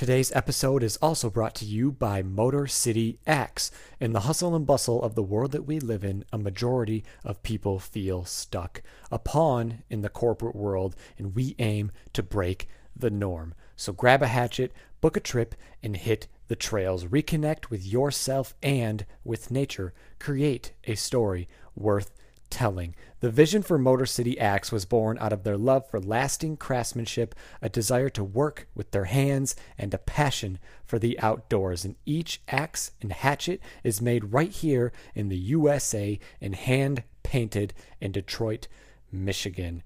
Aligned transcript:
Today's 0.00 0.32
episode 0.34 0.82
is 0.82 0.96
also 1.02 1.28
brought 1.28 1.54
to 1.56 1.66
you 1.66 1.92
by 1.92 2.22
Motor 2.22 2.66
City 2.66 3.18
Axe. 3.26 3.70
In 4.00 4.14
the 4.14 4.20
hustle 4.20 4.56
and 4.56 4.66
bustle 4.66 5.02
of 5.02 5.14
the 5.14 5.22
world 5.22 5.52
that 5.52 5.66
we 5.66 5.78
live 5.78 6.02
in, 6.04 6.24
a 6.32 6.38
majority 6.38 7.04
of 7.22 7.42
people 7.42 7.78
feel 7.78 8.24
stuck, 8.24 8.80
a 9.12 9.18
pawn 9.18 9.82
in 9.90 10.00
the 10.00 10.08
corporate 10.08 10.56
world, 10.56 10.96
and 11.18 11.34
we 11.34 11.54
aim 11.58 11.92
to 12.14 12.22
break 12.22 12.66
the 12.96 13.10
norm. 13.10 13.52
So 13.76 13.92
grab 13.92 14.22
a 14.22 14.28
hatchet, 14.28 14.72
book 15.02 15.18
a 15.18 15.20
trip, 15.20 15.54
and 15.82 15.94
hit 15.94 16.28
the 16.48 16.56
trails. 16.56 17.04
Reconnect 17.04 17.68
with 17.68 17.84
yourself 17.84 18.54
and 18.62 19.04
with 19.22 19.50
nature. 19.50 19.92
Create 20.18 20.72
a 20.84 20.94
story 20.94 21.46
worth 21.76 22.10
telling. 22.50 22.94
The 23.20 23.30
vision 23.30 23.62
for 23.62 23.78
Motor 23.78 24.06
City 24.06 24.38
Axe 24.38 24.72
was 24.72 24.84
born 24.84 25.18
out 25.20 25.32
of 25.32 25.44
their 25.44 25.56
love 25.56 25.88
for 25.88 26.00
lasting 26.00 26.56
craftsmanship, 26.56 27.34
a 27.62 27.68
desire 27.68 28.08
to 28.10 28.24
work 28.24 28.66
with 28.74 28.90
their 28.90 29.04
hands, 29.04 29.54
and 29.78 29.94
a 29.94 29.98
passion 29.98 30.58
for 30.84 30.98
the 30.98 31.18
outdoors. 31.20 31.84
And 31.84 31.96
each 32.04 32.40
axe 32.48 32.92
and 33.00 33.12
hatchet 33.12 33.60
is 33.84 34.02
made 34.02 34.32
right 34.32 34.50
here 34.50 34.92
in 35.14 35.28
the 35.28 35.38
USA 35.38 36.18
and 36.40 36.54
hand 36.54 37.04
painted 37.22 37.74
in 38.00 38.12
Detroit, 38.12 38.68
Michigan. 39.12 39.82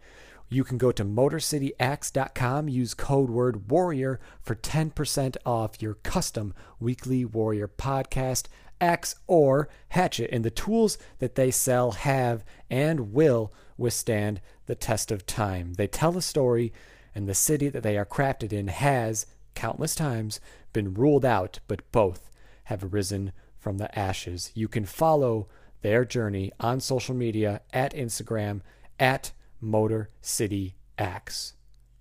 You 0.48 0.62
can 0.62 0.78
go 0.78 0.92
to 0.92 1.04
MotorCityAxe.com, 1.04 2.68
use 2.68 2.94
code 2.94 3.30
word 3.30 3.70
warrior 3.70 4.20
for 4.40 4.54
10% 4.54 5.36
off 5.44 5.82
your 5.82 5.94
custom 5.94 6.54
weekly 6.78 7.24
warrior 7.24 7.66
podcast 7.66 8.46
axe, 8.80 9.14
or 9.26 9.68
hatchet, 9.90 10.30
and 10.32 10.44
the 10.44 10.50
tools 10.50 10.98
that 11.18 11.34
they 11.34 11.50
sell 11.50 11.92
have 11.92 12.44
and 12.70 13.12
will 13.12 13.52
withstand 13.76 14.40
the 14.66 14.74
test 14.74 15.10
of 15.10 15.26
time. 15.26 15.74
They 15.74 15.86
tell 15.86 16.16
a 16.16 16.22
story, 16.22 16.72
and 17.14 17.28
the 17.28 17.34
city 17.34 17.68
that 17.68 17.82
they 17.82 17.96
are 17.96 18.06
crafted 18.06 18.52
in 18.52 18.68
has, 18.68 19.26
countless 19.54 19.94
times, 19.94 20.40
been 20.72 20.94
ruled 20.94 21.24
out, 21.24 21.60
but 21.68 21.90
both 21.92 22.30
have 22.64 22.84
arisen 22.84 23.32
from 23.58 23.78
the 23.78 23.96
ashes. 23.98 24.50
You 24.54 24.68
can 24.68 24.84
follow 24.84 25.48
their 25.82 26.04
journey 26.04 26.50
on 26.60 26.80
social 26.80 27.14
media 27.14 27.60
at 27.72 27.94
Instagram 27.94 28.60
at 28.98 29.32
Motor 29.60 30.10
City 30.20 30.76
Axe. 30.98 31.54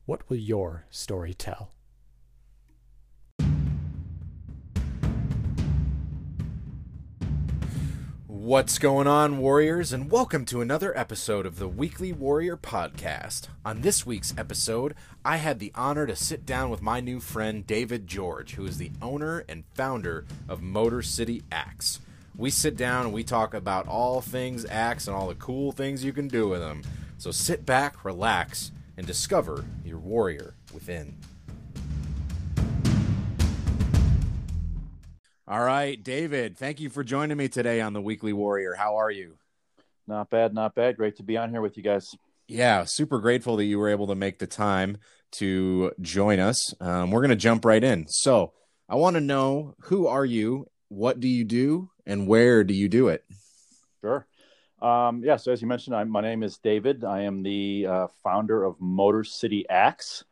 What 0.06 0.30
will 0.30 0.38
your 0.38 0.86
story 0.90 1.34
tell? 1.34 1.72
What's 8.44 8.78
going 8.78 9.08
on, 9.08 9.38
Warriors, 9.38 9.94
and 9.94 10.12
welcome 10.12 10.44
to 10.48 10.60
another 10.60 10.96
episode 11.00 11.46
of 11.46 11.60
the 11.60 11.68
Weekly 11.70 12.12
Warrior 12.12 12.58
Podcast. 12.58 13.48
On 13.64 13.80
this 13.80 14.06
week's 14.06 14.34
episode, 14.38 14.96
I 15.24 15.38
had 15.38 15.60
the 15.60 15.72
honor 15.76 16.06
to 16.06 16.16
sit 16.18 16.46
down 16.46 16.70
with 16.70 16.82
my 16.82 17.00
new 17.00 17.22
friend 17.22 17.66
David 17.66 18.06
George, 18.06 18.56
who 18.56 18.66
is 18.66 18.80
the 18.80 18.92
owner 19.02 19.46
and 19.48 19.64
founder 19.76 20.26
of 20.50 20.62
Motor 20.62 21.02
City 21.02 21.42
Axe. 21.54 22.02
We 22.36 22.50
sit 22.50 22.76
down 22.76 23.06
and 23.06 23.14
we 23.14 23.24
talk 23.24 23.54
about 23.54 23.88
all 23.88 24.20
things 24.20 24.66
axe 24.66 25.08
and 25.08 25.16
all 25.16 25.30
the 25.30 25.36
cool 25.36 25.72
things 25.72 26.04
you 26.04 26.12
can 26.12 26.28
do 26.28 26.50
with 26.50 26.60
them. 26.60 26.82
So 27.18 27.32
sit 27.32 27.66
back, 27.66 28.04
relax, 28.04 28.74
and 28.98 29.08
discover 29.08 29.64
your 29.86 30.00
warrior 30.00 30.54
within. 30.74 31.16
All 35.46 35.62
right, 35.62 36.02
David, 36.02 36.58
thank 36.58 36.80
you 36.80 36.90
for 36.90 37.04
joining 37.04 37.36
me 37.36 37.50
today 37.50 37.82
on 37.82 37.92
the 37.92 38.00
Weekly 38.00 38.32
Warrior. 38.32 38.76
How 38.76 38.96
are 38.96 39.12
you? 39.12 39.36
Not 40.08 40.30
bad, 40.30 40.54
not 40.54 40.74
bad. 40.74 40.96
Great 40.96 41.18
to 41.18 41.24
be 41.24 41.36
on 41.36 41.50
here 41.50 41.60
with 41.60 41.76
you 41.76 41.84
guys. 41.84 42.16
Yeah, 42.48 42.86
super 42.88 43.20
grateful 43.20 43.58
that 43.58 43.66
you 43.66 43.78
were 43.78 43.90
able 43.90 44.08
to 44.08 44.16
make 44.16 44.40
the 44.40 44.48
time 44.48 45.00
to 45.32 45.92
join 46.00 46.40
us. 46.40 46.74
Um, 46.80 47.12
we're 47.12 47.20
going 47.20 47.32
to 47.32 47.36
jump 47.36 47.66
right 47.66 47.84
in. 47.84 48.06
So, 48.08 48.54
I 48.88 48.96
want 48.96 49.16
to 49.16 49.22
know 49.22 49.76
who 49.82 50.08
are 50.08 50.24
you, 50.24 50.68
what 50.88 51.20
do 51.20 51.28
you 51.28 51.44
do, 51.44 51.90
and 52.06 52.26
where 52.26 52.64
do 52.64 52.74
you 52.74 52.88
do 52.88 53.10
it? 53.10 53.26
Sure. 54.00 54.26
Um, 54.82 55.24
yeah, 55.26 55.36
so 55.36 55.52
as 55.52 55.62
you 55.62 55.68
mentioned, 55.68 55.94
I'm, 55.94 56.10
my 56.10 56.22
name 56.22 56.44
is 56.44 56.58
David. 56.58 57.04
I 57.04 57.24
am 57.24 57.44
the 57.44 57.86
uh, 57.86 58.08
founder 58.24 58.64
of 58.64 58.80
Motor 58.80 59.26
City 59.26 59.66
Axe. 59.70 60.24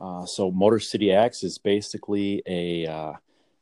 Uh, 0.00 0.26
so, 0.26 0.50
Motor 0.50 0.80
City 0.80 1.12
Axe 1.12 1.44
is 1.44 1.56
basically 1.56 2.42
a 2.48 2.88
uh, 2.88 3.12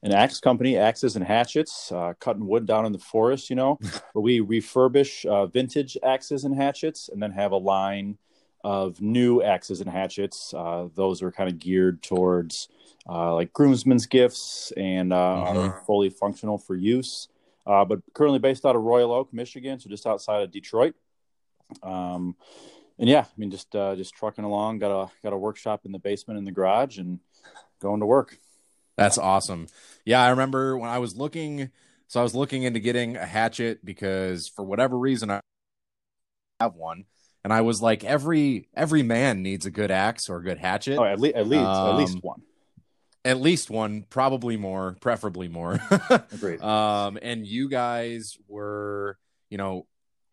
an 0.05 0.13
axe 0.13 0.39
company, 0.39 0.77
axes 0.77 1.17
and 1.17 1.25
hatchets, 1.25 1.91
uh, 1.91 2.13
cutting 2.21 2.47
wood 2.47 2.67
down 2.67 2.85
in 2.85 2.93
the 2.93 2.99
forest, 2.99 3.49
you 3.49 3.57
know, 3.57 3.79
where 4.13 4.23
we 4.23 4.41
refurbish 4.41 5.25
uh, 5.25 5.47
vintage 5.47 5.97
axes 6.03 6.45
and 6.45 6.55
hatchets 6.55 7.09
and 7.09 7.23
then 7.23 7.33
have 7.33 7.53
a 7.53 7.57
line 7.57 8.19
of 8.63 9.01
new 9.01 9.43
axes 9.43 9.81
and 9.81 9.91
hatchets. 9.91 10.53
Uh, 10.55 10.89
those 10.95 11.23
are 11.23 11.33
kind 11.33 11.49
of 11.49 11.59
geared 11.59 12.03
towards 12.03 12.69
uh, 13.09 13.33
like 13.35 13.53
groomsmen's 13.55 14.05
gifts 14.05 14.73
and 14.77 15.11
mm-hmm. 15.11 15.59
are 15.59 15.83
fully 15.87 16.11
functional 16.11 16.59
for 16.59 16.75
use. 16.75 17.29
Uh, 17.67 17.83
but 17.83 18.01
currently 18.13 18.39
based 18.39 18.67
out 18.67 18.77
of 18.77 18.83
Royal 18.83 19.11
Oak, 19.11 19.33
Michigan, 19.33 19.81
so 19.81 19.89
just 19.89 20.07
outside 20.07 20.43
of 20.43 20.51
Detroit. 20.51 20.95
Um, 21.83 22.37
and 22.99 23.09
yeah, 23.09 23.21
I 23.23 23.33
mean, 23.39 23.51
just 23.51 23.73
just 23.73 24.15
trucking 24.15 24.45
along. 24.45 24.79
Got 24.81 25.05
a 25.05 25.11
got 25.23 25.33
a 25.33 25.37
workshop 25.39 25.87
in 25.87 25.93
the 25.93 25.99
basement 25.99 26.39
in 26.39 26.45
the 26.45 26.53
garage 26.53 26.99
and 26.99 27.19
going 27.81 28.01
to 28.01 28.07
work. 28.07 28.39
That's 28.97 29.19
awesome. 29.19 29.67
Yeah, 30.05 30.23
I 30.23 30.31
remember 30.31 30.77
when 30.79 30.91
I 30.91 30.99
was 30.99 31.17
looking. 31.17 31.71
So 32.07 32.21
I 32.21 32.23
was 32.23 32.35
looking 32.35 32.63
into 32.63 32.81
getting 32.81 33.17
a 33.17 33.27
hatchet 33.27 33.85
because 33.85 34.49
for 34.49 34.65
whatever 34.65 34.97
reason 34.99 35.31
I 35.31 35.41
have 36.61 36.75
one, 36.75 37.07
and 37.43 37.53
I 37.53 37.63
was 37.63 37.83
like, 37.83 38.05
every 38.05 38.69
every 38.75 39.03
man 39.03 39.43
needs 39.43 39.67
a 39.67 39.71
good 39.71 39.91
axe 39.91 40.29
or 40.29 40.37
a 40.37 40.43
good 40.43 40.59
hatchet. 40.59 40.99
Oh, 40.99 41.05
at 41.05 41.21
least 41.21 41.37
at 41.37 41.47
least 41.47 41.65
um, 41.65 41.89
at 41.89 41.97
least 41.97 42.19
one. 42.23 42.43
At 43.27 43.41
least 43.41 43.71
one, 43.71 44.05
probably 44.11 44.59
more, 44.59 44.97
preferably 45.01 45.49
more. 45.49 45.81
Agreed. 46.11 46.61
Um, 46.61 47.19
and 47.23 47.47
you 47.47 47.71
guys 47.71 48.37
were, 48.49 49.17
you 49.49 49.57
know, 49.57 49.87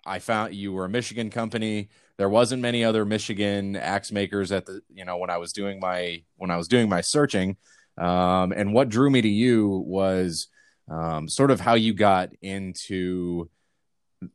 I 0.06 0.19
found 0.19 0.54
you 0.56 0.74
were 0.74 0.84
a 0.86 0.90
Michigan 0.90 1.30
company. 1.30 1.88
There 2.18 2.28
wasn't 2.28 2.62
many 2.62 2.84
other 2.84 3.06
Michigan 3.06 3.78
axe 3.78 4.12
makers 4.12 4.52
at 4.52 4.66
the, 4.66 4.81
you 4.94 5.06
know, 5.06 5.18
when 5.18 5.30
I 5.30 5.38
was 5.38 5.54
doing 5.54 5.80
my 5.80 6.24
when 6.36 6.52
I 6.52 6.57
was 6.57 6.68
doing 6.68 6.90
my 6.90 7.02
searching. 7.02 7.57
Um, 7.98 8.52
and 8.52 8.74
what 8.74 8.90
drew 8.90 9.10
me 9.10 9.22
to 9.22 9.30
you 9.30 9.84
was 9.86 10.48
um, 10.90 11.28
sort 11.28 11.52
of 11.52 11.60
how 11.60 11.76
you 11.76 11.94
got 11.94 12.30
into, 12.42 13.50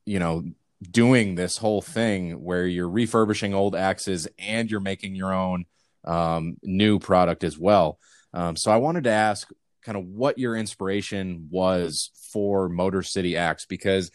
you 0.04 0.18
know, 0.18 0.44
doing 0.90 1.34
this 1.34 1.56
whole 1.56 1.80
thing 1.80 2.42
where 2.42 2.66
you're 2.66 2.88
refurbishing 2.88 3.54
old 3.54 3.74
axes 3.74 4.28
and 4.38 4.70
you're 4.70 4.80
making 4.80 5.14
your 5.14 5.32
own 5.32 5.64
um, 6.04 6.56
new 6.62 6.98
product 6.98 7.44
as 7.44 7.58
well. 7.58 7.98
Um, 8.32 8.56
so 8.56 8.70
I 8.70 8.76
wanted 8.76 9.04
to 9.04 9.10
ask 9.10 9.48
kind 9.82 9.96
of 9.96 10.04
what 10.04 10.38
your 10.38 10.56
inspiration 10.56 11.48
was 11.50 12.10
for 12.32 12.68
Motor 12.68 13.02
City 13.02 13.36
Axe 13.36 13.66
because 13.66 14.10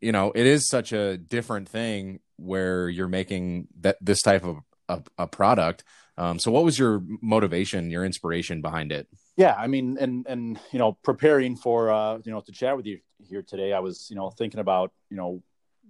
you 0.00 0.12
know 0.12 0.32
it 0.34 0.46
is 0.46 0.68
such 0.68 0.92
a 0.92 1.18
different 1.18 1.68
thing 1.68 2.20
where 2.36 2.88
you're 2.88 3.06
making 3.06 3.68
that 3.80 3.96
this 4.00 4.22
type 4.22 4.44
of 4.44 4.58
a, 4.88 5.02
a 5.18 5.26
product. 5.26 5.84
Um, 6.16 6.38
so 6.38 6.50
what 6.50 6.64
was 6.64 6.78
your 6.78 7.02
motivation, 7.20 7.90
your 7.90 8.04
inspiration 8.04 8.62
behind 8.62 8.92
it? 8.92 9.08
Yeah, 9.36 9.54
I 9.58 9.66
mean, 9.66 9.98
and 10.00 10.26
and 10.28 10.58
you 10.70 10.78
know, 10.78 10.92
preparing 11.02 11.56
for 11.56 11.90
uh, 11.90 12.18
you 12.24 12.30
know 12.30 12.40
to 12.40 12.52
chat 12.52 12.76
with 12.76 12.86
you 12.86 13.00
here 13.28 13.42
today, 13.42 13.72
I 13.72 13.80
was 13.80 14.08
you 14.10 14.16
know 14.16 14.30
thinking 14.30 14.60
about 14.60 14.92
you 15.10 15.16
know 15.16 15.42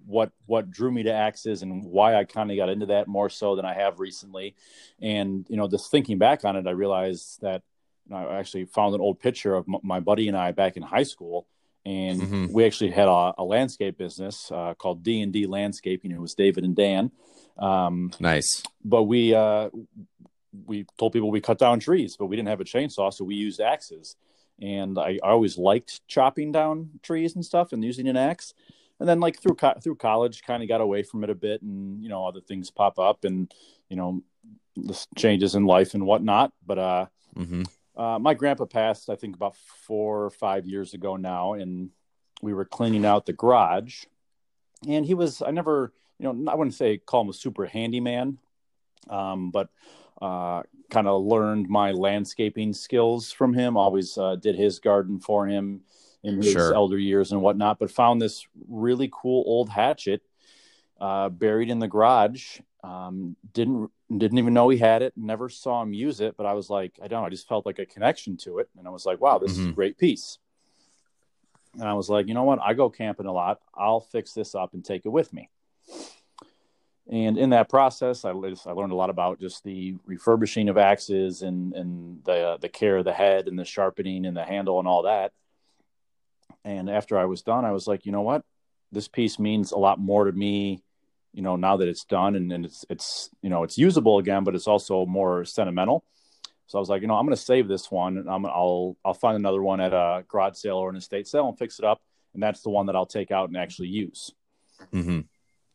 what 0.06 0.32
what 0.46 0.70
drew 0.70 0.90
me 0.90 1.02
to 1.04 1.12
axes 1.12 1.62
and 1.62 1.84
why 1.84 2.14
I 2.14 2.24
kind 2.24 2.50
of 2.50 2.56
got 2.56 2.68
into 2.68 2.86
that 2.86 3.08
more 3.08 3.28
so 3.28 3.56
than 3.56 3.64
I 3.64 3.74
have 3.74 4.00
recently. 4.00 4.54
And 5.00 5.46
you 5.48 5.56
know, 5.56 5.68
just 5.68 5.90
thinking 5.90 6.18
back 6.18 6.44
on 6.44 6.56
it, 6.56 6.66
I 6.66 6.70
realized 6.70 7.40
that 7.42 7.62
you 8.06 8.14
know, 8.14 8.28
I 8.28 8.38
actually 8.38 8.64
found 8.66 8.94
an 8.94 9.00
old 9.00 9.20
picture 9.20 9.54
of 9.54 9.66
m- 9.68 9.80
my 9.82 10.00
buddy 10.00 10.28
and 10.28 10.36
I 10.36 10.52
back 10.52 10.76
in 10.76 10.82
high 10.82 11.02
school, 11.02 11.46
and 11.84 12.20
mm-hmm. 12.20 12.46
we 12.52 12.64
actually 12.64 12.90
had 12.90 13.08
a, 13.08 13.34
a 13.38 13.44
landscape 13.44 13.98
business 13.98 14.50
uh, 14.52 14.74
called 14.74 15.02
D 15.02 15.20
and 15.20 15.32
D 15.32 15.46
Landscaping. 15.46 16.10
It 16.10 16.20
was 16.20 16.34
David 16.34 16.64
and 16.64 16.74
Dan. 16.74 17.10
Um, 17.58 18.10
nice, 18.20 18.62
but 18.84 19.04
we 19.04 19.34
uh, 19.34 19.70
we 20.66 20.86
told 20.98 21.12
people 21.12 21.30
we 21.30 21.40
cut 21.40 21.58
down 21.58 21.80
trees, 21.80 22.16
but 22.18 22.26
we 22.26 22.36
didn't 22.36 22.48
have 22.48 22.60
a 22.60 22.64
chainsaw, 22.64 23.12
so 23.12 23.24
we 23.24 23.34
used 23.34 23.60
axes. 23.60 24.16
And 24.60 24.98
I, 24.98 25.18
I 25.22 25.30
always 25.30 25.58
liked 25.58 26.06
chopping 26.06 26.52
down 26.52 26.90
trees 27.02 27.34
and 27.34 27.44
stuff 27.44 27.72
and 27.72 27.84
using 27.84 28.08
an 28.08 28.16
axe 28.16 28.54
and 29.00 29.08
then 29.08 29.20
like 29.20 29.40
through 29.40 29.54
co- 29.54 29.78
through 29.82 29.96
college 29.96 30.42
kind 30.42 30.62
of 30.62 30.68
got 30.68 30.80
away 30.80 31.02
from 31.02 31.24
it 31.24 31.30
a 31.30 31.34
bit 31.34 31.62
and 31.62 32.02
you 32.02 32.08
know 32.08 32.26
other 32.26 32.40
things 32.40 32.70
pop 32.70 32.98
up 32.98 33.24
and 33.24 33.52
you 33.88 33.96
know 33.96 34.22
changes 35.16 35.54
in 35.54 35.64
life 35.64 35.94
and 35.94 36.04
whatnot 36.04 36.52
but 36.66 36.78
uh, 36.78 37.06
mm-hmm. 37.36 37.62
uh, 38.00 38.18
my 38.18 38.34
grandpa 38.34 38.64
passed 38.64 39.10
i 39.10 39.16
think 39.16 39.36
about 39.36 39.56
four 39.56 40.24
or 40.24 40.30
five 40.30 40.66
years 40.66 40.94
ago 40.94 41.16
now 41.16 41.54
and 41.54 41.90
we 42.42 42.52
were 42.52 42.64
cleaning 42.64 43.04
out 43.04 43.26
the 43.26 43.32
garage 43.32 44.04
and 44.86 45.06
he 45.06 45.14
was 45.14 45.42
i 45.42 45.50
never 45.50 45.92
you 46.18 46.32
know 46.32 46.50
i 46.50 46.54
wouldn't 46.54 46.74
say 46.74 46.98
call 46.98 47.22
him 47.22 47.28
a 47.28 47.32
super 47.32 47.66
handyman 47.66 48.38
um, 49.10 49.50
but 49.50 49.68
uh, 50.22 50.62
kind 50.90 51.06
of 51.06 51.24
learned 51.24 51.68
my 51.68 51.92
landscaping 51.92 52.72
skills 52.72 53.32
from 53.32 53.52
him 53.52 53.76
always 53.76 54.16
uh, 54.16 54.36
did 54.36 54.54
his 54.54 54.78
garden 54.78 55.20
for 55.20 55.46
him 55.46 55.82
in 56.22 56.40
his 56.40 56.52
sure. 56.52 56.74
elder 56.74 56.98
years 56.98 57.32
and 57.32 57.42
whatnot, 57.42 57.78
but 57.78 57.90
found 57.90 58.20
this 58.20 58.46
really 58.68 59.10
cool 59.12 59.44
old 59.46 59.68
hatchet 59.68 60.22
uh, 61.00 61.28
buried 61.28 61.70
in 61.70 61.78
the 61.78 61.88
garage. 61.88 62.60
Um, 62.82 63.36
didn't 63.52 63.90
didn't 64.16 64.38
even 64.38 64.54
know 64.54 64.68
he 64.68 64.78
had 64.78 65.02
it. 65.02 65.12
Never 65.16 65.48
saw 65.48 65.82
him 65.82 65.92
use 65.92 66.20
it, 66.20 66.36
but 66.36 66.46
I 66.46 66.52
was 66.52 66.70
like, 66.70 66.98
I 67.02 67.08
don't 67.08 67.20
know. 67.20 67.26
I 67.26 67.30
just 67.30 67.48
felt 67.48 67.66
like 67.66 67.78
a 67.78 67.86
connection 67.86 68.36
to 68.38 68.58
it, 68.58 68.68
and 68.78 68.86
I 68.86 68.90
was 68.90 69.04
like, 69.04 69.20
wow, 69.20 69.38
this 69.38 69.52
mm-hmm. 69.52 69.62
is 69.62 69.68
a 69.68 69.72
great 69.72 69.98
piece. 69.98 70.38
And 71.74 71.84
I 71.84 71.94
was 71.94 72.08
like, 72.08 72.28
you 72.28 72.34
know 72.34 72.44
what? 72.44 72.60
I 72.62 72.72
go 72.72 72.88
camping 72.88 73.26
a 73.26 73.32
lot. 73.32 73.60
I'll 73.74 74.00
fix 74.00 74.32
this 74.32 74.54
up 74.54 74.74
and 74.74 74.84
take 74.84 75.06
it 75.06 75.08
with 75.08 75.32
me. 75.32 75.50
And 77.10 77.36
in 77.36 77.50
that 77.50 77.68
process, 77.68 78.24
I, 78.24 78.30
I 78.30 78.72
learned 78.72 78.92
a 78.92 78.96
lot 78.96 79.10
about 79.10 79.38
just 79.38 79.62
the 79.62 79.96
refurbishing 80.06 80.70
of 80.70 80.78
axes 80.78 81.42
and 81.42 81.74
and 81.74 82.24
the 82.24 82.48
uh, 82.48 82.56
the 82.56 82.70
care 82.70 82.96
of 82.96 83.04
the 83.04 83.12
head 83.12 83.46
and 83.46 83.58
the 83.58 83.64
sharpening 83.64 84.24
and 84.24 84.36
the 84.36 84.44
handle 84.44 84.78
and 84.78 84.88
all 84.88 85.02
that. 85.02 85.32
And 86.64 86.88
after 86.88 87.18
I 87.18 87.26
was 87.26 87.42
done, 87.42 87.66
I 87.66 87.72
was 87.72 87.86
like, 87.86 88.06
you 88.06 88.12
know 88.12 88.22
what? 88.22 88.42
This 88.90 89.06
piece 89.06 89.38
means 89.38 89.72
a 89.72 89.78
lot 89.78 89.98
more 89.98 90.24
to 90.24 90.32
me, 90.32 90.82
you 91.34 91.42
know, 91.42 91.56
now 91.56 91.76
that 91.76 91.88
it's 91.88 92.04
done 92.04 92.36
and, 92.36 92.50
and 92.50 92.64
it's 92.64 92.86
it's 92.88 93.28
you 93.42 93.50
know 93.50 93.64
it's 93.64 93.76
usable 93.76 94.18
again, 94.18 94.44
but 94.44 94.54
it's 94.54 94.68
also 94.68 95.04
more 95.04 95.44
sentimental. 95.44 96.04
So 96.66 96.78
I 96.78 96.80
was 96.80 96.88
like, 96.88 97.02
you 97.02 97.08
know, 97.08 97.16
I'm 97.16 97.26
going 97.26 97.36
to 97.36 97.42
save 97.42 97.68
this 97.68 97.90
one, 97.90 98.16
and 98.16 98.30
I'm, 98.30 98.46
I'll 98.46 98.96
I'll 99.04 99.12
find 99.12 99.36
another 99.36 99.62
one 99.62 99.80
at 99.80 99.92
a 99.92 100.24
garage 100.26 100.56
sale 100.56 100.76
or 100.76 100.88
an 100.88 100.96
estate 100.96 101.28
sale 101.28 101.48
and 101.48 101.58
fix 101.58 101.78
it 101.78 101.84
up, 101.84 102.00
and 102.32 102.42
that's 102.42 102.62
the 102.62 102.70
one 102.70 102.86
that 102.86 102.96
I'll 102.96 103.04
take 103.04 103.30
out 103.30 103.48
and 103.48 103.58
actually 103.58 103.88
use. 103.88 104.32
Mm-hmm. 104.92 105.20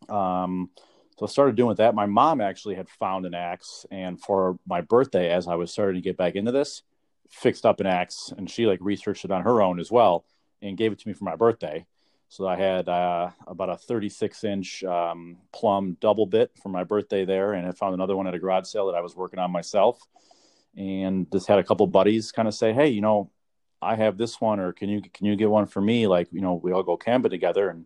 Um, 0.10 0.70
so 1.18 1.26
I 1.26 1.30
started 1.30 1.56
doing 1.56 1.76
that. 1.76 1.96
My 1.96 2.06
mom 2.06 2.40
actually 2.40 2.76
had 2.76 2.90
found 2.90 3.26
an 3.26 3.34
axe, 3.34 3.86
and 3.92 4.20
for 4.22 4.58
my 4.66 4.82
birthday, 4.82 5.30
as 5.30 5.48
I 5.48 5.56
was 5.56 5.72
starting 5.72 5.96
to 5.96 6.02
get 6.02 6.18
back 6.18 6.36
into 6.36 6.52
this, 6.52 6.84
fixed 7.30 7.66
up 7.66 7.80
an 7.80 7.88
axe, 7.88 8.34
and 8.38 8.50
she 8.50 8.66
like 8.66 8.80
researched 8.82 9.26
it 9.26 9.32
on 9.32 9.44
her 9.44 9.62
own 9.62 9.80
as 9.80 9.92
well 9.92 10.26
and 10.62 10.78
gave 10.78 10.92
it 10.92 11.00
to 11.00 11.08
me 11.08 11.14
for 11.14 11.26
my 11.26 11.36
birthday. 11.36 11.86
So 12.30 12.48
I 12.48 12.56
had 12.56 12.88
uh, 12.88 13.32
about 13.48 13.70
a 13.70 13.76
36 13.76 14.44
inch 14.44 14.84
um, 14.84 15.38
plumb 15.52 15.98
double 16.00 16.26
bit 16.28 16.52
for 16.62 16.70
my 16.70 16.84
birthday 16.84 17.26
there, 17.26 17.54
and 17.54 17.68
I 17.68 17.72
found 17.72 17.96
another 17.96 18.16
one 18.16 18.28
at 18.28 18.36
a 18.36 18.40
garage 18.40 18.68
sale 18.68 18.88
that 18.88 18.96
I 18.96 19.02
was 19.02 19.16
working 19.16 19.40
on 19.40 19.52
myself, 19.52 20.00
and 20.78 21.30
just 21.32 21.48
had 21.48 21.60
a 21.60 21.64
couple 21.64 21.88
buddies 21.88 22.32
kind 22.32 22.48
of 22.48 22.54
say, 22.54 22.72
"Hey, 22.72 22.90
you 22.90 23.02
know, 23.02 23.32
I 23.82 23.96
have 23.96 24.18
this 24.18 24.40
one, 24.40 24.60
or 24.60 24.74
can 24.74 24.90
you 24.90 25.02
can 25.02 25.26
you 25.26 25.36
get 25.36 25.50
one 25.50 25.66
for 25.66 25.82
me? 25.82 26.08
Like, 26.08 26.28
you 26.32 26.42
know, 26.42 26.54
we 26.54 26.72
all 26.72 26.84
go 26.84 26.98
camping 26.98 27.32
together, 27.32 27.70
and 27.70 27.86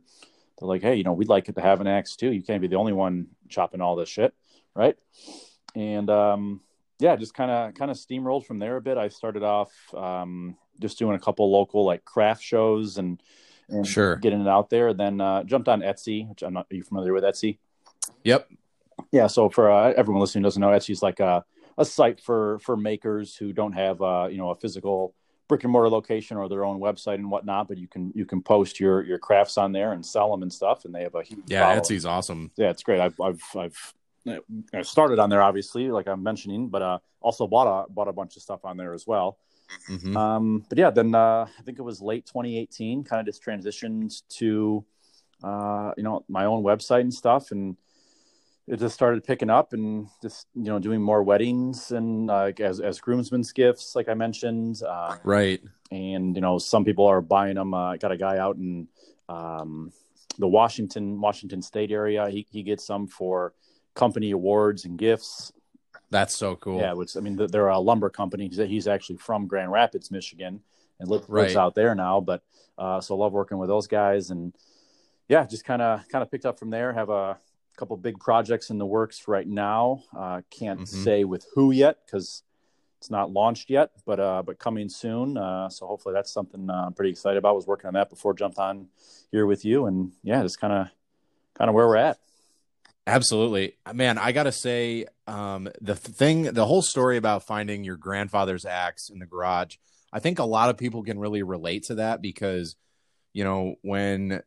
they're 0.63 0.69
like, 0.69 0.81
hey, 0.81 0.95
you 0.95 1.03
know, 1.03 1.13
we'd 1.13 1.27
like 1.27 1.49
it 1.49 1.55
to 1.55 1.61
have 1.61 1.81
an 1.81 1.87
axe 1.87 2.15
too. 2.15 2.31
You 2.31 2.41
can't 2.41 2.61
be 2.61 2.67
the 2.67 2.77
only 2.77 2.93
one 2.93 3.27
chopping 3.49 3.81
all 3.81 3.95
this 3.95 4.07
shit, 4.07 4.33
right? 4.73 4.95
And 5.75 6.09
um, 6.09 6.61
yeah, 6.99 7.17
just 7.17 7.33
kind 7.33 7.51
of 7.51 7.73
kind 7.73 7.91
of 7.91 7.97
steamrolled 7.97 8.45
from 8.45 8.59
there 8.59 8.77
a 8.77 8.81
bit. 8.81 8.97
I 8.97 9.09
started 9.09 9.43
off 9.43 9.71
um, 9.93 10.55
just 10.79 10.97
doing 10.97 11.15
a 11.15 11.19
couple 11.19 11.51
local 11.51 11.85
like 11.85 12.05
craft 12.05 12.41
shows 12.41 12.97
and, 12.97 13.21
and 13.67 13.85
sure 13.85 14.15
getting 14.17 14.41
it 14.41 14.47
out 14.47 14.69
there. 14.69 14.93
Then 14.93 15.19
uh, 15.19 15.43
jumped 15.43 15.67
on 15.67 15.81
Etsy, 15.81 16.29
which 16.29 16.43
I'm 16.43 16.53
not. 16.53 16.67
Are 16.71 16.75
you 16.75 16.83
familiar 16.83 17.13
with 17.13 17.25
Etsy? 17.25 17.57
Yep. 18.23 18.49
Yeah. 19.11 19.27
So 19.27 19.49
for 19.49 19.69
uh, 19.69 19.93
everyone 19.97 20.21
listening 20.21 20.43
doesn't 20.43 20.61
know, 20.61 20.69
Etsy's 20.69 21.01
like 21.01 21.19
a 21.19 21.43
a 21.77 21.83
site 21.83 22.21
for 22.21 22.59
for 22.59 22.77
makers 22.77 23.35
who 23.35 23.51
don't 23.51 23.73
have 23.73 24.01
uh, 24.01 24.27
you 24.31 24.37
know 24.37 24.51
a 24.51 24.55
physical 24.55 25.13
brick 25.53 25.63
and 25.63 25.71
mortar 25.71 25.87
location 25.87 26.35
or 26.35 26.49
their 26.49 26.65
own 26.65 26.79
website 26.79 27.15
and 27.15 27.29
whatnot, 27.29 27.67
but 27.67 27.77
you 27.77 27.87
can 27.87 28.11
you 28.15 28.25
can 28.25 28.41
post 28.41 28.79
your 28.79 29.03
your 29.03 29.19
crafts 29.19 29.55
on 29.55 29.71
there 29.71 29.91
and 29.91 30.03
sell 30.03 30.31
them 30.31 30.41
and 30.41 30.51
stuff, 30.51 30.83
and 30.85 30.95
they 30.95 31.03
have 31.03 31.13
a 31.13 31.21
huge 31.21 31.43
yeah. 31.45 31.61
Following. 31.61 31.81
Etsy's 31.81 32.05
awesome. 32.07 32.49
Yeah, 32.57 32.71
it's 32.71 32.81
great. 32.81 32.99
I've 32.99 33.21
I've 33.21 33.43
I've 33.55 33.93
I 34.73 34.81
started 34.81 35.19
on 35.19 35.29
there 35.29 35.43
obviously, 35.43 35.91
like 35.91 36.07
I'm 36.07 36.23
mentioning, 36.23 36.69
but 36.69 36.81
uh, 36.81 36.97
also 37.21 37.45
bought 37.45 37.67
a 37.67 37.91
bought 37.91 38.07
a 38.07 38.13
bunch 38.13 38.35
of 38.35 38.41
stuff 38.41 38.65
on 38.65 38.77
there 38.77 38.95
as 38.95 39.05
well. 39.05 39.37
Mm-hmm. 39.87 40.17
Um, 40.17 40.65
but 40.67 40.79
yeah, 40.79 40.89
then 40.89 41.13
uh, 41.13 41.45
I 41.47 41.61
think 41.61 41.77
it 41.77 41.83
was 41.83 42.01
late 42.01 42.25
2018, 42.25 43.03
kind 43.03 43.19
of 43.19 43.25
just 43.27 43.45
transitioned 43.45 44.23
to, 44.37 44.83
uh, 45.43 45.91
you 45.97 46.03
know, 46.03 46.25
my 46.27 46.45
own 46.45 46.63
website 46.63 47.01
and 47.01 47.13
stuff. 47.13 47.51
And 47.51 47.77
it 48.67 48.79
just 48.79 48.95
started 48.95 49.23
picking 49.23 49.49
up 49.49 49.73
and 49.73 50.07
just, 50.21 50.47
you 50.55 50.63
know, 50.63 50.79
doing 50.79 51.01
more 51.01 51.21
weddings 51.21 51.91
and 51.91 52.31
uh, 52.31 52.51
as, 52.59 52.79
as 52.79 52.99
groomsmen's 52.99 53.51
gifts, 53.51 53.95
like 53.95 54.07
I 54.07 54.13
mentioned. 54.13 54.81
Uh, 54.81 55.17
right. 55.23 55.61
And, 55.91 56.35
you 56.35 56.41
know, 56.41 56.57
some 56.57 56.85
people 56.85 57.05
are 57.05 57.21
buying 57.21 57.55
them. 57.55 57.73
Uh, 57.73 57.91
I 57.91 57.97
got 57.97 58.11
a 58.11 58.17
guy 58.17 58.37
out 58.37 58.55
in 58.55 58.87
um, 59.27 59.91
the 60.37 60.47
Washington, 60.47 61.19
Washington 61.19 61.61
state 61.61 61.91
area. 61.91 62.29
He, 62.29 62.47
he 62.51 62.63
gets 62.63 62.85
some 62.85 63.07
for 63.07 63.53
company 63.95 64.31
awards 64.31 64.85
and 64.85 64.97
gifts. 64.97 65.51
That's 66.09 66.35
so 66.35 66.55
cool. 66.55 66.79
Yeah, 66.79 66.93
which 66.93 67.17
I 67.17 67.21
mean, 67.21 67.35
they're 67.35 67.69
a 67.69 67.79
lumber 67.79 68.09
company. 68.09 68.47
He's 68.47 68.87
actually 68.87 69.17
from 69.17 69.47
Grand 69.47 69.71
Rapids, 69.71 70.11
Michigan, 70.11 70.61
and 70.99 71.09
lives, 71.09 71.25
right. 71.27 71.55
out 71.55 71.73
there 71.73 71.95
now. 71.95 72.21
But 72.21 72.43
uh, 72.77 73.01
so 73.01 73.17
love 73.17 73.33
working 73.33 73.57
with 73.57 73.67
those 73.67 73.87
guys, 73.87 74.29
and 74.29 74.53
yeah, 75.27 75.43
just 75.47 75.65
kind 75.65 75.81
of 75.81 76.07
kind 76.09 76.21
of 76.21 76.29
picked 76.29 76.45
up 76.45 76.59
from 76.59 76.69
there. 76.69 76.93
Have 76.93 77.09
a 77.09 77.39
couple 77.77 77.97
big 77.97 78.19
projects 78.19 78.69
in 78.69 78.77
the 78.77 78.85
works 78.85 79.27
right 79.27 79.47
now. 79.47 80.03
Uh, 80.15 80.41
can't 80.49 80.81
mm-hmm. 80.81 81.03
say 81.03 81.23
with 81.23 81.45
who 81.53 81.71
yet 81.71 81.97
because 82.05 82.43
it's 82.99 83.11
not 83.11 83.31
launched 83.31 83.69
yet, 83.69 83.91
but 84.05 84.19
uh, 84.19 84.43
but 84.43 84.59
coming 84.59 84.87
soon. 84.87 85.37
Uh, 85.37 85.69
so 85.69 85.85
hopefully 85.85 86.13
that's 86.13 86.31
something 86.31 86.69
uh, 86.69 86.85
I'm 86.87 86.93
pretty 86.93 87.11
excited 87.11 87.37
about. 87.37 87.49
I 87.49 87.53
was 87.53 87.67
working 87.67 87.89
on 87.89 87.95
that 87.95 88.09
before 88.09 88.33
jumped 88.33 88.57
on 88.57 88.87
here 89.31 89.45
with 89.45 89.65
you, 89.65 89.87
and 89.87 90.13
yeah, 90.23 90.41
just 90.41 90.59
kind 90.59 90.71
of 90.71 90.87
kind 91.53 91.69
of 91.69 91.75
where 91.75 91.87
we're 91.87 91.97
at. 91.97 92.17
Absolutely, 93.05 93.75
man. 93.93 94.17
I 94.17 94.31
gotta 94.31 94.53
say, 94.53 95.07
um, 95.27 95.67
the 95.81 95.95
thing, 95.95 96.43
the 96.43 96.65
whole 96.65 96.81
story 96.81 97.17
about 97.17 97.45
finding 97.45 97.83
your 97.83 97.97
grandfather's 97.97 98.65
axe 98.65 99.09
in 99.09 99.19
the 99.19 99.25
garage. 99.25 99.75
I 100.13 100.19
think 100.19 100.39
a 100.39 100.45
lot 100.45 100.69
of 100.69 100.77
people 100.77 101.03
can 101.03 101.19
really 101.19 101.43
relate 101.43 101.83
to 101.85 101.95
that 101.95 102.21
because, 102.21 102.77
you 103.33 103.43
know, 103.43 103.75
when 103.81 104.41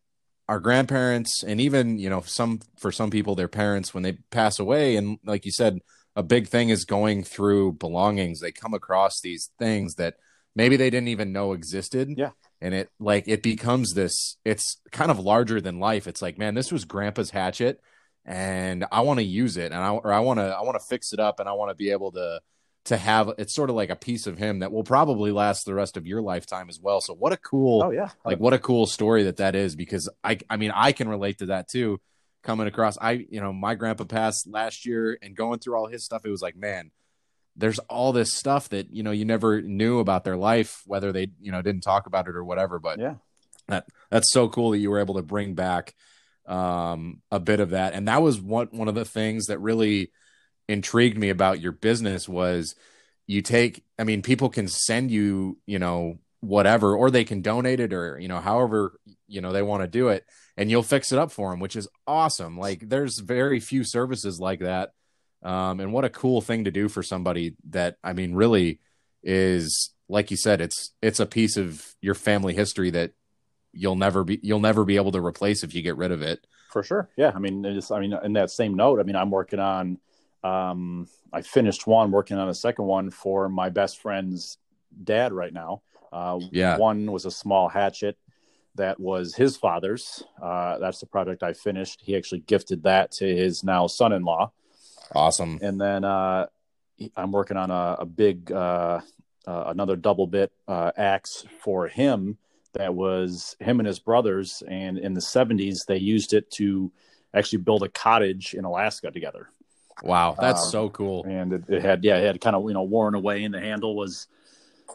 our 0.49 0.61
grandparents 0.61 1.43
and 1.43 1.61
even 1.61 1.99
you 1.99 2.09
know 2.09 2.21
some 2.21 2.61
for 2.79 2.93
some 2.93 3.11
people 3.11 3.35
their 3.35 3.49
parents 3.49 3.93
when 3.93 4.03
they 4.03 4.13
pass 4.31 4.59
away 4.59 4.97
and 4.97 5.19
like 5.25 5.45
you 5.45 5.51
said 5.51 5.81
a 6.17 6.23
big 6.23 6.49
thing 6.49 6.71
is 6.71 6.87
going 6.87 7.23
through 7.23 7.75
belongings. 7.75 8.41
They 8.41 8.51
come 8.51 8.73
across 8.73 9.21
these 9.21 9.51
things 9.59 9.97
that 9.97 10.15
maybe 10.57 10.77
they 10.77 10.89
didn't 10.89 11.09
even 11.09 11.33
know 11.33 11.53
existed. 11.53 12.09
Yeah. 12.17 12.31
And 12.63 12.73
it 12.73 12.89
like 12.99 13.29
it 13.29 13.43
becomes 13.43 13.93
this 13.93 14.39
it's 14.45 14.81
kind 14.91 15.11
of 15.11 15.19
larger 15.19 15.61
than 15.61 15.79
life. 15.79 16.07
It's 16.07 16.23
like 16.23 16.39
man 16.39 16.55
this 16.55 16.73
was 16.73 16.87
grandpa's 16.87 17.31
hatchet 17.31 17.81
and 18.25 18.87
I 18.91 19.03
want 19.03 19.19
to 19.21 19.25
use 19.25 19.59
it 19.59 19.73
and 19.73 19.85
I 19.85 19.91
or 19.91 20.11
I 20.11 20.21
want 20.21 20.41
to 20.41 20.47
I 20.47 20.63
want 20.63 20.81
to 20.81 20.87
fix 20.89 21.13
it 21.13 21.21
up 21.21 21.39
and 21.39 21.49
I 21.49 21.53
want 21.53 21.71
to 21.71 21.75
be 21.75 21.91
able 21.91 22.13
to 22.13 22.41
to 22.87 22.97
have 22.97 23.33
it's 23.39 23.55
sort 23.55 23.71
of 23.71 23.77
like 23.77 23.91
a 23.91 23.97
piece 23.97 24.27
of 24.27 24.39
him 24.39 24.61
that 24.61 24.73
will 24.73 24.85
probably 24.85 25.33
last 25.33 25.65
the 25.65 25.75
rest 25.75 25.97
of 25.97 26.07
your 26.07 26.23
lifetime 26.23 26.69
as 26.69 26.81
well. 26.81 27.01
So 27.01 27.15
what 27.15 27.33
a 27.33 27.37
cool 27.37 27.83
oh 27.85 27.91
yeah 27.91 28.11
like 28.25 28.39
what 28.39 28.53
a 28.53 28.59
cool 28.59 28.87
story 28.87 29.25
that 29.25 29.39
that 29.39 29.55
is 29.55 29.77
because 29.77 30.09
I 30.25 30.39
I 30.49 30.57
mean 30.57 30.73
I 30.75 30.93
can 30.93 31.09
relate 31.09 31.39
to 31.39 31.47
that 31.47 31.69
too 31.69 32.01
coming 32.43 32.67
across 32.67 32.97
I 32.99 33.27
you 33.29 33.41
know 33.41 33.53
my 33.53 33.75
grandpa 33.75 34.05
passed 34.05 34.47
last 34.47 34.87
year 34.87 35.19
and 35.21 35.37
going 35.37 35.59
through 35.59 35.77
all 35.77 35.87
his 35.87 36.05
stuff 36.05 36.25
it 36.25 36.31
was 36.31 36.43
like 36.43 36.57
man 36.57 36.91
there's 37.57 37.79
all 37.81 38.13
this 38.13 38.35
stuff 38.35 38.69
that 38.69 38.93
you 38.93 39.03
know 39.03 39.11
you 39.11 39.25
never 39.25 39.63
knew 39.63 39.99
about 39.99 40.25
their 40.25 40.37
life, 40.37 40.83
whether 40.87 41.13
they 41.13 41.29
you 41.41 41.51
know 41.51 41.63
didn't 41.63 41.83
talk 41.83 42.07
about 42.07 42.29
it 42.29 42.37
or 42.37 42.45
whatever. 42.45 42.79
But 42.79 42.99
yeah, 42.99 43.15
that 43.69 43.87
that's 44.11 44.33
so 44.33 44.49
cool 44.49 44.71
that 44.71 44.79
you 44.79 44.91
were 44.91 45.01
able 45.01 45.15
to 45.15 45.23
bring 45.23 45.55
back 45.55 45.95
um, 46.47 47.23
a 47.31 47.41
bit 47.41 47.61
of 47.61 47.71
that, 47.71 47.95
and 47.95 48.09
that 48.09 48.23
was 48.23 48.41
one 48.41 48.69
one 48.71 48.89
of 48.89 48.95
the 48.95 49.05
things 49.05 49.47
that 49.47 49.59
really 49.59 50.13
intrigued 50.69 51.19
me 51.19 51.31
about 51.31 51.61
your 51.61 51.73
business 51.73 52.29
was 52.29 52.75
you 53.27 53.43
take. 53.43 53.85
I 53.99 54.05
mean, 54.05 54.23
people 54.23 54.49
can 54.49 54.69
send 54.69 55.11
you 55.11 55.59
you 55.67 55.79
know 55.79 56.19
whatever, 56.41 56.95
or 56.95 57.11
they 57.11 57.25
can 57.25 57.43
donate 57.43 57.81
it, 57.81 57.93
or 57.93 58.19
you 58.19 58.29
know 58.29 58.41
however 58.41 58.99
you 59.27 59.41
know 59.41 59.53
they 59.53 59.63
want 59.63 59.83
to 59.83 59.89
do 59.89 60.09
it, 60.09 60.25
and 60.57 60.71
you'll 60.71 60.83
fix 60.83 61.13
it 61.13 61.19
up 61.19 61.33
for 61.33 61.51
them, 61.51 61.61
which 61.61 61.77
is 61.77 61.89
awesome. 62.07 62.59
Like 62.59 62.89
there's 62.89 63.19
very 63.19 63.61
few 63.61 63.85
services 63.85 64.39
like 64.41 64.61
that 64.61 64.93
um, 65.47 65.79
and 65.79 65.93
what 65.93 66.05
a 66.05 66.11
cool 66.11 66.41
thing 66.41 66.65
to 66.65 66.73
do 66.73 66.89
for 66.89 67.03
somebody 67.03 67.55
that 67.71 67.99
I 68.03 68.13
mean, 68.13 68.35
really 68.35 68.81
is 69.23 69.95
like 70.09 70.31
you 70.31 70.37
said, 70.37 70.61
it's 70.61 70.93
it's 71.01 71.21
a 71.21 71.27
piece 71.27 71.57
of 71.57 71.95
your 72.01 72.15
family 72.15 72.53
history 72.53 72.91
that 72.91 73.13
you'll 73.73 73.97
never 73.97 74.25
be 74.25 74.41
you'll 74.43 74.61
never 74.61 74.85
be 74.85 74.97
able 74.97 75.13
to 75.13 75.25
replace 75.25 75.63
if 75.63 75.73
you 75.73 75.83
get 75.83 75.97
rid 75.97 76.11
of 76.11 76.21
it. 76.21 76.45
For 76.73 76.83
sure, 76.83 77.11
yeah. 77.17 77.33
I 77.35 77.39
mean, 77.39 77.63
just 77.63 77.93
I 77.93 78.01
mean, 78.01 78.13
in 78.25 78.33
that 78.33 78.51
same 78.51 78.75
note, 78.75 78.99
I 78.99 79.05
mean, 79.05 79.17
I'm 79.17 79.31
working 79.31 79.61
on. 79.61 79.99
Um, 80.45 81.09
I 81.33 81.43
finished 81.43 81.87
one, 81.87 82.11
working 82.11 82.39
on 82.39 82.49
a 82.49 82.55
second 82.55 82.87
one 82.87 83.11
for 83.11 83.49
my 83.49 83.69
best 83.69 84.01
friend's 84.01 84.59
dad 85.03 85.33
right 85.33 85.53
now. 85.53 85.83
Uh, 86.13 86.39
yeah, 86.51 86.79
one 86.79 87.11
was 87.11 87.25
a 87.25 87.31
small 87.31 87.69
hatchet 87.69 88.17
that 88.77 89.01
was 89.01 89.35
his 89.35 89.57
father's. 89.57 90.23
Uh, 90.41 90.79
that's 90.79 91.01
the 91.01 91.07
project 91.07 91.43
I 91.43 91.53
finished. 91.53 92.03
He 92.03 92.17
actually 92.17 92.41
gifted 92.41 92.85
that 92.85 93.11
to 93.13 93.27
his 93.27 93.65
now 93.65 93.87
son-in-law. 93.87 94.53
Awesome. 95.15 95.59
And 95.63 95.81
then 95.81 96.05
uh, 96.05 96.47
I'm 97.17 97.33
working 97.33 97.57
on 97.57 97.71
a, 97.71 97.97
a 98.01 98.07
big, 98.07 98.53
uh, 98.53 99.01
uh, 99.47 99.65
another 99.67 99.97
double 99.97 100.27
bit 100.27 100.53
uh, 100.69 100.93
axe 100.97 101.45
for 101.61 101.89
him 101.89 102.39
that 102.75 102.95
was 102.95 103.57
him 103.61 103.81
and 103.81 103.87
his 103.87 103.99
brothers. 103.99 104.63
And 104.69 104.99
in 104.99 105.15
the 105.15 105.21
70s, 105.21 105.87
they 105.87 105.99
used 105.99 106.35
it 106.35 106.51
to 106.53 106.93
actually 107.35 107.59
build 107.59 107.83
a 107.83 107.89
cottage 107.89 108.55
in 108.55 108.65
Alaska 108.65 109.11
together. 109.11 109.49
Wow, 110.03 110.37
that's 110.39 110.65
um, 110.65 110.71
so 110.71 110.91
cool. 110.91 111.25
And 111.25 111.53
it, 111.53 111.65
it, 111.69 111.83
had, 111.83 112.05
yeah, 112.05 112.19
it 112.19 112.27
had 112.27 112.41
kind 112.41 112.57
of 112.57 112.65
you 112.65 112.75
know 112.75 112.83
worn 112.83 113.15
away, 113.15 113.45
and 113.45 113.55
the 113.55 113.61
handle 113.61 113.97
was 113.97 114.29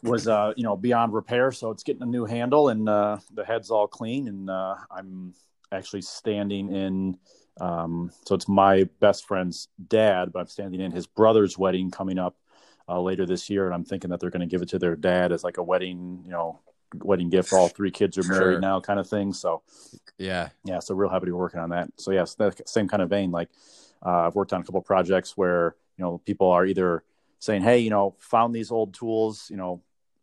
was 0.04 0.28
uh 0.28 0.54
you 0.56 0.64
know 0.64 0.76
beyond 0.76 1.14
repair, 1.14 1.52
so 1.52 1.72
it's 1.72 1.84
getting 1.84 2.04
a 2.04 2.08
new 2.08 2.26
handle, 2.26 2.70
and 2.70 2.88
uh, 2.88 3.18
the 3.34 3.44
head's 3.44 3.72
all 3.72 3.88
clean, 3.88 4.28
and 4.28 4.50
uh, 4.50 4.76
I'm 4.92 5.34
actually 5.72 6.02
standing 6.02 6.74
in 6.74 7.18
um, 7.60 8.12
so 8.26 8.36
it's 8.36 8.48
my 8.48 8.88
best 9.00 9.28
friend's 9.28 9.68
dad, 9.88 10.32
but 10.32 10.40
I'm 10.40 10.48
standing 10.48 10.82
in 10.82 10.92
his 10.92 11.06
brother's 11.06 11.58
wedding 11.58 11.92
coming 11.92 12.18
up 12.18 12.36
uh, 12.88 13.00
later 13.00 13.26
this 13.26 13.50
year, 13.50 13.66
and 13.66 13.74
I'm 13.74 13.84
thinking 13.84 14.10
that 14.10 14.20
they're 14.20 14.30
going 14.30 14.42
to 14.42 14.48
give 14.48 14.62
it 14.62 14.70
to 14.70 14.80
their 14.80 14.96
dad 14.96 15.32
as 15.32 15.44
like 15.44 15.58
a 15.58 15.64
wedding, 15.64 16.22
you 16.24 16.32
know, 16.32 16.60
wedding 16.96 17.30
gift. 17.30 17.54
All 17.54 17.68
three 17.68 17.92
kids 17.92 18.18
are 18.18 18.24
married 18.24 18.56
sure. 18.56 18.60
now, 18.60 18.80
kind 18.80 19.00
of 19.00 19.08
thing. 19.08 19.34
So 19.34 19.62
yeah, 20.18 20.50
yeah. 20.64 20.80
So 20.80 20.96
real 20.96 21.10
happy 21.10 21.22
to 21.22 21.26
be 21.28 21.32
working 21.34 21.60
on 21.60 21.70
that. 21.70 21.90
So 21.98 22.12
yes, 22.12 22.36
that 22.36 22.68
same 22.68 22.88
kind 22.88 23.04
of 23.04 23.10
vein. 23.10 23.32
Like 23.32 23.50
uh, 24.06 24.28
I've 24.28 24.36
worked 24.36 24.54
on 24.54 24.62
a 24.62 24.64
couple 24.64 24.82
projects 24.82 25.38
where 25.38 25.76
you 25.98 26.04
know 26.04 26.18
people 26.20 26.50
are 26.50 26.66
either 26.66 27.04
saying, 27.40 27.64
hey, 27.64 27.80
you 27.80 27.90
know, 27.90 28.16
found 28.20 28.54
these 28.54 28.72
old 28.72 28.94
tools, 28.94 29.48
you 29.50 29.58
know, 29.58 29.82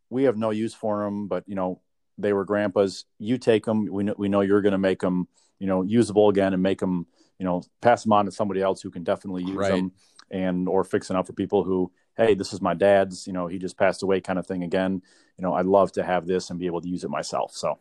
we 0.09 0.25
have 0.25 0.37
no 0.37 0.51
use 0.51 0.75
for 0.75 1.05
them, 1.05 1.27
but 1.27 1.45
you 1.49 1.55
know, 1.55 1.81
they 2.17 2.33
were 2.33 2.45
grandpa's. 2.45 3.05
You 3.19 3.39
take 3.39 3.65
them. 3.65 3.87
We 3.87 4.05
know 4.05 4.15
we 4.17 4.29
know 4.29 4.41
you're 4.41 4.63
going 4.63 4.73
to 4.73 4.79
make 4.79 5.01
them, 5.01 5.29
you 5.59 5.67
know, 5.67 5.83
usable 5.83 6.29
again 6.29 6.55
and 6.55 6.63
make 6.63 6.81
them 6.81 7.07
you 7.39 7.45
know 7.45 7.63
pass 7.81 8.03
them 8.03 8.13
on 8.13 8.25
to 8.25 8.31
somebody 8.31 8.61
else 8.61 8.83
who 8.83 8.91
can 8.91 9.05
definitely 9.05 9.45
use 9.45 9.57
right. 9.57 9.73
them 9.73 9.93
and 10.31 10.69
or 10.69 10.85
fixing 10.85 11.17
up 11.17 11.27
for 11.27 11.33
people 11.33 11.65
who 11.65 11.91
hey 12.17 12.35
this 12.35 12.53
is 12.53 12.61
my 12.61 12.75
dad's 12.75 13.27
you 13.27 13.33
know 13.33 13.47
he 13.47 13.59
just 13.59 13.79
passed 13.79 14.03
away 14.03 14.21
kind 14.21 14.39
of 14.39 14.47
thing 14.47 14.63
again 14.63 15.01
you 15.37 15.43
know 15.43 15.55
i'd 15.55 15.67
love 15.67 15.91
to 15.93 16.03
have 16.03 16.27
this 16.27 16.51
and 16.51 16.59
be 16.59 16.67
able 16.67 16.81
to 16.81 16.89
use 16.89 17.05
it 17.05 17.11
myself 17.11 17.53
so 17.55 17.79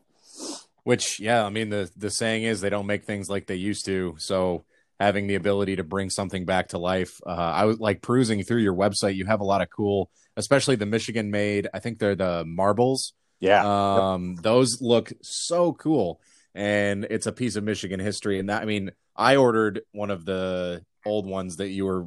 which 0.83 1.19
yeah 1.19 1.45
i 1.45 1.49
mean 1.49 1.69
the 1.69 1.89
the 1.97 2.09
saying 2.09 2.43
is 2.43 2.61
they 2.61 2.69
don't 2.69 2.85
make 2.85 3.03
things 3.03 3.29
like 3.29 3.47
they 3.47 3.55
used 3.55 3.85
to 3.85 4.15
so 4.17 4.63
having 4.99 5.27
the 5.27 5.35
ability 5.35 5.75
to 5.75 5.83
bring 5.83 6.09
something 6.09 6.45
back 6.45 6.69
to 6.69 6.77
life 6.77 7.19
uh, 7.25 7.29
i 7.29 7.65
was 7.65 7.79
like 7.79 8.01
perusing 8.01 8.43
through 8.43 8.61
your 8.61 8.73
website 8.73 9.15
you 9.15 9.25
have 9.25 9.41
a 9.41 9.45
lot 9.45 9.61
of 9.61 9.69
cool 9.69 10.09
especially 10.35 10.75
the 10.75 10.85
michigan 10.85 11.31
made 11.31 11.67
i 11.73 11.79
think 11.79 11.99
they're 11.99 12.15
the 12.15 12.43
marbles 12.45 13.13
yeah 13.39 14.13
um 14.13 14.31
yep. 14.31 14.43
those 14.43 14.81
look 14.81 15.13
so 15.21 15.73
cool 15.73 16.19
and 16.55 17.05
it's 17.05 17.27
a 17.27 17.31
piece 17.31 17.55
of 17.55 17.63
michigan 17.63 17.99
history 17.99 18.39
and 18.39 18.49
that 18.49 18.61
i 18.61 18.65
mean 18.65 18.91
I 19.17 19.35
ordered 19.35 19.81
one 19.91 20.11
of 20.11 20.25
the 20.25 20.83
old 21.05 21.25
ones 21.25 21.57
that 21.57 21.69
you 21.69 21.85
were, 21.85 22.05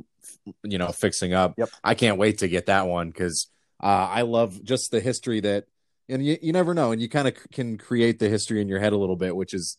you 0.62 0.78
know, 0.78 0.88
fixing 0.88 1.35
up. 1.35 1.54
Yep. 1.59 1.70
I 1.82 1.94
can't 1.94 2.18
wait 2.18 2.38
to 2.38 2.49
get 2.49 2.66
that 2.66 2.87
one 2.87 3.11
because 3.11 3.49
uh, 3.82 3.87
I 3.87 4.23
love 4.23 4.62
just 4.62 4.90
the 4.90 5.00
history 5.00 5.40
that, 5.40 5.64
and 6.09 6.25
you, 6.25 6.38
you 6.40 6.52
never 6.52 6.73
know, 6.73 6.92
and 6.92 7.02
you 7.02 7.09
kind 7.09 7.26
of 7.26 7.35
can 7.50 7.78
create 7.78 8.18
the 8.18 8.28
history 8.28 8.61
in 8.61 8.68
your 8.68 8.78
head 8.78 8.92
a 8.92 8.97
little 8.97 9.16
bit, 9.16 9.35
which 9.35 9.54
is 9.54 9.76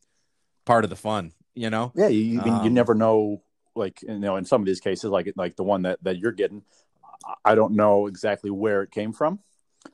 part 0.65 0.83
of 0.83 0.89
the 0.89 0.95
fun, 0.95 1.31
you 1.55 1.69
know. 1.69 1.91
Yeah, 1.95 2.07
you, 2.07 2.41
um, 2.41 2.63
you 2.63 2.69
never 2.69 2.95
know, 2.95 3.41
like 3.75 4.01
you 4.01 4.19
know, 4.19 4.35
in 4.35 4.45
some 4.45 4.61
of 4.61 4.65
these 4.65 4.79
cases, 4.79 5.09
like 5.09 5.31
like 5.35 5.55
the 5.55 5.63
one 5.63 5.83
that 5.83 5.99
that 6.03 6.17
you're 6.17 6.31
getting, 6.31 6.63
I 7.43 7.55
don't 7.55 7.73
know 7.73 8.07
exactly 8.07 8.49
where 8.49 8.81
it 8.81 8.91
came 8.91 9.13
from, 9.13 9.39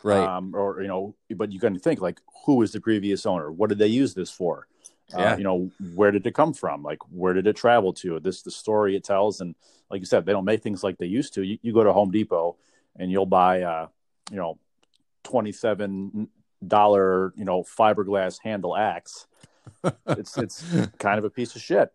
right? 0.03 0.27
Um, 0.27 0.55
or 0.55 0.81
you 0.81 0.87
know, 0.87 1.15
but 1.35 1.51
you 1.51 1.59
can 1.59 1.77
think 1.79 2.01
like, 2.01 2.19
who 2.45 2.55
was 2.55 2.71
the 2.71 2.81
previous 2.81 3.25
owner? 3.25 3.51
What 3.51 3.69
did 3.69 3.79
they 3.79 3.87
use 3.87 4.13
this 4.13 4.31
for? 4.31 4.67
Uh, 5.13 5.19
yeah. 5.19 5.33
Uh, 5.33 5.37
you 5.37 5.43
know, 5.43 5.71
where 5.95 6.11
did 6.11 6.27
it 6.27 6.33
come 6.33 6.53
from? 6.53 6.83
Like, 6.83 6.99
where 7.09 7.33
did 7.33 7.47
it 7.47 7.55
travel 7.55 7.93
to? 7.93 8.19
This 8.19 8.41
the 8.41 8.51
story 8.51 8.95
it 8.95 9.03
tells, 9.03 9.41
and 9.41 9.55
like 9.89 10.01
you 10.01 10.05
said, 10.05 10.25
they 10.25 10.33
don't 10.33 10.45
make 10.45 10.61
things 10.61 10.83
like 10.83 10.97
they 10.97 11.05
used 11.05 11.33
to. 11.35 11.43
You, 11.43 11.57
you 11.61 11.73
go 11.73 11.83
to 11.83 11.93
Home 11.93 12.11
Depot 12.11 12.57
and 12.97 13.11
you'll 13.11 13.25
buy, 13.25 13.61
uh, 13.61 13.87
you 14.29 14.37
know, 14.37 14.57
twenty 15.23 15.51
seven 15.51 16.29
dollar, 16.65 17.33
you 17.37 17.45
know, 17.45 17.63
fiberglass 17.63 18.39
handle 18.43 18.75
axe. 18.75 19.27
It's 20.07 20.37
it's 20.37 20.63
kind 20.99 21.19
of 21.19 21.25
a 21.25 21.29
piece 21.29 21.55
of 21.55 21.61
shit. 21.61 21.89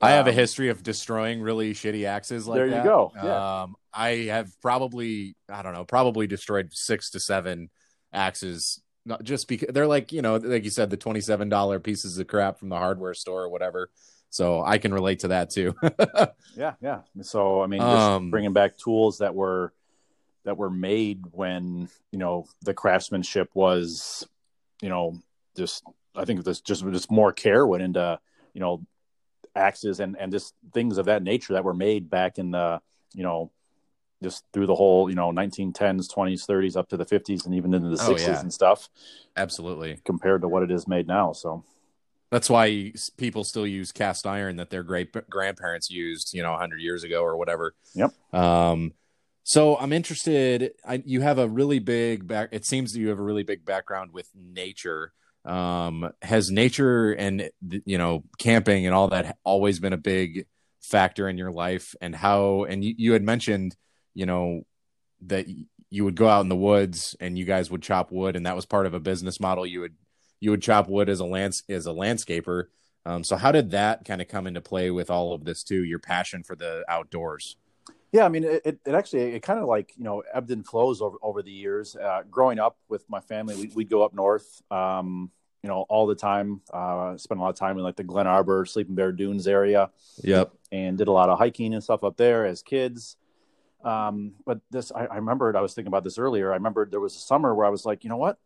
I 0.00 0.12
have 0.12 0.26
a 0.26 0.30
um, 0.30 0.36
history 0.36 0.68
of 0.68 0.82
destroying 0.82 1.40
really 1.40 1.74
shitty 1.74 2.06
axes 2.06 2.48
like 2.48 2.56
there 2.56 2.66
you 2.66 2.72
that. 2.72 2.84
go. 2.84 3.12
Yeah. 3.14 3.62
Um, 3.62 3.76
I 3.94 4.08
have 4.30 4.50
probably 4.60 5.36
I 5.48 5.62
don't 5.62 5.74
know, 5.74 5.84
probably 5.84 6.26
destroyed 6.26 6.70
six 6.72 7.10
to 7.10 7.20
seven 7.20 7.70
axes 8.12 8.82
not 9.04 9.22
just 9.22 9.48
because 9.48 9.68
they're 9.72 9.86
like 9.86 10.12
you 10.12 10.22
know 10.22 10.36
like 10.36 10.64
you 10.64 10.70
said 10.70 10.90
the 10.90 10.96
twenty 10.96 11.20
seven 11.20 11.48
dollar 11.48 11.80
pieces 11.80 12.18
of 12.18 12.26
crap 12.26 12.58
from 12.58 12.68
the 12.68 12.76
hardware 12.76 13.14
store 13.14 13.42
or 13.42 13.48
whatever. 13.48 13.90
So 14.30 14.62
I 14.62 14.78
can 14.78 14.94
relate 14.94 15.20
to 15.20 15.28
that 15.28 15.50
too. 15.50 15.74
yeah, 16.56 16.74
yeah. 16.80 17.00
So 17.20 17.62
I 17.62 17.66
mean, 17.66 17.82
um, 17.82 18.30
bringing 18.30 18.54
back 18.54 18.78
tools 18.78 19.18
that 19.18 19.34
were 19.34 19.72
that 20.44 20.56
were 20.56 20.70
made 20.70 21.22
when 21.32 21.88
you 22.10 22.18
know 22.18 22.46
the 22.62 22.74
craftsmanship 22.74 23.50
was, 23.54 24.26
you 24.80 24.88
know, 24.88 25.20
just 25.56 25.84
I 26.14 26.24
think 26.24 26.44
this 26.44 26.60
just 26.60 26.84
just 26.90 27.10
more 27.10 27.32
care 27.32 27.66
went 27.66 27.82
into 27.82 28.18
you 28.54 28.60
know 28.60 28.84
axes 29.54 30.00
and 30.00 30.16
and 30.18 30.32
just 30.32 30.54
things 30.72 30.98
of 30.98 31.06
that 31.06 31.22
nature 31.22 31.54
that 31.54 31.64
were 31.64 31.74
made 31.74 32.10
back 32.10 32.38
in 32.38 32.50
the 32.50 32.80
you 33.14 33.22
know 33.22 33.50
just 34.22 34.44
through 34.52 34.66
the 34.66 34.74
whole, 34.74 35.10
you 35.10 35.16
know, 35.16 35.30
1910s, 35.32 36.08
20s, 36.08 36.46
30s, 36.46 36.76
up 36.76 36.88
to 36.88 36.96
the 36.96 37.04
50s, 37.04 37.44
and 37.44 37.54
even 37.54 37.74
into 37.74 37.88
the 37.88 38.02
oh, 38.02 38.14
60s 38.14 38.26
yeah. 38.26 38.40
and 38.40 38.52
stuff. 38.52 38.88
Absolutely. 39.36 39.98
Compared 40.04 40.42
to 40.42 40.48
what 40.48 40.62
it 40.62 40.70
is 40.70 40.86
made 40.86 41.06
now. 41.06 41.32
So 41.32 41.64
that's 42.30 42.48
why 42.48 42.92
people 43.16 43.44
still 43.44 43.66
use 43.66 43.92
cast 43.92 44.26
iron 44.26 44.56
that 44.56 44.70
their 44.70 44.82
great 44.82 45.28
grandparents 45.28 45.90
used, 45.90 46.32
you 46.32 46.42
know, 46.42 46.52
100 46.52 46.80
years 46.80 47.04
ago 47.04 47.22
or 47.22 47.36
whatever. 47.36 47.74
Yep. 47.94 48.14
Um, 48.32 48.92
so 49.44 49.76
I'm 49.76 49.92
interested. 49.92 50.72
I, 50.86 51.02
you 51.04 51.20
have 51.20 51.38
a 51.38 51.48
really 51.48 51.80
big 51.80 52.26
back. 52.26 52.50
It 52.52 52.64
seems 52.64 52.92
that 52.92 53.00
you 53.00 53.08
have 53.08 53.18
a 53.18 53.24
really 53.24 53.42
big 53.42 53.64
background 53.64 54.12
with 54.12 54.30
nature. 54.34 55.12
Um, 55.44 56.12
has 56.22 56.50
nature 56.50 57.12
and 57.12 57.50
you 57.84 57.98
know 57.98 58.24
camping 58.38 58.86
and 58.86 58.94
all 58.94 59.08
that 59.08 59.36
always 59.44 59.80
been 59.80 59.92
a 59.92 59.98
big 59.98 60.46
factor 60.80 61.28
in 61.28 61.38
your 61.38 61.50
life? 61.50 61.94
And 62.00 62.14
how? 62.14 62.64
And 62.64 62.84
you, 62.84 62.94
you 62.96 63.12
had 63.12 63.22
mentioned 63.22 63.76
you 64.14 64.26
know, 64.26 64.62
that 65.26 65.46
you 65.90 66.04
would 66.04 66.16
go 66.16 66.28
out 66.28 66.40
in 66.40 66.48
the 66.48 66.56
woods 66.56 67.16
and 67.20 67.38
you 67.38 67.44
guys 67.44 67.70
would 67.70 67.82
chop 67.82 68.10
wood, 68.10 68.36
and 68.36 68.46
that 68.46 68.56
was 68.56 68.66
part 68.66 68.86
of 68.86 68.94
a 68.94 69.00
business 69.00 69.40
model. 69.40 69.66
You 69.66 69.80
would 69.80 69.94
you 70.40 70.50
would 70.50 70.62
chop 70.62 70.88
wood 70.88 71.08
as 71.08 71.20
a 71.20 71.24
lands 71.24 71.62
as 71.68 71.86
a 71.86 71.90
landscaper. 71.90 72.64
Um, 73.04 73.24
so 73.24 73.36
how 73.36 73.52
did 73.52 73.72
that 73.72 74.04
kind 74.04 74.22
of 74.22 74.28
come 74.28 74.46
into 74.46 74.60
play 74.60 74.90
with 74.90 75.10
all 75.10 75.34
of 75.34 75.44
this 75.44 75.62
too? 75.62 75.82
Your 75.84 75.98
passion 75.98 76.42
for 76.42 76.54
the 76.54 76.84
outdoors. 76.88 77.56
Yeah, 78.12 78.26
I 78.26 78.28
mean, 78.28 78.44
it, 78.44 78.78
it 78.84 78.94
actually 78.94 79.34
it 79.34 79.40
kind 79.40 79.58
of 79.58 79.66
like 79.66 79.94
you 79.96 80.04
know 80.04 80.22
ebbed 80.32 80.50
and 80.50 80.66
flows 80.66 81.00
over 81.00 81.16
over 81.22 81.42
the 81.42 81.50
years. 81.50 81.96
Uh, 81.96 82.22
growing 82.30 82.58
up 82.58 82.76
with 82.88 83.08
my 83.08 83.20
family, 83.20 83.56
we, 83.56 83.68
would 83.74 83.88
go 83.88 84.02
up 84.02 84.12
north, 84.12 84.62
um, 84.70 85.30
you 85.62 85.68
know, 85.70 85.86
all 85.88 86.06
the 86.06 86.14
time. 86.14 86.60
Uh, 86.72 87.16
spent 87.16 87.40
a 87.40 87.42
lot 87.42 87.48
of 87.48 87.56
time 87.56 87.78
in 87.78 87.84
like 87.84 87.96
the 87.96 88.04
Glen 88.04 88.26
Arbor, 88.26 88.66
Sleeping 88.66 88.94
Bear 88.94 89.12
Dunes 89.12 89.48
area. 89.48 89.90
Yep, 90.22 90.52
and 90.70 90.98
did 90.98 91.08
a 91.08 91.12
lot 91.12 91.30
of 91.30 91.38
hiking 91.38 91.72
and 91.72 91.82
stuff 91.82 92.04
up 92.04 92.18
there 92.18 92.44
as 92.44 92.62
kids. 92.62 93.16
Um, 93.84 94.34
but 94.44 94.60
this, 94.70 94.92
I, 94.92 95.06
I 95.06 95.16
remembered, 95.16 95.56
I 95.56 95.60
was 95.60 95.74
thinking 95.74 95.88
about 95.88 96.04
this 96.04 96.18
earlier. 96.18 96.52
I 96.52 96.56
remembered 96.56 96.90
there 96.90 97.00
was 97.00 97.16
a 97.16 97.18
summer 97.18 97.54
where 97.54 97.66
I 97.66 97.70
was 97.70 97.84
like, 97.84 98.04
you 98.04 98.10
know 98.10 98.16
what? 98.16 98.38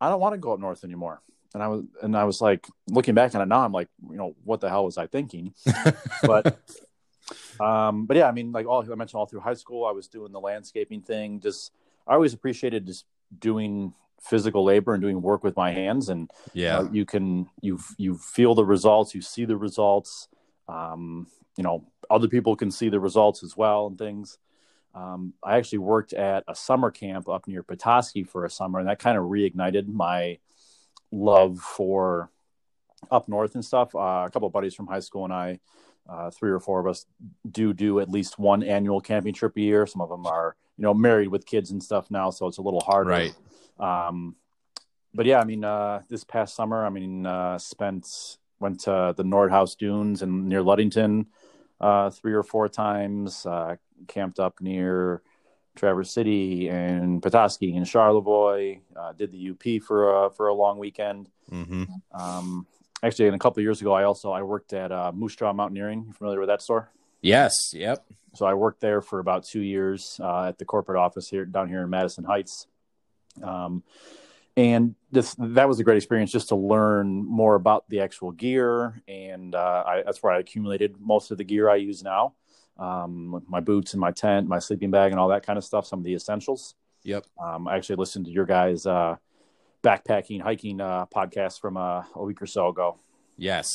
I 0.00 0.08
don't 0.08 0.20
want 0.20 0.34
to 0.34 0.38
go 0.38 0.52
up 0.52 0.60
north 0.60 0.84
anymore. 0.84 1.22
And 1.54 1.62
I 1.62 1.68
was, 1.68 1.84
and 2.02 2.16
I 2.16 2.24
was 2.24 2.40
like, 2.40 2.66
looking 2.88 3.14
back 3.14 3.34
on 3.34 3.40
it 3.40 3.46
now, 3.46 3.64
I'm 3.64 3.72
like, 3.72 3.88
you 4.10 4.16
know, 4.16 4.36
what 4.44 4.60
the 4.60 4.68
hell 4.68 4.84
was 4.84 4.98
I 4.98 5.06
thinking? 5.06 5.54
but 6.22 6.58
Um, 7.60 8.06
but 8.06 8.16
yeah, 8.16 8.28
I 8.28 8.32
mean, 8.32 8.52
like 8.52 8.66
all 8.66 8.82
I 8.82 8.94
mentioned, 8.94 9.18
all 9.18 9.26
through 9.26 9.40
high 9.40 9.54
school, 9.54 9.86
I 9.86 9.92
was 9.92 10.08
doing 10.08 10.32
the 10.32 10.40
landscaping 10.40 11.02
thing. 11.02 11.40
Just 11.40 11.72
I 12.06 12.14
always 12.14 12.34
appreciated 12.34 12.86
just 12.86 13.04
doing 13.38 13.94
physical 14.20 14.64
labor 14.64 14.94
and 14.94 15.02
doing 15.02 15.20
work 15.22 15.44
with 15.44 15.56
my 15.56 15.72
hands. 15.72 16.08
And 16.08 16.30
Yeah. 16.52 16.78
uh, 16.78 16.88
you 16.90 17.04
can 17.04 17.48
you 17.60 17.80
you 17.96 18.16
feel 18.16 18.54
the 18.54 18.64
results, 18.64 19.14
you 19.14 19.22
see 19.22 19.44
the 19.44 19.56
results. 19.56 20.28
Um, 20.68 21.28
you 21.56 21.64
know, 21.64 21.84
other 22.10 22.28
people 22.28 22.54
can 22.56 22.70
see 22.70 22.88
the 22.88 23.00
results 23.00 23.42
as 23.42 23.56
well 23.56 23.86
and 23.86 23.98
things. 23.98 24.38
Um, 24.94 25.34
I 25.42 25.56
actually 25.56 25.78
worked 25.78 26.12
at 26.14 26.44
a 26.48 26.54
summer 26.54 26.90
camp 26.90 27.28
up 27.28 27.46
near 27.46 27.62
Petoskey 27.62 28.24
for 28.24 28.44
a 28.44 28.50
summer, 28.50 28.78
and 28.78 28.88
that 28.88 28.98
kind 28.98 29.18
of 29.18 29.24
reignited 29.24 29.88
my 29.88 30.38
love 31.12 31.58
for 31.58 32.30
up 33.10 33.28
north 33.28 33.54
and 33.54 33.64
stuff. 33.64 33.94
Uh, 33.94 34.24
a 34.26 34.30
couple 34.32 34.46
of 34.46 34.52
buddies 34.52 34.74
from 34.74 34.86
high 34.86 35.00
school 35.00 35.24
and 35.24 35.32
I, 35.32 35.60
uh, 36.08 36.30
three 36.30 36.50
or 36.50 36.60
four 36.60 36.80
of 36.80 36.86
us, 36.86 37.06
do 37.50 37.72
do 37.72 38.00
at 38.00 38.08
least 38.08 38.38
one 38.38 38.62
annual 38.62 39.00
camping 39.00 39.34
trip 39.34 39.56
a 39.56 39.60
year. 39.60 39.86
Some 39.86 40.00
of 40.00 40.08
them 40.08 40.26
are, 40.26 40.56
you 40.76 40.82
know, 40.82 40.94
married 40.94 41.28
with 41.28 41.46
kids 41.46 41.70
and 41.70 41.82
stuff 41.82 42.10
now, 42.10 42.30
so 42.30 42.46
it's 42.46 42.58
a 42.58 42.62
little 42.62 42.80
harder. 42.80 43.10
Right. 43.10 43.34
Um, 43.78 44.36
but 45.14 45.26
yeah, 45.26 45.40
I 45.40 45.44
mean, 45.44 45.64
uh, 45.64 46.02
this 46.08 46.24
past 46.24 46.54
summer, 46.54 46.84
I 46.84 46.90
mean, 46.90 47.26
uh, 47.26 47.58
spent 47.58 48.38
went 48.60 48.80
to 48.80 49.14
the 49.16 49.24
Nordhouse 49.24 49.76
Dunes 49.76 50.22
and 50.22 50.48
near 50.48 50.62
Ludington 50.62 51.26
uh, 51.80 52.10
three 52.10 52.32
or 52.32 52.42
four 52.42 52.68
times. 52.68 53.46
Uh, 53.46 53.76
camped 54.08 54.38
up 54.38 54.60
near 54.60 55.22
Traverse 55.74 56.10
City 56.10 56.68
and 56.68 57.22
Petoskey 57.22 57.76
and 57.76 57.86
Charlevoix. 57.86 58.78
Uh, 58.94 59.12
did 59.12 59.32
the 59.32 59.50
UP 59.50 59.82
for 59.82 60.26
a, 60.26 60.30
for 60.30 60.48
a 60.48 60.54
long 60.54 60.78
weekend. 60.78 61.30
Mm-hmm. 61.50 61.84
Um, 62.12 62.66
actually, 63.02 63.26
in 63.26 63.34
a 63.34 63.38
couple 63.38 63.60
of 63.60 63.64
years 63.64 63.80
ago, 63.80 63.92
I 63.92 64.04
also 64.04 64.32
I 64.32 64.42
worked 64.42 64.72
at 64.72 64.92
uh, 64.92 65.12
Moosejaw 65.14 65.54
Mountaineering. 65.54 66.04
You 66.06 66.12
familiar 66.12 66.40
with 66.40 66.48
that 66.48 66.62
store? 66.62 66.90
Yes. 67.22 67.72
Yep. 67.74 68.04
So 68.34 68.46
I 68.46 68.54
worked 68.54 68.80
there 68.80 69.00
for 69.00 69.18
about 69.18 69.44
two 69.44 69.60
years 69.60 70.20
uh, 70.22 70.44
at 70.44 70.58
the 70.58 70.64
corporate 70.64 70.98
office 70.98 71.28
here 71.28 71.44
down 71.44 71.68
here 71.68 71.82
in 71.82 71.90
Madison 71.90 72.24
Heights. 72.24 72.66
Um, 73.42 73.82
and 74.56 74.94
this 75.12 75.34
that 75.38 75.68
was 75.68 75.80
a 75.80 75.84
great 75.84 75.98
experience 75.98 76.32
just 76.32 76.48
to 76.48 76.56
learn 76.56 77.24
more 77.24 77.54
about 77.54 77.88
the 77.90 78.00
actual 78.00 78.32
gear, 78.32 79.02
and 79.06 79.54
uh, 79.54 79.84
I, 79.86 80.02
that's 80.04 80.22
where 80.22 80.32
I 80.32 80.38
accumulated 80.38 80.96
most 80.98 81.30
of 81.30 81.38
the 81.38 81.44
gear 81.44 81.68
I 81.68 81.76
use 81.76 82.02
now. 82.02 82.34
Um, 82.78 83.44
my 83.48 83.60
boots 83.60 83.92
and 83.92 84.00
my 84.00 84.12
tent, 84.12 84.48
my 84.48 84.58
sleeping 84.58 84.90
bag, 84.90 85.12
and 85.12 85.20
all 85.20 85.28
that 85.28 85.44
kind 85.44 85.58
of 85.58 85.64
stuff. 85.64 85.86
Some 85.86 85.98
of 85.98 86.04
the 86.04 86.14
essentials. 86.14 86.74
Yep. 87.02 87.26
Um, 87.42 87.68
I 87.68 87.76
actually 87.76 87.96
listened 87.96 88.26
to 88.26 88.32
your 88.32 88.46
guys' 88.46 88.86
uh, 88.86 89.16
backpacking 89.86 90.40
hiking 90.42 90.80
uh, 90.80 91.06
podcast 91.06 91.60
from 91.60 91.76
uh, 91.76 92.02
a 92.14 92.24
week 92.24 92.42
or 92.42 92.46
so 92.46 92.68
ago. 92.68 92.98
Yes. 93.36 93.68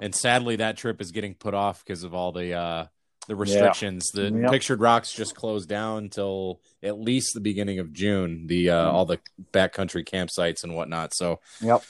And 0.00 0.14
sadly, 0.14 0.56
that 0.56 0.76
trip 0.76 1.00
is 1.00 1.12
getting 1.12 1.34
put 1.34 1.54
off 1.54 1.84
because 1.84 2.02
of 2.04 2.14
all 2.14 2.32
the 2.32 2.54
uh, 2.54 2.86
the 3.28 3.36
restrictions. 3.36 4.10
The 4.12 4.30
Yep. 4.30 4.50
Pictured 4.50 4.80
Rocks 4.80 5.12
just 5.12 5.34
closed 5.34 5.68
down 5.68 5.98
until 6.04 6.60
at 6.82 6.98
least 6.98 7.30
the 7.34 7.40
beginning 7.40 7.78
of 7.78 7.92
June. 7.92 8.46
The 8.46 8.70
uh, 8.70 8.84
Mhm. 8.90 8.92
all 8.92 9.04
the 9.06 9.18
backcountry 9.52 10.04
campsites 10.06 10.64
and 10.64 10.74
whatnot. 10.74 11.14
So 11.14 11.40
Yep. 11.60 11.82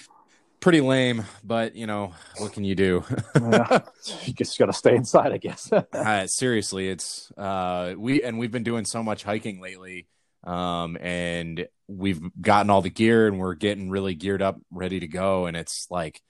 pretty 0.60 0.80
lame, 0.80 1.24
but 1.42 1.74
you 1.76 1.86
know 1.86 2.12
what 2.38 2.52
can 2.52 2.64
you 2.64 2.74
do? 2.74 3.04
Yeah. 3.40 3.80
you 4.24 4.32
just 4.34 4.58
got 4.58 4.66
to 4.66 4.72
stay 4.72 4.94
inside, 4.96 5.32
I 5.32 5.38
guess. 5.38 5.72
uh, 5.92 6.26
seriously, 6.26 6.88
it's 6.88 7.32
uh, 7.36 7.94
we 7.96 8.22
and 8.22 8.38
we've 8.38 8.52
been 8.52 8.64
doing 8.64 8.84
so 8.84 9.02
much 9.02 9.24
hiking 9.24 9.60
lately, 9.60 10.06
um, 10.44 10.96
and 11.00 11.66
we've 11.88 12.20
gotten 12.40 12.70
all 12.70 12.82
the 12.82 12.90
gear 12.90 13.26
and 13.26 13.38
we're 13.38 13.54
getting 13.54 13.90
really 13.90 14.14
geared 14.14 14.42
up, 14.42 14.60
ready 14.70 15.00
to 15.00 15.06
go. 15.08 15.46
And 15.46 15.56
it's 15.56 15.86
like, 15.90 16.20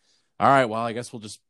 all 0.40 0.48
right, 0.48 0.64
well, 0.66 0.82
I 0.82 0.92
guess 0.92 1.12
we'll 1.12 1.20
just 1.20 1.40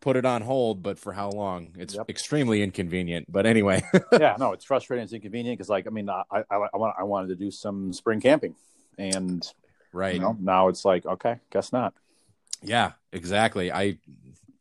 put 0.00 0.16
it 0.16 0.24
on 0.24 0.42
hold, 0.42 0.82
but 0.82 0.98
for 0.98 1.12
how 1.12 1.30
long? 1.30 1.74
It's 1.78 1.94
Yep. 1.94 2.08
extremely 2.08 2.62
inconvenient. 2.62 3.26
But 3.30 3.46
anyway, 3.46 3.82
yeah, 4.12 4.36
no, 4.38 4.52
it's 4.52 4.64
frustrating. 4.64 5.04
It's 5.04 5.12
inconvenient 5.12 5.58
because, 5.58 5.68
like, 5.68 5.86
I 5.86 5.90
mean, 5.90 6.08
I, 6.08 6.22
I, 6.30 6.42
I, 6.50 6.76
want, 6.76 6.94
I 6.98 7.02
wanted 7.04 7.28
to 7.28 7.36
do 7.36 7.50
some 7.50 7.92
spring 7.92 8.20
camping, 8.20 8.54
and 8.98 9.46
right? 9.92 10.14
you 10.14 10.20
know, 10.20 10.36
now 10.40 10.68
it's 10.68 10.84
like, 10.84 11.06
okay, 11.06 11.36
guess 11.52 11.72
not. 11.72 11.94
Yeah, 12.62 12.92
exactly. 13.12 13.70
I, 13.72 13.98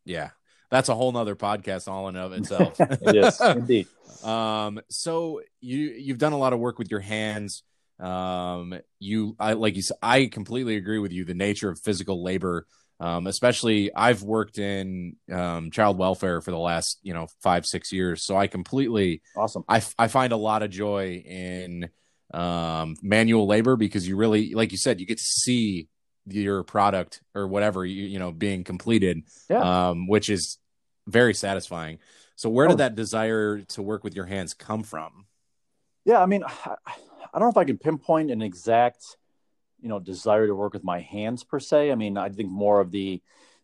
yeah, 0.05 0.29
that's 0.69 0.89
a 0.89 0.95
whole 0.95 1.11
nother 1.11 1.35
podcast 1.35 1.87
all 1.87 2.07
in 2.09 2.15
of 2.15 2.33
itself. 2.33 2.79
yes, 3.01 3.41
indeed. 3.41 3.87
Um, 4.23 4.81
so 4.89 5.41
you 5.61 5.79
you've 5.79 6.17
done 6.17 6.33
a 6.33 6.37
lot 6.37 6.53
of 6.53 6.59
work 6.59 6.77
with 6.77 6.91
your 6.91 6.99
hands. 6.99 7.63
Um, 7.99 8.79
you 8.99 9.35
I 9.39 9.53
like 9.53 9.75
you 9.75 9.81
said, 9.81 9.97
I 10.01 10.27
completely 10.27 10.75
agree 10.75 10.99
with 10.99 11.11
you. 11.11 11.25
The 11.25 11.33
nature 11.33 11.69
of 11.69 11.79
physical 11.79 12.23
labor, 12.23 12.65
um, 12.99 13.27
especially 13.27 13.93
I've 13.93 14.23
worked 14.23 14.57
in 14.57 15.15
um, 15.31 15.71
child 15.71 15.97
welfare 15.97 16.41
for 16.41 16.51
the 16.51 16.59
last 16.59 16.99
you 17.01 17.13
know 17.13 17.27
five 17.41 17.65
six 17.65 17.91
years, 17.91 18.23
so 18.23 18.37
I 18.37 18.47
completely 18.47 19.21
Awesome. 19.35 19.63
I 19.67 19.81
I 19.97 20.07
find 20.07 20.33
a 20.33 20.37
lot 20.37 20.63
of 20.63 20.69
joy 20.69 21.23
in 21.25 21.89
um 22.31 22.95
manual 23.01 23.47
labor 23.47 23.75
because 23.75 24.07
you 24.07 24.15
really 24.15 24.53
like 24.53 24.71
you 24.71 24.77
said 24.77 24.99
you 24.99 25.07
get 25.07 25.17
to 25.17 25.23
see 25.23 25.87
your 26.33 26.63
product 26.63 27.21
or 27.35 27.47
whatever 27.47 27.85
you 27.85 28.05
you 28.05 28.19
know 28.19 28.31
being 28.31 28.63
completed 28.63 29.23
Yeah. 29.49 29.61
um 29.89 30.07
which 30.07 30.29
is 30.29 30.57
very 31.07 31.33
satisfying 31.33 31.99
so 32.35 32.49
where 32.49 32.67
Oh. 32.67 32.69
did 32.69 32.79
that 32.79 32.95
desire 32.95 33.61
to 33.61 33.81
work 33.81 34.03
with 34.03 34.15
your 34.15 34.25
hands 34.25 34.53
come 34.53 34.83
from 34.83 35.25
Yeah, 36.05 36.21
I 36.21 36.25
mean, 36.25 36.43
I, 36.43 36.75
I 36.85 36.93
don't 37.39 37.41
know 37.43 37.49
if 37.49 37.57
I 37.57 37.65
can 37.65 37.77
pinpoint 37.77 38.31
an 38.31 38.41
exact, 38.41 39.17
you 39.81 39.89
know, 39.89 39.99
desire 39.99 40.47
to 40.47 40.55
work 40.55 40.73
with 40.73 40.83
my 40.83 40.99
hands 40.99 41.43
per 41.43 41.59
se. 41.59 41.91
I 41.91 41.95
mean, 41.95 42.17
I 42.17 42.29
think 42.29 42.49
more 42.49 42.79
of 42.79 42.91
the 42.91 43.21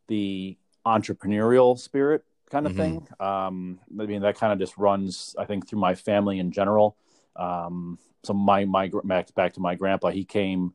the 0.08 0.58
entrepreneurial 0.86 1.78
spirit 1.80 2.23
kind 2.51 2.67
of 2.67 2.73
Mhm. 2.73 2.78
thing. 2.78 3.08
Um, 3.19 3.80
I 3.99 4.06
mean, 4.06 4.21
that 4.21 4.38
kind 4.38 4.54
of 4.54 4.60
just 4.60 4.78
runs, 4.78 5.36
I 5.39 5.45
think, 5.45 5.67
through 5.67 5.80
my 5.80 5.95
family 5.95 6.39
in 6.39 6.51
general. 6.51 6.95
Um, 7.36 7.97
so 8.23 8.34
my 8.34 8.65
my 8.65 8.91
back 9.04 9.34
back 9.36 9.54
to 9.54 9.60
my 9.60 9.75
grandpa, 9.75 10.10
he 10.10 10.25
came 10.25 10.73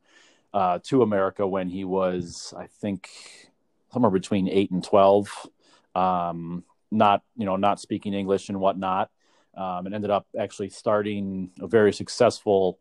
uh, 0.52 0.78
to 0.84 1.02
America 1.02 1.46
when 1.46 1.68
he 1.68 1.84
was, 1.84 2.54
I 2.56 2.66
think, 2.66 3.08
somewhere 3.92 4.10
between 4.10 4.48
eight 4.48 4.70
and 4.70 4.82
twelve. 4.82 5.30
Um, 5.94 6.64
not 6.90 7.22
you 7.36 7.46
know, 7.46 7.56
not 7.56 7.80
speaking 7.80 8.14
English 8.14 8.48
and 8.48 8.60
whatnot 8.60 9.10
um, 9.56 9.86
and 9.86 9.94
ended 9.94 10.10
up 10.10 10.26
actually 10.38 10.70
starting 10.70 11.50
a 11.60 11.66
very 11.66 11.92
successful 11.92 12.78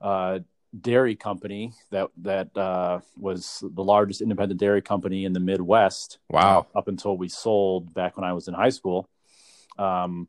uh, 0.00 0.40
dairy 0.80 1.16
company 1.16 1.72
that 1.90 2.10
that 2.18 2.56
uh, 2.56 3.00
was 3.16 3.62
the 3.74 3.82
largest 3.82 4.20
independent 4.20 4.60
dairy 4.60 4.82
company 4.82 5.24
in 5.24 5.32
the 5.32 5.40
Midwest. 5.40 6.18
Wow. 6.28 6.66
up 6.74 6.88
until 6.88 7.16
we 7.16 7.28
sold 7.28 7.94
back 7.94 8.16
when 8.16 8.24
I 8.24 8.32
was 8.32 8.48
in 8.48 8.54
high 8.54 8.70
school. 8.70 9.08
Um, 9.78 10.28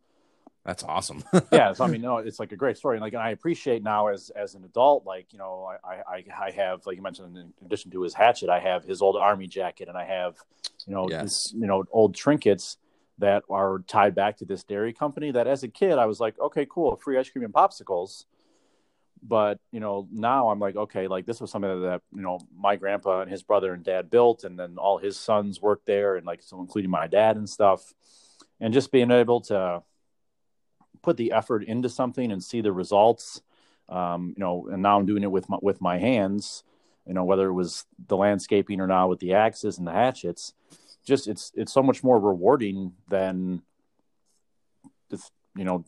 that's 0.63 0.83
awesome 0.83 1.23
yeah, 1.51 1.73
so 1.73 1.83
I 1.83 1.87
mean, 1.87 2.01
no, 2.01 2.17
it's 2.17 2.39
like 2.39 2.51
a 2.51 2.55
great 2.55 2.77
story. 2.77 2.95
And 2.95 3.01
like, 3.01 3.13
I 3.13 3.31
appreciate 3.31 3.83
now 3.83 4.07
as 4.07 4.29
as 4.29 4.55
an 4.55 4.63
adult, 4.63 5.05
like 5.05 5.33
you 5.33 5.39
know, 5.39 5.69
I 5.83 6.01
I 6.07 6.23
I 6.47 6.51
have 6.51 6.85
like 6.85 6.95
you 6.95 7.01
mentioned, 7.01 7.37
in 7.37 7.53
addition 7.65 7.91
to 7.91 8.01
his 8.01 8.13
hatchet, 8.13 8.49
I 8.49 8.59
have 8.59 8.83
his 8.83 9.01
old 9.01 9.17
army 9.17 9.47
jacket, 9.47 9.89
and 9.89 9.97
I 9.97 10.05
have 10.05 10.37
you 10.85 10.93
know, 10.93 11.09
Yes. 11.09 11.23
this, 11.23 11.53
you 11.53 11.67
know, 11.67 11.83
old 11.91 12.15
trinkets 12.15 12.77
that 13.17 13.43
are 13.49 13.79
tied 13.87 14.15
back 14.15 14.37
to 14.37 14.45
this 14.45 14.63
dairy 14.63 14.93
company. 14.93 15.31
That 15.31 15.47
as 15.47 15.63
a 15.63 15.67
kid, 15.67 15.97
I 15.97 16.05
was 16.05 16.19
like, 16.19 16.39
okay, 16.39 16.65
cool, 16.69 16.95
free 16.95 17.17
ice 17.17 17.29
cream 17.29 17.45
and 17.45 17.53
popsicles. 17.53 18.25
But 19.23 19.59
you 19.71 19.79
know, 19.79 20.07
now 20.11 20.49
I'm 20.49 20.59
like, 20.59 20.75
okay, 20.75 21.07
like 21.07 21.25
this 21.25 21.39
was 21.39 21.51
something 21.51 21.81
that 21.81 22.01
you 22.15 22.21
know 22.21 22.39
my 22.57 22.75
grandpa 22.75 23.21
and 23.21 23.29
his 23.29 23.43
brother 23.43 23.73
and 23.73 23.83
dad 23.83 24.09
built, 24.09 24.43
and 24.43 24.57
then 24.57 24.77
all 24.77 24.97
his 24.97 25.19
sons 25.19 25.61
worked 25.61 25.85
there, 25.85 26.15
and 26.15 26.25
like 26.25 26.41
so 26.41 26.59
including 26.59 26.89
my 26.89 27.07
dad 27.07 27.35
and 27.35 27.47
stuff, 27.47 27.93
and 28.59 28.73
just 28.73 28.91
being 28.91 29.11
able 29.11 29.41
to 29.41 29.83
put 31.01 31.17
the 31.17 31.31
effort 31.31 31.63
into 31.63 31.89
something 31.89 32.31
and 32.31 32.43
see 32.43 32.61
the 32.61 32.71
results. 32.71 33.41
Um, 33.89 34.33
you 34.37 34.43
know, 34.43 34.67
and 34.71 34.81
now 34.81 34.97
I'm 34.97 35.05
doing 35.05 35.23
it 35.23 35.31
with 35.31 35.49
my 35.49 35.57
with 35.61 35.81
my 35.81 35.97
hands. 35.97 36.63
You 37.07 37.13
know, 37.13 37.23
whether 37.23 37.47
it 37.47 37.53
was 37.53 37.85
the 38.07 38.15
landscaping 38.15 38.79
or 38.79 38.87
now 38.87 39.07
with 39.07 39.19
the 39.19 39.33
axes 39.33 39.77
and 39.77 39.87
the 39.87 39.91
hatchets, 39.91 40.53
just 41.03 41.27
it's 41.27 41.51
it's 41.55 41.73
so 41.73 41.83
much 41.83 42.03
more 42.03 42.19
rewarding 42.19 42.93
than 43.09 43.61
just 45.09 45.31
you 45.55 45.65
know 45.65 45.83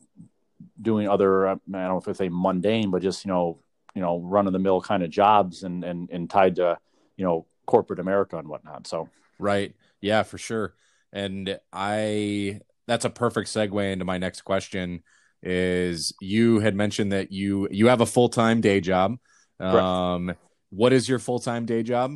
doing 0.80 1.08
other 1.08 1.48
I 1.48 1.54
don't 1.54 1.68
know 1.72 1.98
if 1.98 2.08
I 2.08 2.12
say 2.12 2.28
mundane, 2.30 2.90
but 2.90 3.02
just 3.02 3.24
you 3.24 3.30
know 3.30 3.58
you 3.94 4.02
know 4.02 4.20
run 4.20 4.46
of 4.46 4.52
the 4.52 4.58
mill 4.58 4.80
kind 4.80 5.02
of 5.02 5.10
jobs 5.10 5.62
and 5.62 5.84
and 5.84 6.10
and 6.10 6.28
tied 6.28 6.56
to 6.56 6.78
you 7.16 7.24
know 7.24 7.46
corporate 7.66 8.00
America 8.00 8.36
and 8.36 8.48
whatnot. 8.48 8.86
So 8.86 9.08
Right. 9.38 9.74
Yeah, 10.00 10.22
for 10.22 10.38
sure. 10.38 10.74
And 11.12 11.58
I 11.72 12.60
that's 12.86 13.04
a 13.04 13.10
perfect 13.10 13.48
segue 13.48 13.92
into 13.92 14.04
my 14.04 14.18
next 14.18 14.42
question 14.42 15.02
is 15.42 16.14
you 16.20 16.60
had 16.60 16.74
mentioned 16.74 17.12
that 17.12 17.30
you 17.30 17.68
you 17.70 17.88
have 17.88 18.00
a 18.00 18.06
full-time 18.06 18.60
day 18.60 18.80
job. 18.80 19.16
Um 19.60 20.34
what 20.70 20.92
is 20.92 21.08
your 21.08 21.18
full-time 21.18 21.66
day 21.66 21.82
job? 21.82 22.12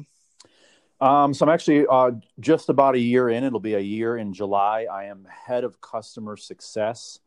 Um, 1.00 1.32
so 1.32 1.46
I'm 1.46 1.52
actually 1.52 1.86
uh, 1.88 2.10
just 2.40 2.70
about 2.70 2.96
a 2.96 2.98
year 2.98 3.28
in. 3.28 3.44
It'll 3.44 3.60
be 3.60 3.74
a 3.74 3.80
year 3.80 4.16
in 4.16 4.32
July. 4.32 4.86
I 4.90 5.04
am 5.04 5.28
head 5.30 5.62
of 5.62 5.80
customer 5.80 6.36
success 6.36 7.20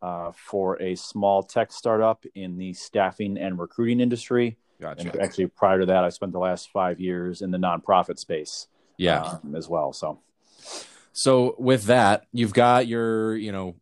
uh, 0.00 0.32
for 0.34 0.80
a 0.80 0.94
small 0.94 1.42
tech 1.42 1.70
startup 1.70 2.24
in 2.34 2.56
the 2.56 2.72
staffing 2.72 3.36
and 3.36 3.58
recruiting 3.58 4.00
industry. 4.00 4.56
Gotcha. 4.80 5.10
And 5.10 5.20
actually, 5.20 5.48
prior 5.48 5.80
to 5.80 5.86
that, 5.86 6.04
I 6.04 6.08
spent 6.08 6.32
the 6.32 6.38
last 6.38 6.70
five 6.70 7.00
years 7.00 7.42
in 7.42 7.50
the 7.50 7.58
nonprofit 7.58 8.18
space. 8.18 8.66
Yeah. 8.96 9.20
um, 9.22 9.54
as 9.54 9.68
well. 9.68 9.92
So 9.92 10.18
So 11.12 11.54
with 11.58 11.84
that, 11.84 12.26
you've 12.32 12.54
got 12.54 12.86
your, 12.86 13.36
you 13.36 13.52
know, 13.52 13.76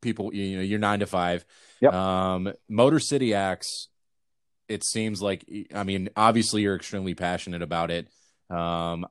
people, 0.00 0.34
you 0.34 0.56
know, 0.56 0.62
you're 0.62 0.78
nine 0.78 1.00
to 1.00 1.06
five. 1.06 1.44
Yep. 1.80 1.92
Um, 1.92 2.52
Motor 2.68 2.98
City 3.00 3.34
Axe, 3.34 3.88
It 4.68 4.84
seems 4.84 5.20
like, 5.22 5.44
I 5.74 5.82
mean, 5.84 6.10
obviously 6.16 6.62
you're 6.62 6.76
extremely 6.76 7.14
passionate 7.14 7.62
about 7.62 7.90
it. 7.90 8.08
Um, 8.50 9.06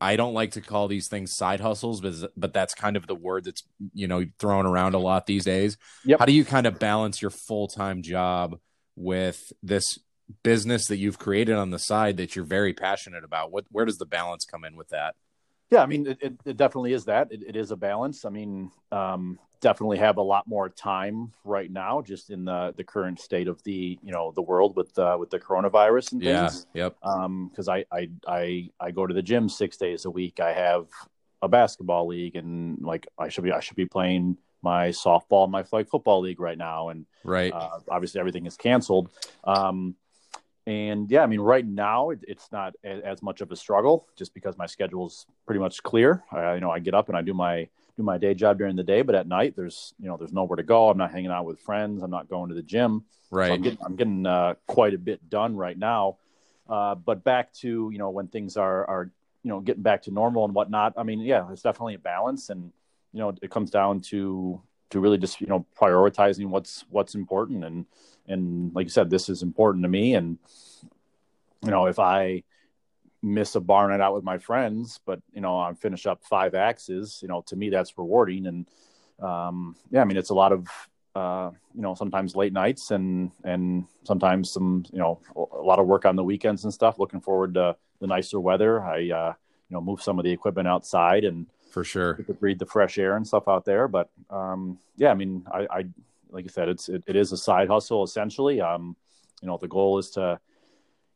I 0.00 0.16
don't 0.16 0.34
like 0.34 0.52
to 0.52 0.60
call 0.60 0.88
these 0.88 1.08
things 1.08 1.34
side 1.34 1.60
hustles, 1.60 2.00
but 2.00 2.14
but 2.36 2.52
that's 2.52 2.74
kind 2.74 2.96
of 2.96 3.06
the 3.06 3.14
word 3.14 3.44
that's 3.44 3.64
you 3.92 4.06
know 4.06 4.24
thrown 4.38 4.64
around 4.64 4.94
a 4.94 4.98
lot 4.98 5.26
these 5.26 5.44
days. 5.44 5.76
Yep. 6.04 6.20
How 6.20 6.24
do 6.24 6.32
you 6.32 6.44
kind 6.44 6.66
of 6.66 6.78
balance 6.78 7.20
your 7.20 7.32
full 7.32 7.66
time 7.68 8.02
job 8.02 8.58
with 8.94 9.52
this 9.62 9.98
business 10.42 10.86
that 10.86 10.98
you've 10.98 11.18
created 11.18 11.56
on 11.56 11.70
the 11.70 11.78
side 11.78 12.16
that 12.18 12.36
you're 12.36 12.44
very 12.44 12.72
passionate 12.74 13.24
about? 13.24 13.50
What 13.50 13.64
where 13.70 13.84
does 13.84 13.98
the 13.98 14.06
balance 14.06 14.44
come 14.44 14.64
in 14.64 14.76
with 14.76 14.90
that? 14.90 15.16
Yeah, 15.70 15.82
I 15.82 15.86
mean, 15.86 16.06
it, 16.06 16.18
it, 16.20 16.34
it 16.44 16.56
definitely 16.56 16.92
is 16.94 17.04
that. 17.06 17.30
It, 17.30 17.42
it 17.46 17.56
is 17.56 17.70
a 17.70 17.76
balance. 17.76 18.24
I 18.24 18.30
mean, 18.30 18.70
um, 18.90 19.38
definitely 19.60 19.98
have 19.98 20.16
a 20.16 20.22
lot 20.22 20.46
more 20.46 20.68
time 20.68 21.32
right 21.44 21.70
now, 21.70 22.00
just 22.00 22.30
in 22.30 22.44
the 22.44 22.72
the 22.76 22.84
current 22.84 23.20
state 23.20 23.48
of 23.48 23.62
the 23.64 23.98
you 24.02 24.12
know 24.12 24.32
the 24.34 24.42
world 24.42 24.76
with 24.76 24.98
uh, 24.98 25.16
with 25.18 25.30
the 25.30 25.38
coronavirus 25.38 26.12
and 26.12 26.22
things. 26.22 26.66
Yeah. 26.72 26.84
Yep. 26.84 26.96
Um, 27.02 27.48
because 27.48 27.68
I, 27.68 27.84
I 27.92 28.08
I 28.26 28.70
I 28.80 28.90
go 28.92 29.06
to 29.06 29.12
the 29.12 29.22
gym 29.22 29.48
six 29.48 29.76
days 29.76 30.04
a 30.06 30.10
week. 30.10 30.40
I 30.40 30.52
have 30.52 30.86
a 31.42 31.48
basketball 31.48 32.06
league, 32.06 32.36
and 32.36 32.80
like 32.80 33.06
I 33.18 33.28
should 33.28 33.44
be 33.44 33.52
I 33.52 33.60
should 33.60 33.76
be 33.76 33.86
playing 33.86 34.38
my 34.62 34.88
softball, 34.88 35.48
my 35.48 35.62
flag 35.62 35.88
football 35.88 36.20
league 36.20 36.40
right 36.40 36.58
now, 36.58 36.88
and 36.88 37.06
Right. 37.22 37.52
uh, 37.52 37.78
obviously 37.90 38.18
everything 38.20 38.46
is 38.46 38.56
canceled. 38.56 39.10
Um, 39.44 39.94
and 40.68 41.10
yeah, 41.10 41.22
I 41.22 41.26
mean, 41.26 41.40
right 41.40 41.66
now 41.66 42.10
it, 42.10 42.18
it's 42.28 42.52
not 42.52 42.74
a, 42.84 43.00
as 43.02 43.22
much 43.22 43.40
of 43.40 43.50
a 43.50 43.56
struggle 43.56 44.06
just 44.16 44.34
because 44.34 44.58
my 44.58 44.66
schedule's 44.66 45.24
pretty 45.46 45.60
much 45.60 45.82
clear. 45.82 46.22
I, 46.30 46.56
you 46.56 46.60
know, 46.60 46.70
I 46.70 46.78
get 46.78 46.92
up 46.92 47.08
and 47.08 47.16
I 47.16 47.22
do 47.22 47.32
my 47.32 47.68
do 47.96 48.02
my 48.02 48.18
day 48.18 48.34
job 48.34 48.58
during 48.58 48.76
the 48.76 48.82
day, 48.84 49.00
but 49.00 49.14
at 49.14 49.26
night 49.26 49.54
there's 49.56 49.94
you 49.98 50.08
know 50.08 50.18
there's 50.18 50.32
nowhere 50.34 50.56
to 50.56 50.62
go. 50.62 50.90
I'm 50.90 50.98
not 50.98 51.10
hanging 51.10 51.30
out 51.30 51.46
with 51.46 51.58
friends. 51.58 52.02
I'm 52.02 52.10
not 52.10 52.28
going 52.28 52.50
to 52.50 52.54
the 52.54 52.62
gym. 52.62 53.06
So 53.30 53.36
right. 53.36 53.50
I'm 53.50 53.62
getting 53.62 53.78
I'm 53.82 53.96
getting 53.96 54.26
uh, 54.26 54.56
quite 54.66 54.92
a 54.92 54.98
bit 54.98 55.30
done 55.30 55.56
right 55.56 55.78
now. 55.78 56.18
Uh, 56.68 56.94
but 56.96 57.24
back 57.24 57.50
to 57.54 57.88
you 57.90 57.98
know 57.98 58.10
when 58.10 58.28
things 58.28 58.58
are 58.58 58.86
are 58.86 59.10
you 59.42 59.48
know 59.48 59.60
getting 59.60 59.82
back 59.82 60.02
to 60.02 60.10
normal 60.10 60.44
and 60.44 60.52
whatnot. 60.52 60.92
I 60.98 61.02
mean, 61.02 61.20
yeah, 61.20 61.50
it's 61.50 61.62
definitely 61.62 61.94
a 61.94 61.98
balance, 61.98 62.50
and 62.50 62.72
you 63.14 63.20
know 63.20 63.32
it 63.40 63.50
comes 63.50 63.70
down 63.70 64.00
to 64.10 64.60
to 64.90 65.00
really 65.00 65.18
just 65.18 65.40
you 65.40 65.46
know 65.46 65.66
prioritizing 65.80 66.46
what's 66.46 66.84
what's 66.90 67.14
important 67.14 67.64
and 67.64 67.86
and 68.28 68.74
like 68.74 68.84
you 68.84 68.90
said, 68.90 69.10
this 69.10 69.28
is 69.28 69.42
important 69.42 69.82
to 69.84 69.88
me, 69.88 70.14
and 70.14 70.38
you 71.64 71.70
know 71.70 71.86
if 71.86 71.98
I 71.98 72.44
miss 73.20 73.56
a 73.56 73.60
bar 73.60 73.88
night 73.88 74.00
out 74.00 74.14
with 74.14 74.22
my 74.22 74.38
friends, 74.38 75.00
but 75.04 75.20
you 75.32 75.40
know 75.40 75.58
I 75.58 75.72
finish 75.74 76.06
up 76.06 76.22
five 76.24 76.54
axes, 76.54 77.20
you 77.22 77.28
know 77.28 77.42
to 77.46 77.56
me 77.56 77.70
that's 77.70 77.96
rewarding, 77.96 78.46
and 78.46 78.66
um, 79.20 79.76
yeah, 79.90 80.02
I 80.02 80.04
mean 80.04 80.18
it's 80.18 80.30
a 80.30 80.34
lot 80.34 80.52
of 80.52 80.68
uh, 81.14 81.50
you 81.74 81.82
know 81.82 81.94
sometimes 81.94 82.36
late 82.36 82.52
nights 82.52 82.90
and 82.90 83.32
and 83.44 83.86
sometimes 84.04 84.50
some 84.52 84.84
you 84.92 84.98
know 84.98 85.20
a 85.34 85.62
lot 85.62 85.78
of 85.78 85.86
work 85.86 86.04
on 86.04 86.16
the 86.16 86.24
weekends 86.24 86.64
and 86.64 86.72
stuff. 86.72 86.98
Looking 86.98 87.20
forward 87.20 87.54
to 87.54 87.76
the 88.00 88.06
nicer 88.06 88.38
weather. 88.38 88.82
I 88.82 89.10
uh, 89.10 89.32
you 89.70 89.74
know 89.74 89.80
move 89.80 90.02
some 90.02 90.18
of 90.18 90.24
the 90.24 90.32
equipment 90.32 90.68
outside 90.68 91.24
and 91.24 91.46
For 91.78 91.84
sure. 91.84 92.14
we 92.18 92.24
could 92.24 92.40
breathe 92.40 92.58
the 92.58 92.66
fresh 92.66 92.98
air 92.98 93.16
and 93.16 93.26
stuff 93.26 93.48
out 93.48 93.64
there. 93.64 93.88
But 93.88 94.10
um, 94.30 94.78
yeah, 94.96 95.10
I 95.10 95.14
mean, 95.14 95.46
I, 95.52 95.66
I 95.70 95.84
like 96.30 96.44
I 96.44 96.48
said, 96.48 96.68
it's 96.68 96.88
it, 96.88 97.04
it 97.06 97.16
is 97.16 97.32
a 97.32 97.36
side 97.36 97.68
hustle 97.68 98.04
essentially. 98.04 98.60
Um, 98.60 98.96
you 99.40 99.48
know, 99.48 99.58
the 99.58 99.68
goal 99.68 99.98
is 99.98 100.10
to 100.10 100.40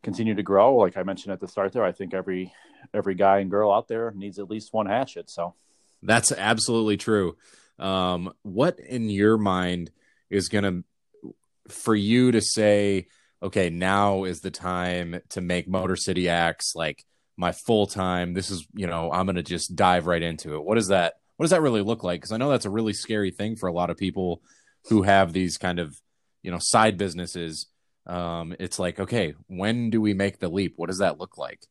continue 0.02 0.34
to 0.34 0.42
grow. 0.42 0.76
Like 0.76 0.96
I 0.96 1.02
mentioned 1.02 1.32
at 1.32 1.40
the 1.40 1.48
start 1.48 1.72
there, 1.72 1.84
I 1.84 1.92
think 1.92 2.14
every 2.14 2.52
every 2.94 3.14
guy 3.14 3.38
and 3.38 3.50
girl 3.50 3.72
out 3.72 3.88
there 3.88 4.12
needs 4.12 4.38
at 4.38 4.50
least 4.50 4.72
one 4.72 4.86
hatchet. 4.86 5.30
So 5.30 5.54
That's 6.02 6.32
absolutely 6.32 6.96
true. 6.96 7.36
Um, 7.78 8.32
what 8.42 8.78
in 8.78 9.08
your 9.08 9.38
mind 9.38 9.90
is 10.30 10.48
going 10.48 10.64
to, 10.64 11.34
for 11.68 11.94
you 11.94 12.32
to 12.32 12.40
say, 12.40 13.06
okay, 13.42 13.70
now 13.70 14.24
is 14.24 14.40
the 14.40 14.50
time 14.50 15.20
to 15.30 15.40
make 15.40 15.68
Motor 15.68 15.96
City 15.96 16.28
Axe 16.28 16.74
like 16.74 17.04
my 17.36 17.52
full 17.52 17.86
time? 17.86 18.34
This 18.34 18.50
is, 18.50 18.66
you 18.74 18.86
know, 18.86 19.10
I'm 19.12 19.26
going 19.26 19.36
to 19.36 19.42
just 19.42 19.76
dive 19.76 20.06
right 20.06 20.22
into 20.22 20.54
it. 20.54 20.64
What 20.64 20.76
does 20.76 20.88
that, 20.88 21.14
what 21.36 21.44
does 21.44 21.50
that 21.50 21.62
really 21.62 21.82
look 21.82 22.04
like? 22.04 22.20
Because 22.20 22.32
I 22.32 22.36
know 22.36 22.50
that's 22.50 22.66
a 22.66 22.70
really 22.70 22.92
scary 22.92 23.30
thing 23.30 23.56
for 23.56 23.68
a 23.68 23.72
lot 23.72 23.90
of 23.90 23.96
people 23.96 24.42
who 24.88 25.02
have 25.02 25.32
these 25.32 25.58
kind 25.58 25.78
of, 25.78 26.00
you 26.42 26.50
know, 26.50 26.58
side 26.60 26.98
businesses. 26.98 27.66
Um, 28.06 28.54
it's 28.58 28.78
like, 28.78 28.98
okay, 28.98 29.34
when 29.46 29.90
do 29.90 30.00
we 30.00 30.14
make 30.14 30.38
the 30.38 30.48
leap? 30.48 30.74
What 30.76 30.88
does 30.88 30.98
that 30.98 31.18
look 31.18 31.38
like? 31.38 31.66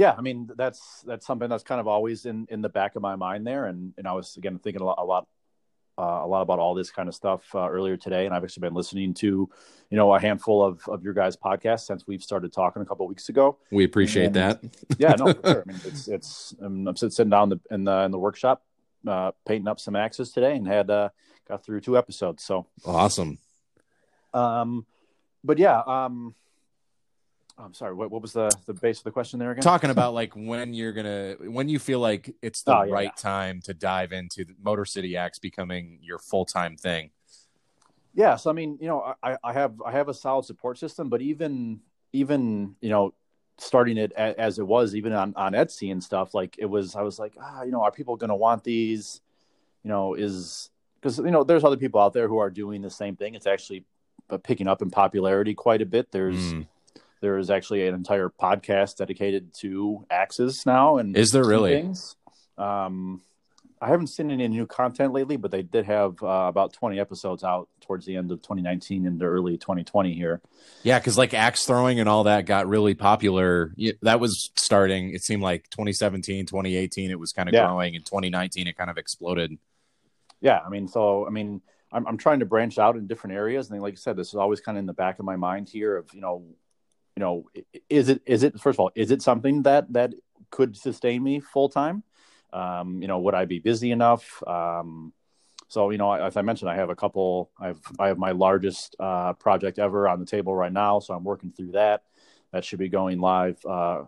yeah, 0.00 0.14
I 0.16 0.22
mean 0.22 0.48
that's 0.56 1.02
that's 1.06 1.26
something 1.26 1.50
that's 1.50 1.62
kind 1.62 1.78
of 1.78 1.86
always 1.86 2.24
in 2.24 2.46
in 2.48 2.62
the 2.62 2.70
back 2.70 2.96
of 2.96 3.02
my 3.02 3.16
mind 3.16 3.46
there, 3.46 3.66
and 3.66 3.92
and 3.98 4.08
I 4.08 4.12
was 4.12 4.34
again 4.38 4.58
thinking 4.58 4.80
a 4.80 4.84
lot 4.86 4.96
a 4.98 5.04
lot, 5.04 5.28
uh, 6.00 6.24
a 6.24 6.26
lot 6.26 6.40
about 6.40 6.58
all 6.58 6.74
this 6.74 6.90
kind 6.90 7.08
of 7.08 7.14
stuff 7.14 7.42
uh, 7.54 7.68
earlier 7.68 7.96
today, 7.96 8.24
and 8.26 8.34
I've 8.34 8.42
actually 8.44 8.62
been 8.68 8.74
listening 8.74 9.12
to, 9.14 9.26
you 9.90 9.96
know, 9.98 10.14
a 10.14 10.20
handful 10.20 10.64
of 10.64 10.80
of 10.88 11.04
your 11.04 11.12
guys' 11.12 11.36
podcasts 11.36 11.86
since 11.86 12.06
we've 12.06 12.22
started 12.22 12.52
talking 12.52 12.80
a 12.80 12.86
couple 12.86 13.04
of 13.06 13.10
weeks 13.10 13.28
ago. 13.28 13.58
We 13.70 13.84
appreciate 13.84 14.26
And- 14.26 14.34
that. 14.36 14.60
Yeah, 14.98 15.14
no, 15.18 15.32
for 15.34 15.46
sure. 15.46 15.64
I 15.66 15.68
mean, 15.72 15.80
it's 15.84 16.08
it's 16.08 16.54
I'm 16.62 16.96
sitting 16.96 17.28
down 17.30 17.50
the, 17.50 17.60
in 17.70 17.84
the 17.84 17.96
in 18.06 18.10
the 18.12 18.18
workshop, 18.18 18.62
uh, 19.06 19.32
painting 19.46 19.68
up 19.68 19.78
some 19.78 19.94
axes 19.96 20.32
today, 20.32 20.56
and 20.56 20.66
had 20.66 20.88
uh, 20.90 21.08
got 21.48 21.64
through 21.64 21.80
two 21.82 21.98
episodes. 21.98 22.42
So, 22.44 22.66
Awesome. 22.86 23.38
um, 24.32 24.86
but 25.44 25.58
yeah, 25.58 25.80
um, 25.86 26.34
I'm 27.62 27.74
sorry. 27.74 27.94
What, 27.94 28.10
what 28.10 28.22
was 28.22 28.32
the 28.32 28.50
the 28.66 28.74
base 28.74 28.98
of 28.98 29.04
the 29.04 29.10
question 29.10 29.38
there 29.38 29.50
again? 29.50 29.62
talking 29.62 29.90
about 29.90 30.14
like 30.14 30.34
when 30.34 30.72
you're 30.74 30.92
gonna 30.92 31.36
when 31.40 31.68
you 31.68 31.78
feel 31.78 32.00
like 32.00 32.34
it's 32.42 32.62
the 32.62 32.74
Oh, 32.76 32.82
yeah, 32.82 32.92
right 32.92 33.04
yeah. 33.16 33.22
time 33.22 33.60
to 33.62 33.74
dive 33.74 34.12
into 34.12 34.44
the 34.44 34.54
Motor 34.62 34.84
City 34.84 35.16
Axe 35.16 35.38
becoming 35.38 35.98
your 36.02 36.18
full 36.18 36.44
time 36.44 36.76
thing. 36.76 37.10
Yeah, 38.14 38.36
so 38.36 38.50
I 38.50 38.52
mean, 38.52 38.78
you 38.80 38.88
know, 38.88 39.14
I, 39.22 39.36
I 39.44 39.52
have 39.52 39.80
I 39.84 39.92
have 39.92 40.08
a 40.08 40.14
solid 40.14 40.44
support 40.44 40.78
system, 40.78 41.08
but 41.08 41.20
even 41.20 41.80
even 42.12 42.74
you 42.80 42.88
know, 42.88 43.14
starting 43.58 43.96
it 43.98 44.12
a- 44.12 44.38
as 44.40 44.58
it 44.58 44.66
was, 44.66 44.94
even 44.96 45.12
on 45.12 45.32
on 45.36 45.52
Etsy 45.52 45.92
and 45.92 46.02
stuff, 46.02 46.34
like 46.34 46.56
it 46.58 46.66
was, 46.66 46.96
I 46.96 47.02
was 47.02 47.18
like, 47.18 47.34
ah, 47.40 47.62
you 47.62 47.70
know, 47.70 47.82
are 47.82 47.92
people 47.92 48.16
going 48.16 48.30
to 48.30 48.34
want 48.36 48.64
these? 48.64 49.20
You 49.84 49.88
know, 49.90 50.14
is 50.14 50.70
because 50.96 51.18
you 51.18 51.30
know, 51.30 51.44
there's 51.44 51.64
other 51.64 51.76
people 51.76 52.00
out 52.00 52.12
there 52.12 52.26
who 52.28 52.38
are 52.38 52.50
doing 52.50 52.82
the 52.82 52.90
same 52.90 53.16
thing. 53.16 53.34
It's 53.34 53.46
actually 53.46 53.84
uh, 54.28 54.38
picking 54.38 54.66
up 54.66 54.82
in 54.82 54.90
popularity 54.90 55.54
quite 55.54 55.80
a 55.80 55.86
bit. 55.86 56.10
There's 56.10 56.52
Mm. 56.54 56.66
There 57.20 57.38
is 57.38 57.50
actually 57.50 57.86
an 57.86 57.94
entire 57.94 58.28
podcast 58.30 58.96
dedicated 58.96 59.52
to 59.60 60.04
axes 60.10 60.64
now, 60.66 60.96
and 60.96 61.16
Is 61.16 61.30
there 61.30 61.44
really? 61.44 61.72
things. 61.72 62.16
Um, 62.56 63.22
I 63.82 63.88
haven't 63.88 64.08
seen 64.08 64.30
any 64.30 64.46
new 64.48 64.66
content 64.66 65.14
lately, 65.14 65.36
but 65.38 65.50
they 65.50 65.62
did 65.62 65.86
have 65.86 66.22
uh, 66.22 66.46
about 66.48 66.74
20 66.74 67.00
episodes 67.00 67.42
out 67.42 67.68
towards 67.80 68.04
the 68.04 68.14
end 68.16 68.30
of 68.30 68.42
2019 68.42 69.06
into 69.06 69.24
early 69.24 69.56
2020 69.56 70.12
here. 70.12 70.42
Yeah, 70.82 70.98
because 70.98 71.16
like 71.16 71.32
axe 71.32 71.64
throwing 71.64 71.98
and 71.98 72.06
all 72.06 72.24
that 72.24 72.44
got 72.44 72.68
really 72.68 72.92
popular. 72.94 73.74
That 74.02 74.20
was 74.20 74.50
starting. 74.56 75.14
It 75.14 75.22
seemed 75.22 75.42
like 75.42 75.70
2017, 75.70 76.44
2018. 76.44 77.10
It 77.10 77.18
was 77.18 77.32
kind 77.32 77.48
of 77.48 77.54
Yeah. 77.54 77.66
growing. 77.66 77.94
In 77.94 78.02
2019, 78.02 78.66
it 78.66 78.76
kind 78.76 78.90
of 78.90 78.98
exploded. 78.98 79.56
Yeah, 80.42 80.60
I 80.64 80.68
mean, 80.68 80.86
so 80.86 81.26
I 81.26 81.30
mean, 81.30 81.62
I'm 81.90 82.06
I'm 82.06 82.16
trying 82.18 82.40
to 82.40 82.46
branch 82.46 82.78
out 82.78 82.96
in 82.96 83.06
different 83.06 83.34
areas, 83.36 83.70
and 83.70 83.80
like 83.80 83.94
I 83.94 83.96
said, 83.96 84.14
this 84.16 84.28
is 84.28 84.34
always 84.34 84.60
kind 84.60 84.76
of 84.76 84.80
in 84.80 84.86
the 84.86 84.92
back 84.92 85.18
of 85.18 85.24
my 85.24 85.36
mind 85.36 85.70
here 85.70 85.96
of 85.96 86.12
you 86.12 86.20
know, 86.20 86.44
you 87.16 87.20
know, 87.20 87.44
is 87.88 88.08
it 88.08 88.22
is 88.26 88.42
it 88.42 88.60
first 88.60 88.76
of 88.76 88.80
all, 88.80 88.90
is 88.94 89.10
it 89.10 89.22
something 89.22 89.62
that 89.62 89.92
that 89.92 90.14
could 90.50 90.76
sustain 90.76 91.22
me 91.22 91.40
full 91.40 91.68
time? 91.68 92.02
Um, 92.52 93.00
you 93.00 93.08
know, 93.08 93.18
would 93.20 93.34
I 93.34 93.44
be 93.44 93.58
busy 93.58 93.90
enough? 93.90 94.42
Um, 94.46 95.12
so 95.68 95.90
you 95.90 95.98
know, 95.98 96.12
as 96.12 96.36
I 96.36 96.42
mentioned, 96.42 96.70
I 96.70 96.74
have 96.74 96.90
a 96.90 96.96
couple. 96.96 97.50
I 97.58 97.68
have 97.68 97.80
I 97.98 98.08
have 98.08 98.18
my 98.18 98.32
largest 98.32 98.96
uh, 98.98 99.34
project 99.34 99.78
ever 99.78 100.08
on 100.08 100.18
the 100.18 100.26
table 100.26 100.54
right 100.54 100.72
now, 100.72 100.98
so 100.98 101.14
I'm 101.14 101.24
working 101.24 101.52
through 101.52 101.72
that. 101.72 102.02
That 102.52 102.64
should 102.64 102.80
be 102.80 102.88
going 102.88 103.20
live 103.20 103.64
uh, 103.64 104.04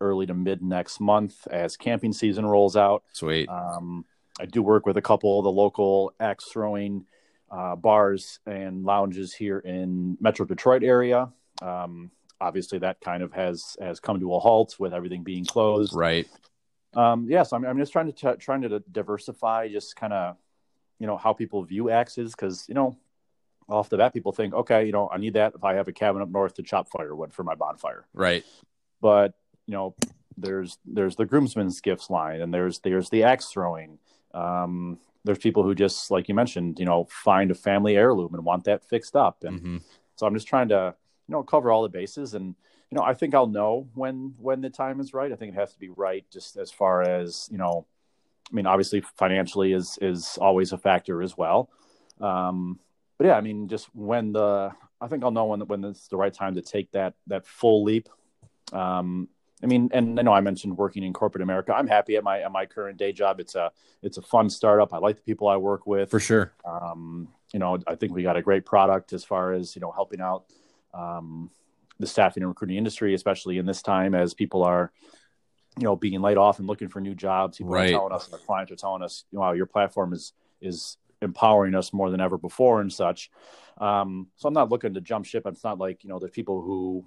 early 0.00 0.26
to 0.26 0.34
mid 0.34 0.62
next 0.62 1.00
month 1.00 1.46
as 1.48 1.78
camping 1.78 2.12
season 2.12 2.44
rolls 2.44 2.76
out. 2.76 3.04
Sweet. 3.12 3.48
Um, 3.48 4.04
I 4.38 4.44
do 4.44 4.62
work 4.62 4.84
with 4.84 4.98
a 4.98 5.02
couple 5.02 5.38
of 5.38 5.44
the 5.44 5.50
local 5.50 6.12
axe 6.20 6.44
throwing 6.44 7.06
uh, 7.50 7.76
bars 7.76 8.40
and 8.44 8.84
lounges 8.84 9.32
here 9.32 9.58
in 9.58 10.18
Metro 10.20 10.44
Detroit 10.44 10.82
area. 10.82 11.30
Um, 11.62 12.10
obviously, 12.40 12.78
that 12.80 13.00
kind 13.00 13.22
of 13.22 13.32
has 13.32 13.76
has 13.80 14.00
come 14.00 14.20
to 14.20 14.34
a 14.34 14.38
halt 14.38 14.76
with 14.78 14.92
everything 14.94 15.22
being 15.22 15.44
closed. 15.44 15.94
right. 15.94 16.26
Um, 16.94 17.26
yes, 17.28 17.52
I'm, 17.52 17.64
I'm 17.66 17.78
just 17.78 17.92
trying 17.92 18.06
to 18.06 18.12
t- 18.12 18.38
trying 18.38 18.62
to 18.62 18.80
diversify, 18.90 19.68
just 19.68 19.96
kind 19.96 20.12
of 20.12 20.36
you 20.98 21.06
know 21.06 21.16
how 21.16 21.32
people 21.32 21.62
view 21.62 21.90
axes 21.90 22.34
because 22.34 22.64
you 22.68 22.74
know 22.74 22.96
off 23.68 23.90
the 23.90 23.96
bat 23.98 24.14
people 24.14 24.32
think 24.32 24.54
okay 24.54 24.86
you 24.86 24.92
know 24.92 25.10
I 25.12 25.18
need 25.18 25.34
that 25.34 25.52
if 25.54 25.64
I 25.64 25.74
have 25.74 25.88
a 25.88 25.92
cabin 25.92 26.22
up 26.22 26.30
north 26.30 26.54
to 26.54 26.62
chop 26.62 26.88
firewood 26.88 27.34
for 27.34 27.42
my 27.42 27.54
bonfire 27.54 28.06
Right. 28.14 28.44
but 29.02 29.34
you 29.66 29.74
know 29.74 29.94
there's 30.38 30.78
there's 30.86 31.16
the 31.16 31.26
groomsmen's 31.26 31.80
gifts 31.80 32.08
line 32.08 32.40
and 32.40 32.54
there's 32.54 32.78
there's 32.78 33.10
the 33.10 33.24
axe 33.24 33.46
throwing 33.48 33.98
um 34.32 34.98
there's 35.24 35.38
people 35.38 35.62
who 35.64 35.74
just 35.74 36.10
like 36.10 36.28
you 36.28 36.34
mentioned 36.34 36.78
you 36.78 36.84
know 36.86 37.06
find 37.10 37.50
a 37.50 37.54
family 37.54 37.96
heirloom 37.96 38.34
and 38.34 38.44
want 38.44 38.64
that 38.64 38.84
fixed 38.88 39.16
up 39.16 39.42
and 39.44 39.60
hmm 39.60 39.76
so 40.14 40.26
i'm 40.26 40.32
just 40.34 40.46
trying 40.46 40.68
to 40.68 40.94
you 41.28 41.32
know 41.32 41.42
cover 41.42 41.70
all 41.70 41.82
the 41.82 41.88
bases 41.88 42.34
and 42.34 42.54
you 42.90 42.96
know 42.96 43.02
i 43.02 43.14
think 43.14 43.34
i'll 43.34 43.46
know 43.46 43.88
when 43.94 44.34
when 44.38 44.60
the 44.60 44.70
time 44.70 45.00
is 45.00 45.12
right 45.12 45.32
i 45.32 45.36
think 45.36 45.54
it 45.54 45.58
has 45.58 45.72
to 45.72 45.78
be 45.78 45.88
right 45.88 46.24
just 46.32 46.56
as 46.56 46.70
far 46.70 47.02
as 47.02 47.48
you 47.50 47.58
know 47.58 47.86
i 48.50 48.54
mean 48.54 48.66
obviously 48.66 49.02
financially 49.16 49.72
is 49.72 49.98
is 50.00 50.38
always 50.40 50.72
a 50.72 50.78
factor 50.78 51.22
as 51.22 51.36
well 51.36 51.68
Um, 52.20 52.78
but 53.18 53.26
yeah, 53.26 53.36
I 53.36 53.40
mean, 53.40 53.68
just 53.68 53.88
when 53.94 54.32
the 54.32 54.72
I 55.00 55.08
think 55.08 55.24
I'll 55.24 55.30
know 55.30 55.46
when 55.46 55.60
when 55.66 55.84
it's 55.84 56.08
the 56.08 56.16
right 56.16 56.32
time 56.32 56.54
to 56.54 56.62
take 56.62 56.90
that 56.92 57.14
that 57.26 57.46
full 57.46 57.84
leap. 57.84 58.08
Um, 58.72 59.28
I 59.62 59.66
mean, 59.66 59.88
and 59.92 60.18
I 60.20 60.22
know 60.22 60.32
I 60.34 60.42
mentioned 60.42 60.76
working 60.76 61.02
in 61.02 61.14
corporate 61.14 61.42
America. 61.42 61.72
I'm 61.74 61.86
happy 61.86 62.16
at 62.16 62.24
my 62.24 62.40
at 62.40 62.52
my 62.52 62.66
current 62.66 62.98
day 62.98 63.12
job. 63.12 63.40
It's 63.40 63.54
a 63.54 63.70
it's 64.02 64.18
a 64.18 64.22
fun 64.22 64.50
startup. 64.50 64.92
I 64.92 64.98
like 64.98 65.16
the 65.16 65.22
people 65.22 65.48
I 65.48 65.56
work 65.56 65.86
with. 65.86 66.10
For 66.10 66.20
sure. 66.20 66.52
Um, 66.64 67.28
you 67.52 67.58
know, 67.58 67.78
I 67.86 67.94
think 67.94 68.12
we 68.12 68.22
got 68.22 68.36
a 68.36 68.42
great 68.42 68.66
product 68.66 69.12
as 69.12 69.24
far 69.24 69.52
as 69.52 69.74
you 69.74 69.80
know 69.80 69.92
helping 69.92 70.20
out 70.20 70.44
um, 70.96 71.50
the 71.98 72.06
staffing 72.06 72.42
and 72.42 72.48
recruiting 72.48 72.76
industry, 72.76 73.14
especially 73.14 73.58
in 73.58 73.66
this 73.66 73.82
time 73.82 74.14
as 74.14 74.34
people 74.34 74.62
are, 74.62 74.92
you 75.78 75.84
know, 75.84 75.96
being 75.96 76.20
laid 76.20 76.36
off 76.36 76.58
and 76.58 76.66
looking 76.66 76.88
for 76.88 77.00
new 77.00 77.14
jobs. 77.14 77.58
People 77.58 77.72
Right. 77.74 77.88
are 77.88 77.98
telling 77.98 78.12
us, 78.12 78.24
and 78.26 78.34
our 78.34 78.40
clients 78.40 78.72
are 78.72 78.76
telling 78.76 79.02
us, 79.02 79.24
you 79.30 79.36
know, 79.38 79.42
wow, 79.42 79.52
your 79.52 79.66
platform 79.66 80.12
is 80.12 80.32
is 80.60 80.96
empowering 81.22 81.74
us 81.74 81.92
more 81.92 82.10
than 82.10 82.20
ever 82.20 82.38
before 82.38 82.80
and 82.80 82.92
such. 82.92 83.30
Um, 83.78 84.28
so 84.36 84.48
I'm 84.48 84.54
not 84.54 84.70
looking 84.70 84.94
to 84.94 85.00
jump 85.00 85.26
ship. 85.26 85.46
It's 85.46 85.64
not 85.64 85.78
like 85.78 86.02
you 86.04 86.10
know, 86.10 86.18
there's 86.18 86.32
people 86.32 86.62
who. 86.62 87.04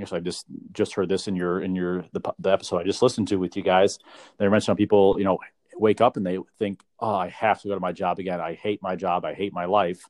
Actually, 0.00 0.20
I 0.20 0.22
just 0.22 0.46
just 0.72 0.94
heard 0.94 1.08
this 1.10 1.28
in 1.28 1.36
your 1.36 1.60
in 1.62 1.76
your 1.76 2.04
the, 2.12 2.20
the 2.38 2.50
episode 2.50 2.78
I 2.78 2.84
just 2.84 3.02
listened 3.02 3.28
to 3.28 3.36
with 3.36 3.56
you 3.56 3.62
guys. 3.62 3.98
They 4.38 4.48
mentioned 4.48 4.78
people, 4.78 5.16
you 5.18 5.24
know, 5.24 5.38
wake 5.76 6.00
up 6.00 6.16
and 6.16 6.24
they 6.24 6.38
think, 6.58 6.80
"Oh, 6.98 7.14
I 7.14 7.28
have 7.28 7.60
to 7.60 7.68
go 7.68 7.74
to 7.74 7.80
my 7.80 7.92
job 7.92 8.18
again. 8.18 8.40
I 8.40 8.54
hate 8.54 8.82
my 8.82 8.96
job. 8.96 9.26
I 9.26 9.34
hate 9.34 9.52
my 9.52 9.66
life." 9.66 10.08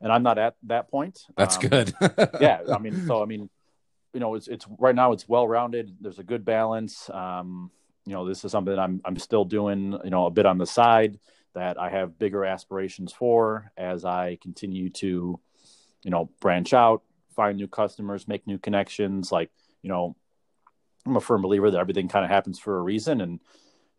And 0.00 0.12
I'm 0.12 0.22
not 0.22 0.38
at 0.38 0.56
that 0.64 0.90
point. 0.90 1.20
That's 1.36 1.56
Um, 1.56 1.62
good. 1.68 1.94
yeah 2.40 2.60
i 2.72 2.78
mean 2.78 3.06
so 3.06 3.22
i 3.22 3.24
mean 3.26 3.48
you 4.12 4.20
know 4.20 4.34
it's 4.34 4.48
it's 4.48 4.66
right 4.78 4.94
now 4.94 5.12
it's 5.12 5.28
well 5.28 5.46
rounded 5.48 5.96
there's 6.00 6.18
a 6.18 6.24
good 6.24 6.44
balance 6.44 7.10
um 7.10 7.70
you 8.06 8.12
know 8.12 8.26
this 8.26 8.44
is 8.44 8.52
something 8.52 8.74
that 8.74 8.80
i'm 8.80 9.00
i'm 9.04 9.18
still 9.18 9.44
doing 9.44 9.98
you 10.04 10.10
know 10.10 10.26
a 10.26 10.30
bit 10.30 10.46
on 10.46 10.58
the 10.58 10.66
side 10.66 11.18
that 11.54 11.78
i 11.78 11.88
have 11.90 12.18
bigger 12.18 12.44
aspirations 12.44 13.12
for 13.12 13.70
as 13.76 14.04
i 14.04 14.36
continue 14.42 14.88
to 14.90 15.38
you 16.02 16.10
know 16.10 16.30
branch 16.40 16.72
out 16.72 17.02
find 17.34 17.56
new 17.58 17.68
customers 17.68 18.28
make 18.28 18.46
new 18.46 18.58
connections 18.58 19.32
like 19.32 19.50
you 19.82 19.88
know 19.90 20.14
i'm 21.06 21.16
a 21.16 21.20
firm 21.20 21.42
believer 21.42 21.70
that 21.70 21.80
everything 21.80 22.08
kind 22.08 22.24
of 22.24 22.30
happens 22.30 22.58
for 22.58 22.78
a 22.78 22.82
reason 22.82 23.20
and 23.20 23.40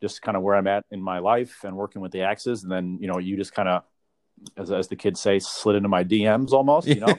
just 0.01 0.21
kind 0.21 0.37
of 0.37 0.41
where 0.43 0.55
i'm 0.55 0.67
at 0.67 0.85
in 0.89 1.01
my 1.01 1.19
life 1.19 1.63
and 1.63 1.75
working 1.75 2.01
with 2.01 2.11
the 2.11 2.21
axes 2.21 2.63
and 2.63 2.71
then 2.71 2.97
you 3.01 3.07
know 3.07 3.17
you 3.19 3.35
just 3.35 3.53
kind 3.53 3.67
of 3.69 3.83
as, 4.55 4.71
as 4.71 4.87
the 4.87 4.95
kids 4.95 5.19
say 5.19 5.39
slid 5.39 5.75
into 5.75 5.89
my 5.89 6.03
dms 6.03 6.51
almost 6.51 6.87
you 6.87 6.99
know 7.01 7.07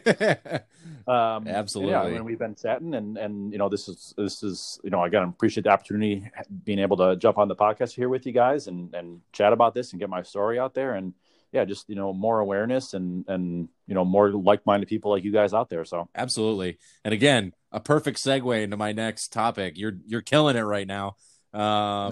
um, 1.08 1.48
Absolutely. 1.48 1.92
Yeah, 1.92 2.02
I 2.02 2.10
mean, 2.10 2.24
we've 2.24 2.38
been 2.38 2.54
chatting, 2.54 2.94
and 2.94 3.16
and 3.16 3.50
you 3.50 3.56
know, 3.58 3.70
this 3.70 3.88
is 3.88 4.12
this 4.18 4.42
is 4.42 4.78
you 4.84 4.90
know, 4.90 5.02
again, 5.04 5.22
I 5.22 5.28
appreciate 5.28 5.64
the 5.64 5.70
opportunity 5.70 6.30
being 6.64 6.78
able 6.78 6.98
to 6.98 7.16
jump 7.16 7.38
on 7.38 7.48
the 7.48 7.56
podcast 7.56 7.94
here 7.94 8.10
with 8.10 8.26
you 8.26 8.32
guys 8.32 8.66
and 8.66 8.94
and 8.94 9.22
chat 9.32 9.54
about 9.54 9.72
this 9.72 9.92
and 9.92 10.00
get 10.00 10.10
my 10.10 10.22
story 10.22 10.58
out 10.58 10.74
there, 10.74 10.94
and 10.94 11.14
yeah, 11.50 11.64
just 11.64 11.88
you 11.88 11.94
know, 11.94 12.12
more 12.12 12.40
awareness 12.40 12.92
and 12.92 13.24
and 13.26 13.68
you 13.86 13.94
know, 13.94 14.04
more 14.04 14.30
like 14.32 14.66
minded 14.66 14.86
people 14.86 15.10
like 15.10 15.24
you 15.24 15.32
guys 15.32 15.54
out 15.54 15.70
there. 15.70 15.84
So 15.86 16.10
Absolutely. 16.14 16.76
And 17.06 17.14
again, 17.14 17.54
a 17.72 17.80
perfect 17.80 18.18
segue 18.22 18.62
into 18.62 18.76
my 18.76 18.92
next 18.92 19.32
topic. 19.32 19.78
You're 19.78 19.94
you're 20.06 20.20
killing 20.20 20.56
it 20.56 20.62
right 20.62 20.86
now. 20.86 21.16
Um, 21.54 21.62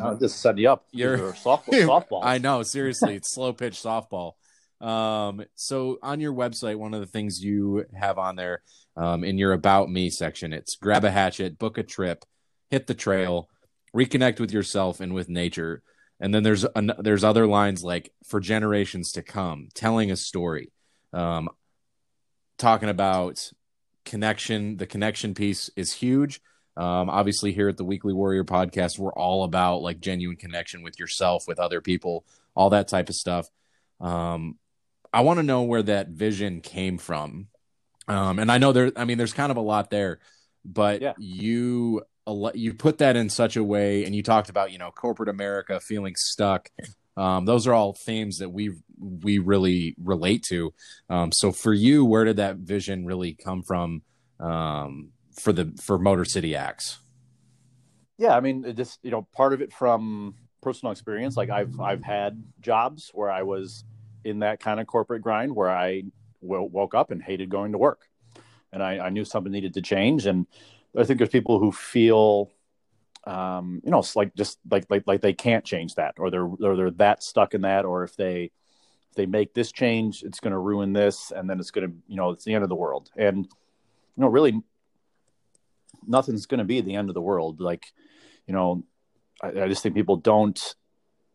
I'll 0.02 0.16
just 0.18 0.40
set 0.40 0.56
you 0.56 0.70
up. 0.70 0.86
you're- 0.92 1.18
You're 1.18 1.32
softball. 1.34 1.68
softball. 2.08 2.20
I 2.24 2.38
know, 2.38 2.62
seriously, 2.62 3.16
it's 3.16 3.34
slow 3.34 3.52
pitch 3.52 3.74
softball. 3.74 4.32
Um, 4.80 5.44
so 5.54 5.98
on 6.02 6.20
your 6.20 6.34
website, 6.34 6.76
one 6.76 6.94
of 6.94 7.00
the 7.00 7.06
things 7.06 7.42
you 7.42 7.86
have 7.94 8.18
on 8.18 8.36
there 8.36 8.62
um, 8.96 9.24
in 9.24 9.38
your 9.38 9.52
about 9.52 9.90
me 9.90 10.10
section, 10.10 10.52
it's 10.52 10.76
grab 10.76 11.04
a 11.04 11.10
hatchet, 11.10 11.58
book 11.58 11.78
a 11.78 11.82
trip, 11.82 12.24
hit 12.70 12.86
the 12.86 12.94
trail, 12.94 13.48
reconnect 13.94 14.40
with 14.40 14.52
yourself 14.52 15.00
and 15.00 15.14
with 15.14 15.28
nature. 15.28 15.82
And 16.20 16.34
then 16.34 16.42
there's 16.42 16.64
an, 16.64 16.92
there's 16.98 17.24
other 17.24 17.46
lines 17.46 17.84
like 17.84 18.12
for 18.24 18.40
generations 18.40 19.12
to 19.12 19.22
come, 19.22 19.68
telling 19.74 20.10
a 20.10 20.16
story, 20.16 20.72
um, 21.12 21.48
talking 22.58 22.88
about 22.88 23.50
connection. 24.04 24.76
The 24.76 24.86
connection 24.86 25.34
piece 25.34 25.70
is 25.76 25.92
huge. 25.92 26.40
Um, 26.76 27.08
obviously, 27.08 27.52
here 27.52 27.68
at 27.68 27.76
the 27.76 27.84
Weekly 27.84 28.12
Warrior 28.12 28.44
podcast, 28.44 28.98
we're 28.98 29.12
all 29.12 29.44
about 29.44 29.82
like 29.82 30.00
genuine 30.00 30.36
connection 30.36 30.82
with 30.82 30.98
yourself, 30.98 31.44
with 31.48 31.58
other 31.58 31.80
people, 31.80 32.24
all 32.54 32.70
that 32.70 32.88
type 32.88 33.08
of 33.08 33.14
stuff. 33.14 33.48
Um, 34.00 34.58
I 35.16 35.20
want 35.22 35.38
to 35.38 35.42
know 35.42 35.62
where 35.62 35.82
that 35.82 36.08
vision 36.10 36.60
came 36.60 36.98
from. 36.98 37.48
Um, 38.06 38.38
and 38.38 38.52
I 38.52 38.58
know 38.58 38.72
there, 38.72 38.92
I 38.96 39.06
mean, 39.06 39.16
there's 39.16 39.32
kind 39.32 39.50
of 39.50 39.56
a 39.56 39.62
lot 39.62 39.88
there, 39.88 40.20
but 40.62 41.00
Yeah. 41.00 41.14
you 41.18 42.02
you 42.54 42.74
put 42.74 42.98
that 42.98 43.16
in 43.16 43.30
such 43.30 43.56
a 43.56 43.64
way, 43.64 44.04
and 44.04 44.14
you 44.14 44.22
talked 44.22 44.50
about 44.50 44.72
you 44.72 44.78
know 44.78 44.90
corporate 44.90 45.30
America 45.30 45.80
feeling 45.80 46.14
stuck. 46.16 46.68
Um, 47.16 47.46
those 47.46 47.66
are 47.66 47.72
all 47.72 47.94
themes 47.94 48.38
that 48.38 48.50
we 48.50 48.72
we 48.98 49.38
really 49.38 49.94
relate 50.02 50.42
to. 50.50 50.74
Um, 51.08 51.32
so 51.32 51.50
for 51.50 51.72
you, 51.72 52.04
where 52.04 52.24
did 52.24 52.36
that 52.36 52.56
vision 52.56 53.06
really 53.06 53.32
come 53.34 53.62
from 53.62 54.02
um, 54.38 55.12
for 55.40 55.52
the 55.54 55.72
for 55.82 55.98
Motor 55.98 56.26
City 56.26 56.54
Axe? 56.54 56.98
yeah 58.18 58.34
i 58.36 58.40
mean 58.40 58.74
just 58.74 58.98
you 59.02 59.10
know 59.10 59.26
part 59.34 59.52
of 59.52 59.60
it 59.60 59.72
from 59.72 60.34
personal 60.62 60.92
experience 60.92 61.36
like 61.36 61.50
i've 61.50 61.78
i've 61.80 62.02
had 62.02 62.42
jobs 62.60 63.10
where 63.14 63.30
i 63.30 63.42
was 63.42 63.84
in 64.26 64.40
that 64.40 64.60
kind 64.60 64.80
of 64.80 64.86
corporate 64.86 65.22
grind 65.22 65.54
where 65.54 65.70
i 65.70 66.02
w- 66.42 66.68
woke 66.70 66.94
up 66.94 67.10
and 67.10 67.22
hated 67.22 67.48
going 67.48 67.72
to 67.72 67.78
work. 67.78 68.08
And 68.72 68.82
I, 68.82 68.98
I 68.98 69.08
knew 69.10 69.24
something 69.24 69.52
needed 69.52 69.74
to 69.74 69.82
change. 69.82 70.26
And 70.26 70.46
i 70.96 71.04
think 71.04 71.18
there's 71.18 71.30
people 71.30 71.58
who 71.58 71.72
feel 71.72 72.50
um, 73.26 73.82
you 73.84 73.90
know 73.90 73.98
it's 73.98 74.14
like 74.14 74.34
just 74.36 74.58
like, 74.70 74.86
like 74.88 75.02
like 75.06 75.20
they 75.20 75.32
can't 75.32 75.64
change 75.64 75.96
that 75.96 76.14
or 76.16 76.30
they're 76.30 76.46
or 76.46 76.76
they're 76.76 76.92
that 76.92 77.24
stuck 77.24 77.54
in 77.54 77.62
that 77.62 77.84
or 77.84 78.04
if 78.04 78.14
they 78.16 78.52
if 79.10 79.16
they 79.16 79.26
make 79.26 79.52
this 79.52 79.72
change 79.72 80.22
it's 80.22 80.38
going 80.38 80.52
to 80.52 80.58
ruin 80.58 80.92
this 80.92 81.32
and 81.32 81.50
then 81.50 81.58
it's 81.58 81.72
going 81.72 81.88
to 81.88 81.96
you 82.06 82.16
know 82.16 82.30
it's 82.30 82.44
the 82.44 82.54
end 82.54 82.62
of 82.62 82.70
the 82.70 82.76
world. 82.76 83.10
And 83.16 83.38
you 83.38 84.20
know 84.22 84.28
really 84.28 84.60
nothing's 86.06 86.46
going 86.46 86.58
to 86.58 86.64
be 86.64 86.80
the 86.80 86.94
end 86.94 87.10
of 87.10 87.14
the 87.14 87.20
world. 87.20 87.60
Like 87.60 87.86
you 88.46 88.54
know 88.54 88.84
I, 89.42 89.48
I 89.62 89.68
just 89.68 89.82
think 89.82 89.94
people 89.94 90.16
don't 90.16 90.74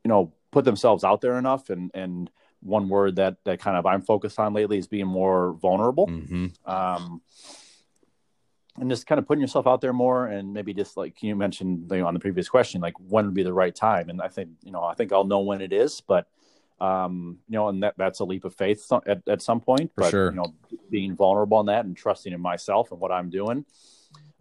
you 0.03 0.09
know 0.09 0.33
put 0.51 0.65
themselves 0.65 1.03
out 1.03 1.21
there 1.21 1.37
enough 1.37 1.69
and 1.69 1.91
and 1.93 2.29
one 2.61 2.87
word 2.89 3.15
that 3.17 3.37
that 3.45 3.59
kind 3.59 3.75
of 3.77 3.85
i'm 3.85 4.01
focused 4.01 4.39
on 4.39 4.53
lately 4.53 4.77
is 4.77 4.87
being 4.87 5.07
more 5.07 5.53
vulnerable 5.53 6.07
Mm-hmm. 6.07 6.47
um 6.69 7.21
and 8.79 8.89
just 8.89 9.05
kind 9.05 9.19
of 9.19 9.27
putting 9.27 9.41
yourself 9.41 9.67
out 9.67 9.81
there 9.81 9.91
more 9.93 10.27
and 10.27 10.53
maybe 10.53 10.73
just 10.73 10.95
like 10.95 11.21
you 11.21 11.35
mentioned 11.35 11.91
you 11.91 11.97
know, 11.97 12.07
on 12.07 12.13
the 12.13 12.19
previous 12.19 12.47
question 12.49 12.79
like 12.81 12.93
when 12.99 13.25
would 13.25 13.33
be 13.33 13.43
the 13.43 13.53
right 13.53 13.75
time 13.75 14.09
and 14.09 14.21
i 14.21 14.27
think 14.27 14.49
you 14.63 14.71
know 14.71 14.83
i 14.83 14.93
think 14.93 15.11
i'll 15.11 15.25
know 15.25 15.39
when 15.41 15.61
it 15.61 15.73
is 15.73 16.01
but 16.01 16.27
um 16.79 17.37
you 17.49 17.53
know 17.57 17.67
and 17.67 17.83
that 17.83 17.93
that's 17.97 18.19
a 18.21 18.25
leap 18.25 18.45
of 18.45 18.55
faith 18.55 18.85
at, 19.05 19.21
at 19.27 19.41
some 19.41 19.59
point 19.59 19.91
For 19.93 20.01
but 20.01 20.09
sure. 20.11 20.29
you 20.31 20.37
know 20.37 20.53
being 20.89 21.15
vulnerable 21.15 21.57
on 21.57 21.65
that 21.67 21.85
and 21.85 21.95
trusting 21.97 22.31
in 22.33 22.41
myself 22.41 22.91
and 22.91 22.99
what 22.99 23.11
i'm 23.11 23.29
doing 23.29 23.65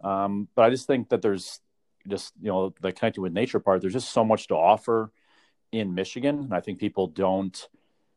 um 0.01 0.47
but 0.55 0.63
i 0.63 0.69
just 0.69 0.87
think 0.87 1.09
that 1.09 1.21
there's 1.21 1.59
just 2.07 2.33
you 2.41 2.47
know 2.47 2.73
the 2.81 2.91
connecting 2.91 3.21
with 3.21 3.33
nature 3.33 3.59
part 3.59 3.81
there's 3.81 3.93
just 3.93 4.11
so 4.11 4.23
much 4.23 4.47
to 4.47 4.55
offer 4.55 5.11
in 5.71 5.93
michigan 5.93 6.39
and 6.39 6.53
i 6.53 6.59
think 6.61 6.79
people 6.79 7.05
don't 7.07 7.67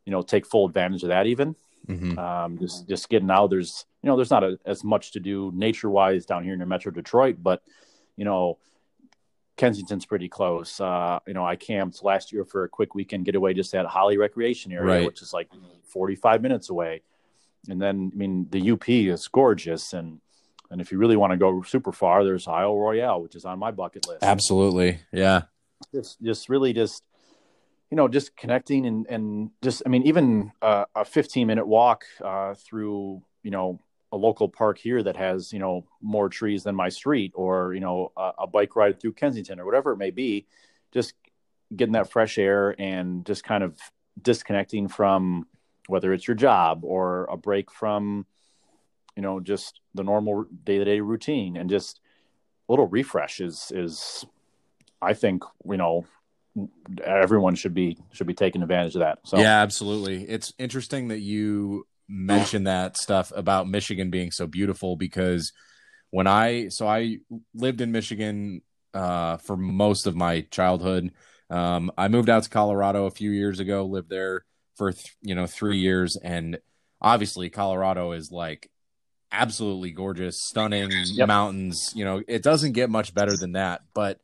you 0.05 0.11
know 0.13 0.23
take 0.23 0.47
full 0.47 0.67
advantage 0.67 1.03
of 1.03 1.09
that 1.11 1.27
even 1.27 1.57
Mm-hmm. 1.87 2.19
um, 2.19 2.59
just 2.59 2.89
just 2.89 3.11
getting 3.11 3.31
out. 3.31 3.51
There's 3.51 3.85
you 4.03 4.09
know 4.09 4.17
there's 4.17 4.31
not 4.31 4.43
a, 4.43 4.59
as 4.65 4.83
much 4.83 5.13
to 5.13 5.21
do 5.21 5.53
nature 5.55 5.91
wise 5.91 6.25
down 6.25 6.43
here 6.43 6.55
in 6.55 6.67
Metro 6.67 6.91
Detroit, 6.91 7.37
but 7.43 7.63
you 8.17 8.25
know 8.25 8.57
Kensington's 9.59 10.07
pretty 10.07 10.29
close. 10.31 10.81
Uh, 10.81 11.19
you 11.27 11.35
know 11.35 11.45
I 11.45 11.57
camped 11.57 12.03
last 12.03 12.33
year 12.33 12.45
for 12.47 12.65
a 12.65 12.71
quick 12.71 12.95
weekend 12.95 13.27
getaway 13.27 13.53
just 13.55 13.75
at 13.75 13.85
Holly 13.87 14.17
Recreation 14.17 14.73
Area, 14.73 14.85
Right. 15.01 15.07
which 15.07 15.21
is 15.21 15.35
like 15.35 15.51
45 15.93 16.41
minutes 16.41 16.71
away. 16.71 17.03
And 17.69 17.81
then 17.81 18.11
I 18.15 18.17
mean 18.17 18.47
the 18.51 18.71
UP 18.73 18.89
is 18.89 19.29
gorgeous, 19.29 19.93
and 19.93 20.21
and 20.71 20.81
if 20.81 20.91
you 20.91 20.97
really 20.97 21.17
want 21.17 21.33
to 21.33 21.37
go 21.37 21.63
super 21.63 21.93
far, 21.93 22.25
there's 22.25 22.49
Isle 22.49 22.79
Royale, 22.79 23.21
which 23.23 23.37
is 23.37 23.45
on 23.45 23.59
my 23.59 23.71
bucket 23.71 24.09
list 24.09 24.23
Absolutely, 24.25 25.01
yeah. 25.13 25.43
just 25.95 26.21
just 26.23 26.49
really 26.49 26.73
just 26.73 27.03
you 27.95 27.97
know 27.97 28.09
just 28.09 28.37
connecting 28.37 28.87
and 28.87 29.07
and 29.09 29.51
just 29.63 29.81
i 29.87 29.89
mean 29.89 30.03
even 30.03 30.51
uh, 30.63 30.85
a 30.97 31.05
15 31.05 31.47
minute 31.47 31.65
walk 31.65 32.03
uh, 32.25 32.53
through 32.55 33.23
you 33.45 33.53
know 33.53 33.79
a 34.11 34.17
local 34.17 34.49
park 34.49 34.79
here 34.79 35.01
that 35.01 35.17
has 35.17 35.53
you 35.53 35.61
know 35.61 35.87
more 36.03 36.29
trees 36.29 36.65
than 36.65 36.75
my 36.75 36.89
street 36.89 37.31
or 37.37 37.73
you 37.73 37.79
know 37.79 38.11
a, 38.17 38.33
a 38.41 38.47
bike 38.49 38.75
ride 38.75 38.99
through 38.99 39.13
kensington 39.13 39.61
or 39.61 39.65
whatever 39.65 39.93
it 39.93 39.97
may 39.97 40.11
be 40.11 40.45
just 40.91 41.15
getting 41.77 41.93
that 41.93 42.11
fresh 42.11 42.37
air 42.37 42.75
and 42.81 43.25
just 43.25 43.45
kind 43.45 43.63
of 43.63 43.79
disconnecting 44.21 44.89
from 44.89 45.47
whether 45.87 46.13
it's 46.13 46.27
your 46.27 46.35
job 46.35 46.81
or 46.83 47.27
a 47.31 47.37
break 47.37 47.71
from 47.71 48.27
you 49.15 49.23
know 49.23 49.39
just 49.39 49.79
the 49.95 50.03
normal 50.03 50.47
day-to-day 50.65 50.99
routine 50.99 51.57
and 51.57 51.71
just 51.71 52.01
a 52.69 52.73
little 52.73 52.89
refresh 52.89 53.41
is 53.41 53.71
is 53.73 54.27
i 55.01 55.15
think 55.15 55.45
you 55.65 55.77
know 55.77 56.05
everyone 57.03 57.55
should 57.55 57.75
be 57.75 57.99
should 58.13 58.27
be 58.27 58.35
taking 58.35 58.63
advantage 58.63 58.95
of 58.95 59.01
that 59.01 59.19
so 59.25 59.39
Yeah, 59.39 59.61
absolutely. 59.63 60.23
It's 60.23 60.53
interesting 60.59 61.09
that 61.09 61.21
you 61.21 61.87
mentioned 62.09 62.67
that 62.67 62.97
stuff 62.97 63.33
about 63.35 63.69
Michigan 63.69 64.11
being 64.11 64.31
so 64.31 64.47
beautiful 64.47 64.97
because 64.97 65.53
when 66.11 66.27
I 66.27 66.69
so 66.69 66.87
I 66.87 67.19
lived 67.55 67.81
in 67.81 67.91
Michigan 67.91 68.63
uh, 68.95 69.37
for 69.39 69.57
most 69.57 70.07
of 70.07 70.17
my 70.17 70.43
childhood. 70.51 71.13
Um, 71.51 71.91
I 71.99 72.09
moved 72.09 72.31
out 72.31 72.45
to 72.45 72.51
Colorado 72.51 73.07
a 73.07 73.11
few 73.11 73.31
years 73.31 73.61
ago, 73.61 73.85
lived 73.85 74.09
there 74.09 74.45
for 74.77 74.93
th- 74.93 75.17
you 75.21 75.35
know 75.35 75.47
three 75.47 75.79
years, 75.79 76.17
and 76.17 76.59
obviously 77.01 77.51
Colorado 77.51 78.13
is 78.13 78.31
like 78.31 78.71
absolutely 79.31 79.91
gorgeous, 79.91 80.43
stunning 80.43 80.91
yep. 81.07 81.29
mountains. 81.29 81.93
You 81.95 82.05
know, 82.05 82.23
it 82.27 82.43
doesn't 82.43 82.73
get 82.73 82.89
much 82.89 83.13
better 83.13 83.37
than 83.37 83.53
that. 83.53 83.83
But 83.95 84.21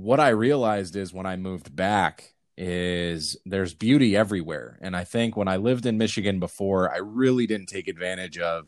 what 0.00 0.20
I 0.20 0.30
realized 0.30 0.96
is 0.96 1.12
when 1.12 1.26
I 1.26 1.36
moved 1.36 1.74
back 1.74 2.34
is 2.56 3.36
there's 3.44 3.74
beauty 3.74 4.16
everywhere. 4.16 4.78
And 4.82 4.96
I 4.96 5.04
think 5.04 5.36
when 5.36 5.48
I 5.48 5.56
lived 5.56 5.86
in 5.86 5.98
Michigan 5.98 6.40
before, 6.40 6.92
I 6.92 6.98
really 6.98 7.46
didn't 7.46 7.68
take 7.68 7.88
advantage 7.88 8.38
of 8.38 8.66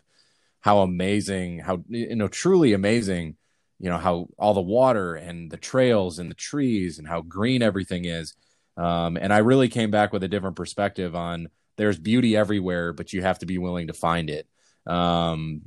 how 0.61 0.81
amazing, 0.81 1.59
how 1.59 1.85
you 1.89 2.17
know, 2.17 2.29
truly 2.29 2.73
amazing, 2.73 3.37
you 3.79 3.91
know, 3.91 3.99
how 3.99 4.29
all 4.39 4.55
the 4.55 4.61
water 4.61 5.15
and 5.15 5.51
the 5.51 5.57
trails 5.57 6.19
and 6.19 6.31
the 6.31 6.37
trees 6.37 6.99
and 6.99 7.09
how 7.09 7.21
green 7.21 7.63
everything 7.63 8.05
is. 8.05 8.35
Um, 8.77 9.17
and 9.17 9.33
I 9.33 9.39
really 9.39 9.69
came 9.69 9.91
back 9.91 10.13
with 10.13 10.23
a 10.23 10.29
different 10.29 10.57
perspective 10.57 11.15
on 11.15 11.49
there's 11.77 11.99
beauty 11.99 12.37
everywhere, 12.37 12.93
but 12.93 13.13
you 13.13 13.23
have 13.23 13.41
to 13.41 13.47
be 13.47 13.59
willing 13.59 13.89
to 13.89 13.93
find 13.93 14.31
it. 14.31 14.47
Um, 14.87 15.63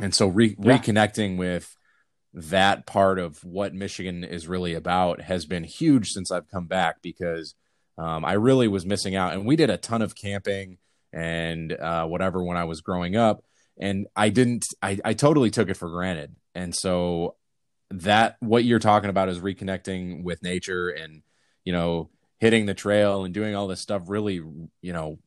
and 0.00 0.14
so 0.14 0.26
re- 0.26 0.56
yeah. 0.58 0.78
reconnecting 0.78 1.36
with 1.36 1.74
that 2.36 2.84
part 2.84 3.18
of 3.18 3.42
what 3.42 3.74
Michigan 3.74 4.22
is 4.22 4.46
really 4.46 4.74
about 4.74 5.22
has 5.22 5.46
been 5.46 5.64
huge 5.64 6.10
since 6.10 6.30
I've 6.30 6.48
come 6.48 6.66
back 6.66 7.00
because 7.00 7.54
um, 7.96 8.26
I 8.26 8.34
really 8.34 8.68
was 8.68 8.84
missing 8.84 9.16
out. 9.16 9.32
And 9.32 9.46
we 9.46 9.56
did 9.56 9.70
a 9.70 9.78
ton 9.78 10.02
of 10.02 10.14
camping 10.14 10.76
and 11.14 11.72
uh, 11.72 12.06
whatever 12.06 12.44
when 12.44 12.58
I 12.58 12.64
was 12.64 12.82
growing 12.82 13.16
up, 13.16 13.42
and 13.78 14.06
I 14.14 14.28
didn't. 14.28 14.66
I, 14.82 14.98
I 15.02 15.14
totally 15.14 15.50
took 15.50 15.70
it 15.70 15.78
for 15.78 15.88
granted. 15.88 16.36
And 16.54 16.74
so 16.74 17.36
that 17.90 18.36
what 18.40 18.64
you're 18.64 18.78
talking 18.78 19.10
about 19.10 19.30
is 19.30 19.38
reconnecting 19.38 20.22
with 20.22 20.42
nature 20.42 20.88
and 20.88 21.22
you 21.64 21.72
know 21.72 22.10
hitting 22.38 22.66
the 22.66 22.74
trail 22.74 23.24
and 23.24 23.32
doing 23.32 23.54
all 23.54 23.68
this 23.68 23.80
stuff 23.80 24.02
really 24.08 24.34
you 24.34 24.92
know 24.92 25.18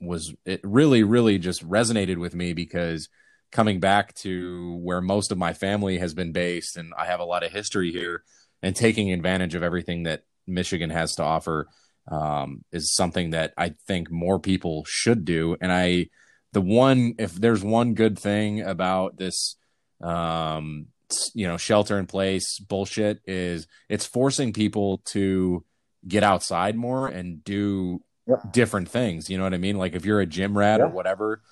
was 0.00 0.34
it 0.44 0.60
really 0.64 1.02
really 1.02 1.38
just 1.38 1.68
resonated 1.68 2.16
with 2.16 2.34
me 2.34 2.54
because 2.54 3.08
coming 3.52 3.78
back 3.78 4.14
to 4.14 4.76
where 4.82 5.00
most 5.00 5.30
of 5.30 5.38
my 5.38 5.52
family 5.52 5.98
has 5.98 6.14
been 6.14 6.32
based 6.32 6.76
and 6.76 6.92
I 6.98 7.04
have 7.04 7.20
a 7.20 7.24
lot 7.24 7.44
of 7.44 7.52
history 7.52 7.92
here 7.92 8.24
and 8.62 8.74
taking 8.74 9.12
advantage 9.12 9.54
of 9.54 9.62
everything 9.62 10.04
that 10.04 10.24
Michigan 10.46 10.90
has 10.90 11.14
to 11.16 11.22
offer 11.22 11.68
um, 12.10 12.64
is 12.72 12.94
something 12.94 13.30
that 13.30 13.52
I 13.56 13.74
think 13.86 14.10
more 14.10 14.40
people 14.40 14.84
should 14.88 15.24
do. 15.24 15.56
And 15.60 15.70
I, 15.70 16.08
the 16.52 16.60
one, 16.60 17.14
if 17.18 17.34
there's 17.34 17.62
one 17.62 17.94
good 17.94 18.18
thing 18.18 18.62
about 18.62 19.18
this, 19.18 19.56
um, 20.00 20.86
you 21.34 21.46
know, 21.46 21.58
shelter 21.58 21.98
in 21.98 22.06
place 22.06 22.58
bullshit 22.58 23.20
is 23.26 23.66
it's 23.88 24.06
forcing 24.06 24.52
people 24.52 25.02
to 25.06 25.64
get 26.08 26.22
outside 26.22 26.74
more 26.74 27.06
and 27.06 27.44
do 27.44 28.00
different 28.50 28.88
things. 28.88 29.28
You 29.28 29.36
know 29.36 29.44
what 29.44 29.54
I 29.54 29.58
mean? 29.58 29.76
Like 29.76 29.94
if 29.94 30.06
you're 30.06 30.20
a 30.20 30.26
gym 30.26 30.56
rat 30.56 30.80
or 30.80 30.88
whatever, 30.88 31.42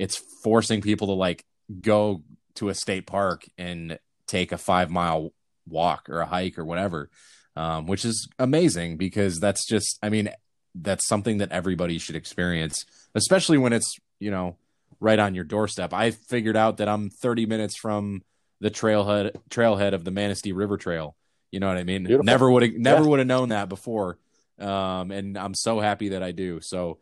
it's 0.00 0.16
forcing 0.16 0.80
people 0.80 1.08
to 1.08 1.12
like 1.12 1.44
go 1.82 2.22
to 2.54 2.70
a 2.70 2.74
state 2.74 3.06
park 3.06 3.46
and 3.58 3.98
take 4.26 4.50
a 4.50 4.56
five 4.56 4.90
mile 4.90 5.30
walk 5.68 6.08
or 6.08 6.20
a 6.20 6.26
hike 6.26 6.58
or 6.58 6.64
whatever, 6.64 7.10
um, 7.54 7.86
which 7.86 8.06
is 8.06 8.26
amazing 8.38 8.96
because 8.96 9.38
that's 9.38 9.68
just, 9.68 9.98
I 10.02 10.08
mean, 10.08 10.30
that's 10.74 11.06
something 11.06 11.38
that 11.38 11.52
everybody 11.52 11.98
should 11.98 12.16
experience, 12.16 12.86
especially 13.14 13.58
when 13.58 13.74
it's, 13.74 13.94
you 14.18 14.30
know, 14.30 14.56
right 15.00 15.18
on 15.18 15.34
your 15.34 15.44
doorstep. 15.44 15.92
I 15.92 16.12
figured 16.12 16.56
out 16.56 16.78
that 16.78 16.88
I'm 16.88 17.10
30 17.10 17.44
minutes 17.44 17.76
from 17.76 18.22
the 18.58 18.70
trailhead 18.70 19.36
trailhead 19.50 19.92
of 19.92 20.04
the 20.04 20.10
Manistee 20.10 20.52
River 20.52 20.78
Trail. 20.78 21.14
You 21.52 21.60
know 21.60 21.68
what 21.68 21.76
I 21.76 21.84
mean? 21.84 22.04
Beautiful. 22.04 22.24
Never 22.24 22.50
would 22.50 22.62
have 22.62 22.72
never 22.72 23.02
yeah. 23.02 23.08
would 23.08 23.18
have 23.18 23.28
known 23.28 23.50
that 23.50 23.68
before. 23.68 24.18
Um, 24.58 25.10
and 25.10 25.36
I'm 25.36 25.54
so 25.54 25.78
happy 25.78 26.10
that 26.10 26.22
I 26.22 26.32
do. 26.32 26.60
So 26.62 26.98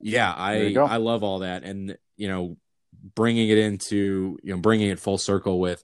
yeah, 0.00 0.32
I 0.36 0.74
I 0.74 0.96
love 0.96 1.22
all 1.22 1.40
that. 1.40 1.62
And 1.62 1.96
you 2.22 2.28
know, 2.28 2.56
bringing 3.16 3.48
it 3.48 3.58
into 3.58 4.38
you 4.44 4.54
know 4.54 4.60
bringing 4.60 4.88
it 4.88 5.00
full 5.00 5.18
circle 5.18 5.58
with 5.58 5.82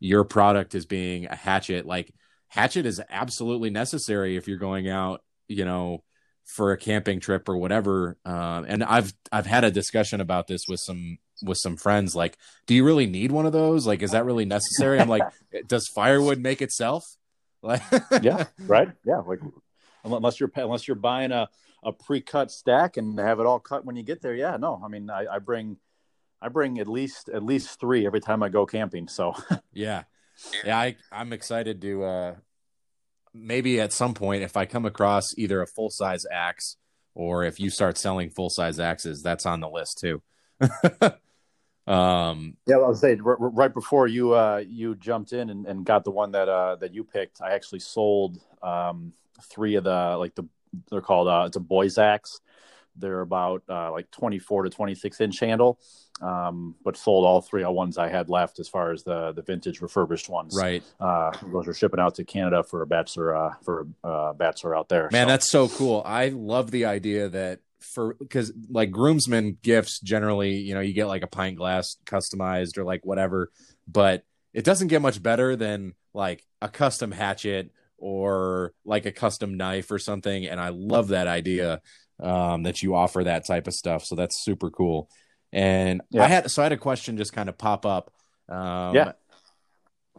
your 0.00 0.22
product 0.22 0.74
as 0.74 0.84
being 0.84 1.24
a 1.24 1.34
hatchet. 1.34 1.86
Like 1.86 2.12
hatchet 2.48 2.84
is 2.84 3.00
absolutely 3.08 3.70
necessary 3.70 4.36
if 4.36 4.46
you're 4.46 4.58
going 4.58 4.86
out 4.86 5.22
you 5.48 5.64
know 5.64 6.04
for 6.44 6.72
a 6.72 6.76
camping 6.76 7.20
trip 7.20 7.48
or 7.48 7.56
whatever. 7.56 8.18
Um, 8.26 8.66
and 8.68 8.84
i've 8.84 9.14
i've 9.32 9.46
had 9.46 9.64
a 9.64 9.70
discussion 9.70 10.20
about 10.20 10.46
this 10.46 10.66
with 10.68 10.80
some 10.80 11.16
with 11.42 11.56
some 11.56 11.78
friends. 11.78 12.14
Like 12.14 12.36
do 12.66 12.74
you 12.74 12.84
really 12.84 13.06
need 13.06 13.32
one 13.32 13.46
of 13.46 13.52
those? 13.52 13.86
Like 13.86 14.02
is 14.02 14.10
that 14.10 14.26
really 14.26 14.44
necessary? 14.44 15.00
I'm 15.00 15.08
like 15.08 15.22
does 15.66 15.88
firewood 15.88 16.38
make 16.38 16.60
itself? 16.60 17.02
Like 17.62 17.80
yeah 18.22 18.44
right? 18.58 18.90
Yeah 19.06 19.22
like 19.26 19.40
unless 20.04 20.38
you're 20.38 20.52
unless 20.54 20.86
you're 20.86 20.96
buying 20.96 21.32
a 21.32 21.48
a 21.82 21.92
pre-cut 21.92 22.50
stack 22.50 22.96
and 22.96 23.18
have 23.18 23.40
it 23.40 23.46
all 23.46 23.60
cut 23.60 23.84
when 23.84 23.96
you 23.96 24.02
get 24.02 24.20
there 24.20 24.34
yeah 24.34 24.56
no 24.56 24.80
i 24.84 24.88
mean 24.88 25.08
i, 25.10 25.26
I 25.30 25.38
bring 25.38 25.76
I 26.40 26.48
bring 26.48 26.78
at 26.78 26.88
least 26.88 27.28
at 27.28 27.42
least 27.42 27.80
three 27.80 28.06
every 28.06 28.20
time 28.20 28.42
I 28.42 28.48
go 28.48 28.64
camping. 28.66 29.08
So 29.08 29.34
yeah, 29.72 30.04
yeah, 30.64 30.78
I 30.78 30.96
I'm 31.10 31.32
excited 31.32 31.80
to 31.82 32.04
uh, 32.04 32.34
maybe 33.34 33.80
at 33.80 33.92
some 33.92 34.14
point 34.14 34.42
if 34.42 34.56
I 34.56 34.66
come 34.66 34.86
across 34.86 35.36
either 35.36 35.60
a 35.60 35.66
full 35.66 35.90
size 35.90 36.24
axe 36.30 36.76
or 37.14 37.44
if 37.44 37.58
you 37.58 37.70
start 37.70 37.98
selling 37.98 38.30
full 38.30 38.50
size 38.50 38.78
axes, 38.78 39.22
that's 39.22 39.46
on 39.46 39.60
the 39.60 39.68
list 39.68 39.98
too. 39.98 40.22
um, 41.86 42.56
yeah, 42.66 42.76
well, 42.76 42.86
I 42.86 42.88
was 42.88 43.00
saying 43.00 43.22
r- 43.24 43.36
right 43.38 43.74
before 43.74 44.06
you 44.06 44.34
uh, 44.34 44.62
you 44.66 44.94
jumped 44.94 45.32
in 45.32 45.50
and, 45.50 45.66
and 45.66 45.84
got 45.84 46.04
the 46.04 46.12
one 46.12 46.32
that 46.32 46.48
uh, 46.48 46.76
that 46.76 46.94
you 46.94 47.02
picked, 47.02 47.40
I 47.42 47.52
actually 47.52 47.80
sold 47.80 48.38
um, 48.62 49.12
three 49.42 49.74
of 49.74 49.84
the 49.84 50.16
like 50.16 50.36
the 50.36 50.44
they're 50.90 51.00
called 51.00 51.28
uh, 51.28 51.44
it's 51.46 51.56
a 51.56 51.60
boys 51.60 51.98
axe 51.98 52.40
they're 53.00 53.20
about 53.20 53.62
uh, 53.68 53.90
like 53.92 54.10
24 54.10 54.64
to 54.64 54.70
26 54.70 55.20
inch 55.20 55.40
handle, 55.40 55.78
um, 56.20 56.74
but 56.84 56.96
sold 56.96 57.24
all 57.24 57.40
three 57.40 57.62
of 57.62 57.74
ones 57.74 57.98
I 57.98 58.08
had 58.08 58.28
left 58.28 58.58
as 58.58 58.68
far 58.68 58.92
as 58.92 59.02
the 59.04 59.32
the 59.32 59.42
vintage 59.42 59.80
refurbished 59.80 60.28
ones. 60.28 60.56
Right. 60.56 60.82
Uh, 61.00 61.32
those 61.52 61.68
are 61.68 61.74
shipping 61.74 62.00
out 62.00 62.16
to 62.16 62.24
Canada 62.24 62.62
for 62.62 62.82
a 62.82 62.86
bachelor 62.86 63.36
uh, 63.36 63.54
for 63.64 63.86
a 64.04 64.08
uh, 64.08 64.32
bachelor 64.32 64.76
out 64.76 64.88
there. 64.88 65.08
Man, 65.12 65.26
so. 65.26 65.28
that's 65.28 65.50
so 65.50 65.68
cool. 65.68 66.02
I 66.04 66.28
love 66.28 66.70
the 66.70 66.86
idea 66.86 67.28
that 67.28 67.60
for 67.80 68.14
because 68.14 68.52
like 68.70 68.90
groomsmen 68.90 69.58
gifts 69.62 70.00
generally, 70.00 70.56
you 70.56 70.74
know, 70.74 70.80
you 70.80 70.92
get 70.92 71.06
like 71.06 71.22
a 71.22 71.28
pint 71.28 71.56
glass 71.56 71.96
customized 72.04 72.78
or 72.78 72.84
like 72.84 73.06
whatever, 73.06 73.50
but 73.86 74.24
it 74.52 74.64
doesn't 74.64 74.88
get 74.88 75.02
much 75.02 75.22
better 75.22 75.56
than 75.56 75.94
like 76.14 76.44
a 76.60 76.68
custom 76.68 77.12
hatchet 77.12 77.70
or 77.98 78.72
like 78.84 79.06
a 79.06 79.12
custom 79.12 79.56
knife 79.56 79.90
or 79.90 79.98
something. 79.98 80.46
And 80.46 80.60
I 80.60 80.70
love 80.70 81.08
that 81.08 81.26
idea 81.26 81.82
um, 82.20 82.62
that 82.62 82.82
you 82.82 82.94
offer 82.94 83.24
that 83.24 83.46
type 83.46 83.66
of 83.66 83.74
stuff. 83.74 84.04
So 84.04 84.14
that's 84.14 84.42
super 84.42 84.70
cool. 84.70 85.10
And 85.52 86.00
yeah. 86.10 86.24
I 86.24 86.28
had 86.28 86.50
so 86.50 86.62
I 86.62 86.66
had 86.66 86.72
a 86.72 86.78
question 86.78 87.16
just 87.16 87.32
kind 87.32 87.48
of 87.48 87.58
pop 87.58 87.84
up. 87.84 88.12
Um, 88.48 88.94
yeah. 88.94 89.12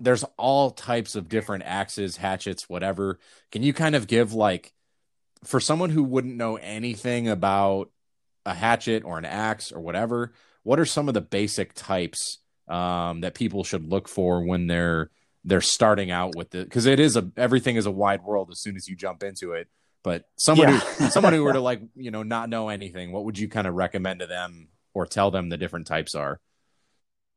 There's 0.01 0.23
all 0.37 0.71
types 0.71 1.15
of 1.15 1.27
different 1.27 1.63
axes, 1.65 2.15
hatchets, 2.15 2.69
whatever. 2.69 3.19
Can 3.51 3.63
you 3.63 3.73
kind 3.73 3.95
of 3.95 4.07
give 4.07 4.33
like 4.33 4.73
for 5.43 5.59
someone 5.59 5.89
who 5.89 6.03
wouldn't 6.03 6.35
know 6.35 6.55
anything 6.57 7.27
about 7.27 7.91
a 8.45 8.53
hatchet 8.53 9.03
or 9.03 9.17
an 9.17 9.25
axe 9.25 9.71
or 9.71 9.79
whatever, 9.79 10.33
what 10.63 10.79
are 10.79 10.85
some 10.85 11.07
of 11.07 11.13
the 11.13 11.21
basic 11.21 11.73
types 11.73 12.39
um, 12.67 13.21
that 13.21 13.33
people 13.33 13.63
should 13.63 13.89
look 13.89 14.07
for 14.07 14.43
when 14.43 14.67
they're 14.67 15.09
they're 15.43 15.61
starting 15.61 16.11
out 16.11 16.35
with 16.35 16.55
it? 16.55 16.65
Because 16.65 16.85
it 16.85 16.99
is 16.99 17.15
a 17.15 17.31
everything 17.37 17.75
is 17.75 17.85
a 17.85 17.91
wide 17.91 18.23
world 18.23 18.49
as 18.51 18.61
soon 18.61 18.75
as 18.75 18.87
you 18.87 18.95
jump 18.95 19.23
into 19.23 19.53
it. 19.53 19.67
But 20.03 20.25
someone 20.37 20.69
yeah. 20.69 20.79
who 20.79 21.05
someone 21.09 21.33
who 21.33 21.43
were 21.43 21.53
to 21.53 21.59
like 21.59 21.81
you 21.95 22.11
know 22.11 22.23
not 22.23 22.49
know 22.49 22.69
anything, 22.69 23.11
what 23.11 23.25
would 23.25 23.37
you 23.37 23.47
kind 23.47 23.67
of 23.67 23.75
recommend 23.75 24.19
to 24.21 24.27
them 24.27 24.69
or 24.93 25.05
tell 25.05 25.31
them 25.31 25.49
the 25.49 25.57
different 25.57 25.87
types 25.87 26.15
are? 26.15 26.39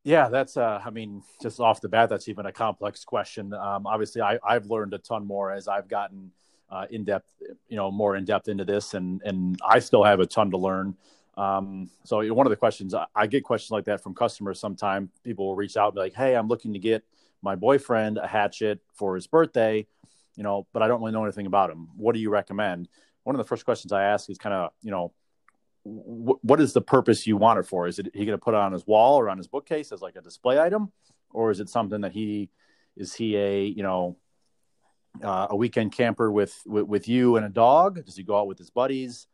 Yeah, 0.03 0.29
that's 0.29 0.57
uh 0.57 0.81
I 0.83 0.89
mean, 0.89 1.23
just 1.41 1.59
off 1.59 1.81
the 1.81 1.89
bat, 1.89 2.09
that's 2.09 2.27
even 2.27 2.45
a 2.45 2.51
complex 2.51 3.03
question. 3.03 3.53
Um, 3.53 3.87
obviously 3.87 4.21
I, 4.21 4.37
I've 4.45 4.65
learned 4.65 4.93
a 4.93 4.97
ton 4.97 5.25
more 5.25 5.51
as 5.51 5.67
I've 5.67 5.87
gotten 5.87 6.31
uh, 6.69 6.87
in 6.89 7.03
depth, 7.03 7.31
you 7.67 7.77
know, 7.77 7.91
more 7.91 8.15
in 8.15 8.25
depth 8.25 8.47
into 8.47 8.65
this 8.65 8.93
and 8.93 9.21
and 9.23 9.59
I 9.65 9.79
still 9.79 10.03
have 10.03 10.19
a 10.19 10.25
ton 10.25 10.51
to 10.51 10.57
learn. 10.57 10.95
Um, 11.35 11.89
so 12.03 12.21
one 12.33 12.45
of 12.45 12.51
the 12.51 12.57
questions 12.57 12.93
I 13.15 13.27
get 13.27 13.43
questions 13.43 13.71
like 13.71 13.85
that 13.85 14.03
from 14.03 14.13
customers 14.13 14.59
sometime 14.59 15.09
people 15.23 15.47
will 15.47 15.55
reach 15.55 15.77
out 15.77 15.87
and 15.87 15.95
be 15.95 16.01
like, 16.01 16.13
Hey, 16.13 16.35
I'm 16.35 16.47
looking 16.47 16.73
to 16.73 16.79
get 16.79 17.03
my 17.43 17.55
boyfriend 17.55 18.17
a 18.17 18.27
hatchet 18.27 18.79
for 18.93 19.15
his 19.15 19.27
birthday 19.27 19.85
you 20.35 20.43
know, 20.43 20.67
but 20.73 20.81
I 20.81 20.87
don't 20.87 20.99
really 21.01 21.11
know 21.11 21.23
anything 21.23 21.45
about 21.45 21.69
him. 21.69 21.89
What 21.95 22.13
do 22.13 22.19
you 22.19 22.29
recommend? 22.29 22.89
One 23.23 23.35
of 23.35 23.37
the 23.37 23.47
first 23.47 23.65
questions 23.65 23.91
I 23.91 24.03
ask 24.03 24.29
is 24.29 24.37
kind 24.37 24.53
of, 24.53 24.71
you 24.81 24.91
know, 24.91 25.13
what 25.83 26.61
is 26.61 26.71
the 26.71 26.81
purpose 26.81 27.27
you 27.27 27.35
want 27.35 27.59
it 27.59 27.63
for? 27.63 27.87
Is 27.87 27.99
it 27.99 28.09
he 28.13 28.25
going 28.25 28.37
to 28.37 28.43
put 28.43 28.53
it 28.53 28.59
on 28.59 28.71
his 28.71 28.87
wall 28.87 29.19
or 29.19 29.29
on 29.29 29.37
his 29.37 29.47
bookcase 29.47 29.91
as 29.91 30.01
like 30.01 30.15
a 30.15 30.21
display 30.21 30.57
item, 30.57 30.93
or 31.31 31.51
is 31.51 31.59
it 31.59 31.67
something 31.67 32.01
that 32.01 32.13
he 32.13 32.49
is 32.95 33.13
he 33.13 33.35
a 33.35 33.65
you 33.65 33.83
know 33.83 34.15
uh, 35.21 35.47
a 35.49 35.55
weekend 35.55 35.91
camper 35.91 36.31
with, 36.31 36.57
with, 36.65 36.85
with 36.85 37.09
you 37.09 37.35
and 37.35 37.45
a 37.45 37.49
dog? 37.49 38.05
Does 38.05 38.15
he 38.15 38.23
go 38.23 38.39
out 38.39 38.47
with 38.47 38.57
his 38.57 38.69
buddies, 38.69 39.27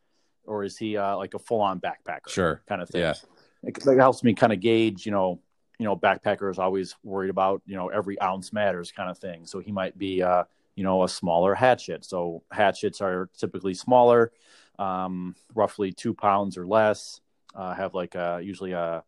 or 0.44 0.64
is 0.64 0.76
he 0.76 0.96
uh, 0.96 1.16
like 1.16 1.34
a 1.34 1.38
full 1.38 1.60
on 1.60 1.80
backpacker? 1.80 2.28
Sure, 2.28 2.62
kind 2.68 2.82
of 2.82 2.90
thing. 2.90 3.02
Yeah, 3.02 3.14
it, 3.62 3.78
it 3.86 3.98
helps 3.98 4.24
me 4.24 4.34
kind 4.34 4.52
of 4.52 4.58
gauge. 4.58 5.06
You 5.06 5.12
know, 5.12 5.40
you 5.80 5.86
know, 5.86 5.96
backpackers 5.96 6.58
always 6.60 6.94
worried 7.02 7.30
about 7.30 7.62
you 7.66 7.76
know 7.76 7.88
every 7.88 8.20
ounce 8.20 8.52
matters 8.52 8.92
kind 8.92 9.10
of 9.10 9.18
thing. 9.18 9.46
So 9.46 9.58
he 9.58 9.72
might 9.72 9.98
be. 9.98 10.22
Uh, 10.22 10.44
you 10.76 10.84
know, 10.84 11.02
a 11.02 11.08
smaller 11.08 11.54
hatchet. 11.54 12.04
So 12.06 12.42
hatchets 12.50 13.00
are 13.02 13.28
typically 13.36 13.74
smaller. 13.74 14.32
um, 14.80 15.36
roughly 15.54 15.92
two 15.92 16.14
pounds 16.14 16.56
or 16.56 16.66
less. 16.66 17.20
Uh, 17.54 17.74
have 17.74 17.94
like 17.94 18.14
a, 18.14 18.40
usually 18.42 18.72
a 18.72 19.04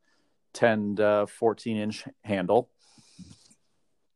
10 0.52 0.96
to 0.96 1.26
14 1.28 1.76
inch 1.76 2.04
handle. 2.22 2.68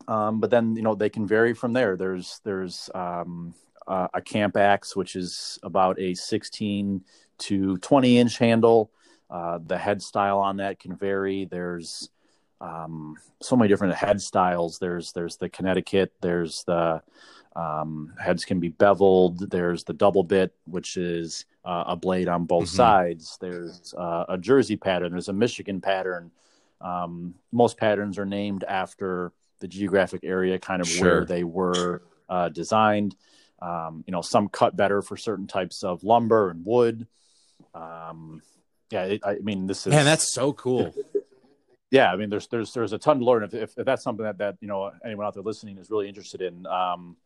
Um, 0.08 0.38
but 0.38 0.50
then 0.50 0.76
you 0.76 0.82
know 0.82 0.94
they 0.94 1.08
can 1.08 1.26
vary 1.26 1.54
from 1.54 1.72
there. 1.72 1.96
There's 1.96 2.40
there's 2.44 2.90
um, 2.94 3.54
uh, 3.88 4.08
a 4.14 4.20
camp 4.20 4.56
axe 4.56 4.94
which 4.94 5.16
is 5.16 5.58
about 5.64 5.98
a 5.98 6.14
16 6.14 7.02
to 7.38 7.76
20 7.78 8.18
inch 8.18 8.38
handle. 8.38 8.90
Uh, 9.28 9.58
the 9.64 9.78
head 9.78 10.00
style 10.02 10.38
on 10.38 10.58
that 10.58 10.78
can 10.78 10.94
vary. 10.94 11.46
There's 11.46 12.10
um, 12.60 13.16
so 13.40 13.56
many 13.56 13.68
different 13.68 13.94
head 13.94 14.20
styles. 14.20 14.78
There's 14.78 15.12
there's 15.12 15.36
the 15.36 15.48
Connecticut. 15.48 16.12
There's 16.20 16.64
the 16.64 17.02
um, 17.54 18.12
heads 18.18 18.44
can 18.44 18.60
be 18.60 18.68
beveled. 18.68 19.50
There's 19.50 19.84
the 19.84 19.92
double 19.92 20.24
bit, 20.24 20.54
which 20.66 20.96
is 20.96 21.46
uh, 21.64 21.84
a 21.88 21.96
blade 21.96 22.28
on 22.28 22.44
both 22.44 22.64
mm-hmm. 22.64 22.76
sides. 22.76 23.38
There's 23.40 23.94
uh, 23.96 24.24
a 24.28 24.38
Jersey 24.38 24.76
pattern. 24.76 25.12
There's 25.12 25.28
a 25.28 25.34
Michigan 25.34 25.80
pattern. 25.80 26.30
Um, 26.80 27.34
most 27.52 27.78
patterns 27.78 28.18
are 28.18 28.26
named 28.26 28.64
after 28.64 29.32
the 29.60 29.68
geographic 29.68 30.20
area, 30.22 30.58
kind 30.58 30.82
of 30.82 30.88
sure. 30.88 31.06
where 31.06 31.24
they 31.24 31.44
were 31.44 32.02
uh, 32.28 32.50
designed. 32.50 33.16
Um, 33.60 34.04
you 34.06 34.12
know, 34.12 34.20
some 34.20 34.48
cut 34.48 34.76
better 34.76 35.00
for 35.00 35.16
certain 35.16 35.46
types 35.46 35.82
of 35.82 36.04
lumber 36.04 36.50
and 36.50 36.64
wood. 36.66 37.06
Um, 37.74 38.42
yeah, 38.90 39.04
it, 39.04 39.22
I 39.24 39.36
mean, 39.36 39.66
this 39.66 39.86
is 39.86 39.92
man, 39.92 40.04
that's 40.04 40.32
so 40.32 40.52
cool. 40.52 40.94
yeah, 41.90 42.12
I 42.12 42.16
mean, 42.16 42.30
there's 42.30 42.48
there's 42.48 42.72
there's 42.72 42.92
a 42.92 42.98
ton 42.98 43.20
to 43.20 43.24
learn. 43.24 43.44
If, 43.44 43.54
if, 43.54 43.78
if 43.78 43.86
that's 43.86 44.02
something 44.02 44.24
that 44.24 44.38
that 44.38 44.56
you 44.60 44.68
know 44.68 44.90
anyone 45.04 45.26
out 45.26 45.34
there 45.34 45.42
listening 45.42 45.78
is 45.78 45.90
really 45.90 46.08
interested 46.08 46.42
in, 46.42 46.66
um, 46.66 47.16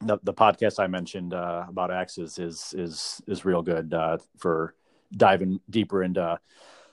the 0.00 0.18
the 0.22 0.34
podcast 0.34 0.78
I 0.78 0.86
mentioned 0.86 1.34
uh, 1.34 1.64
about 1.68 1.90
axes 1.90 2.38
is 2.38 2.74
is 2.76 3.20
is 3.26 3.44
real 3.44 3.62
good 3.62 3.92
uh, 3.92 4.18
for 4.38 4.74
diving 5.16 5.60
deeper 5.68 6.02
into 6.02 6.38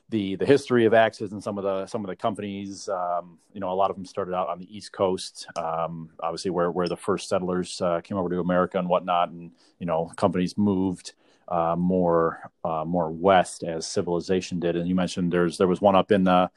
the 0.10 0.36
the 0.36 0.46
history 0.46 0.86
of 0.86 0.94
axes 0.94 1.32
and 1.32 1.44
some 1.44 1.58
of 1.58 1.64
the 1.64 1.86
some 1.86 2.04
of 2.04 2.08
the 2.08 2.16
companies. 2.16 2.90
Um, 2.90 3.38
you 3.54 3.60
know, 3.60 3.72
a 3.72 3.76
lot 3.76 3.92
of 3.92 3.96
them 3.96 4.06
started 4.06 4.34
out 4.34 4.50
on 4.50 4.60
the 4.60 4.76
East 4.76 4.92
Coast, 4.92 5.48
um, 5.56 6.10
obviously 6.22 6.52
where 6.52 6.72
where 6.72 6.88
the 6.88 6.98
first 6.98 7.30
settlers 7.30 7.82
uh, 7.82 8.02
came 8.02 8.18
over 8.18 8.30
to 8.30 8.40
America 8.40 8.80
and 8.80 8.90
whatnot, 8.90 9.30
and 9.30 9.52
you 9.80 9.86
know, 9.86 10.12
companies 10.16 10.58
moved 10.58 11.14
uh, 11.48 11.76
more 11.78 12.52
uh, 12.64 12.84
more 12.86 13.12
west 13.12 13.64
as 13.64 13.86
civilization 13.88 14.60
did. 14.60 14.76
And 14.76 14.88
you 14.88 14.96
mentioned 14.96 15.32
there's 15.32 15.58
there 15.58 15.68
was 15.68 15.82
one 15.82 15.96
up 15.96 16.12
in 16.12 16.24
the 16.24 16.50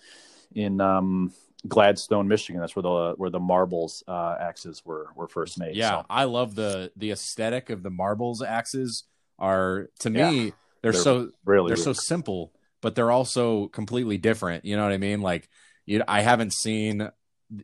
in 0.55 0.81
um, 0.81 1.33
Gladstone, 1.67 2.29
Michigan. 2.29 2.61
That's 2.61 2.77
where 2.77 2.83
the 2.83 3.15
where 3.17 3.31
the 3.31 3.41
Marble's 3.41 4.03
uh, 4.07 4.37
axes 4.41 4.83
were 4.85 5.09
were 5.15 5.29
first 5.29 5.59
made. 5.59 5.77
Yeah, 5.77 6.01
so. 6.01 6.07
I 6.09 6.25
love 6.25 6.55
the 6.55 6.93
the 6.97 7.11
aesthetic 7.11 7.71
of 7.71 7.83
the 7.83 7.91
Marble's 7.91 8.43
axes. 8.43 9.05
Are 9.39 9.91
to 10.01 10.11
me 10.11 10.21
yeah, 10.21 10.51
they're, 10.83 10.93
they're, 10.93 11.03
so 11.03 11.31
really 11.45 11.69
they're 11.69 11.77
really 11.77 11.77
so 11.77 11.93
simple, 11.93 12.53
but 12.81 12.95
they're 12.95 13.11
also 13.11 13.69
completely 13.69 14.19
different. 14.19 14.65
You 14.65 14.77
know 14.77 14.83
what 14.83 14.93
I 14.93 14.99
mean? 14.99 15.21
Like 15.21 15.49
you, 15.85 16.03
I 16.07 16.23
haven't 16.23 16.53
seen. 16.53 17.09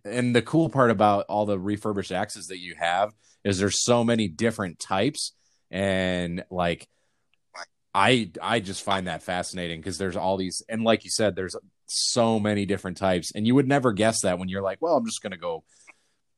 And 0.04 0.36
the 0.36 0.42
cool 0.42 0.68
part 0.68 0.92
about 0.92 1.26
all 1.28 1.44
the 1.44 1.58
refurbished 1.58 2.12
axes 2.12 2.46
that 2.48 2.58
you 2.58 2.76
have 2.78 3.12
is 3.42 3.58
there's 3.58 3.82
so 3.82 4.04
many 4.04 4.28
different 4.28 4.78
types, 4.78 5.32
and 5.70 6.44
like 6.50 6.88
I 7.94 8.30
I 8.40 8.60
just 8.60 8.82
find 8.82 9.06
that 9.06 9.22
fascinating 9.22 9.80
because 9.80 9.98
there's 9.98 10.16
all 10.16 10.36
these 10.36 10.62
and 10.68 10.82
like 10.82 11.04
you 11.04 11.10
said, 11.10 11.36
there's 11.36 11.56
so 11.86 12.40
many 12.40 12.64
different 12.66 12.96
types, 12.96 13.32
and 13.34 13.46
you 13.46 13.54
would 13.54 13.68
never 13.68 13.92
guess 13.92 14.22
that 14.22 14.38
when 14.38 14.48
you're 14.48 14.62
like, 14.62 14.80
well, 14.80 14.96
I'm 14.96 15.06
just 15.06 15.22
gonna 15.22 15.36
go 15.36 15.64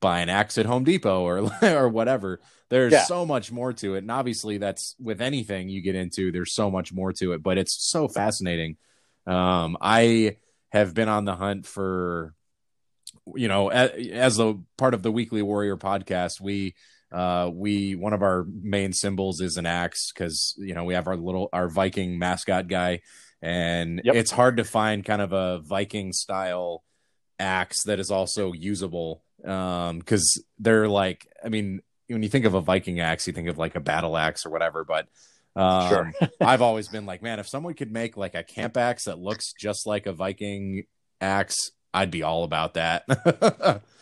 buy 0.01 0.19
an 0.19 0.29
axe 0.29 0.57
at 0.57 0.65
Home 0.65 0.83
Depot 0.83 1.21
or 1.21 1.49
or 1.61 1.89
whatever. 1.89 2.41
There's 2.69 2.93
yeah. 2.93 3.03
so 3.03 3.25
much 3.25 3.51
more 3.51 3.73
to 3.73 3.95
it, 3.95 3.99
and 3.99 4.11
obviously 4.11 4.57
that's 4.57 4.95
with 4.99 5.21
anything 5.21 5.69
you 5.69 5.81
get 5.81 5.95
into. 5.95 6.31
There's 6.31 6.53
so 6.53 6.69
much 6.69 6.91
more 6.91 7.13
to 7.13 7.33
it, 7.33 7.43
but 7.43 7.57
it's 7.57 7.77
so 7.89 8.07
fascinating. 8.07 8.77
Um, 9.25 9.77
I 9.79 10.37
have 10.69 10.93
been 10.93 11.09
on 11.09 11.25
the 11.25 11.35
hunt 11.35 11.65
for, 11.65 12.33
you 13.33 13.47
know, 13.47 13.69
as, 13.69 13.91
as 14.11 14.39
a 14.39 14.57
part 14.77 14.93
of 14.93 15.03
the 15.03 15.11
Weekly 15.11 15.41
Warrior 15.41 15.77
podcast, 15.77 16.41
we 16.41 16.75
uh, 17.15 17.49
we 17.49 17.95
one 17.95 18.11
of 18.11 18.21
our 18.21 18.45
main 18.61 18.91
symbols 18.91 19.39
is 19.39 19.55
an 19.55 19.65
axe 19.65 20.11
because 20.11 20.53
you 20.57 20.73
know 20.73 20.83
we 20.83 20.95
have 20.95 21.07
our 21.07 21.15
little 21.15 21.47
our 21.53 21.69
Viking 21.69 22.19
mascot 22.19 22.67
guy, 22.67 22.99
and 23.41 24.01
yep. 24.03 24.15
it's 24.15 24.31
hard 24.31 24.57
to 24.57 24.65
find 24.65 25.05
kind 25.05 25.21
of 25.21 25.31
a 25.31 25.59
Viking 25.59 26.11
style 26.11 26.83
axe 27.39 27.83
that 27.83 28.01
is 28.01 28.11
also 28.11 28.51
usable 28.51 29.23
because 29.37 30.37
um, 30.37 30.43
they're 30.59 30.89
like 30.89 31.25
I 31.43 31.47
mean 31.47 31.81
when 32.07 32.21
you 32.21 32.27
think 32.27 32.43
of 32.43 32.53
a 32.53 32.61
Viking 32.61 32.99
axe, 32.99 33.27
you 33.27 33.33
think 33.33 33.47
of 33.47 33.57
like 33.57 33.75
a 33.75 33.79
battle 33.79 34.17
axe 34.17 34.45
or 34.45 34.49
whatever, 34.49 34.83
but 34.83 35.07
um, 35.55 35.87
sure. 35.87 36.13
I've 36.41 36.61
always 36.61 36.89
been 36.89 37.05
like, 37.05 37.23
man, 37.23 37.39
if 37.39 37.47
someone 37.47 37.75
could 37.75 37.93
make 37.93 38.17
like 38.17 38.35
a 38.35 38.43
camp 38.43 38.75
axe 38.75 39.05
that 39.05 39.19
looks 39.19 39.53
just 39.53 39.87
like 39.87 40.05
a 40.05 40.11
Viking 40.11 40.83
axe, 41.21 41.71
I'd 41.93 42.11
be 42.11 42.23
all 42.23 42.43
about 42.43 42.73
that. 42.73 43.05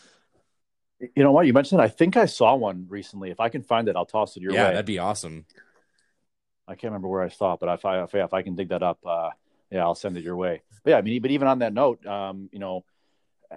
You 1.14 1.22
know 1.22 1.32
what? 1.32 1.46
You 1.46 1.52
mentioned 1.52 1.80
I 1.80 1.88
think 1.88 2.16
I 2.16 2.26
saw 2.26 2.54
one 2.54 2.86
recently. 2.88 3.30
If 3.30 3.40
I 3.40 3.48
can 3.48 3.62
find 3.62 3.88
it, 3.88 3.96
I'll 3.96 4.06
toss 4.06 4.36
it 4.36 4.42
your 4.42 4.52
yeah, 4.52 4.62
way. 4.62 4.68
Yeah, 4.68 4.72
that'd 4.72 4.86
be 4.86 4.98
awesome. 4.98 5.46
I 6.66 6.74
can't 6.74 6.92
remember 6.92 7.08
where 7.08 7.22
I 7.22 7.28
saw 7.28 7.54
it, 7.54 7.60
but 7.60 7.68
if 7.68 7.84
I 7.84 8.02
if 8.02 8.14
I, 8.14 8.24
if 8.24 8.34
I 8.34 8.42
can 8.42 8.54
dig 8.54 8.70
that 8.70 8.82
up, 8.82 8.98
uh, 9.06 9.30
yeah, 9.70 9.82
I'll 9.82 9.94
send 9.94 10.16
it 10.16 10.24
your 10.24 10.36
way. 10.36 10.62
But 10.82 10.90
yeah, 10.90 10.96
I 10.98 11.02
mean, 11.02 11.20
but 11.20 11.30
even 11.30 11.48
on 11.48 11.58
that 11.60 11.74
note, 11.74 12.04
um, 12.06 12.48
you 12.52 12.58
know, 12.58 12.84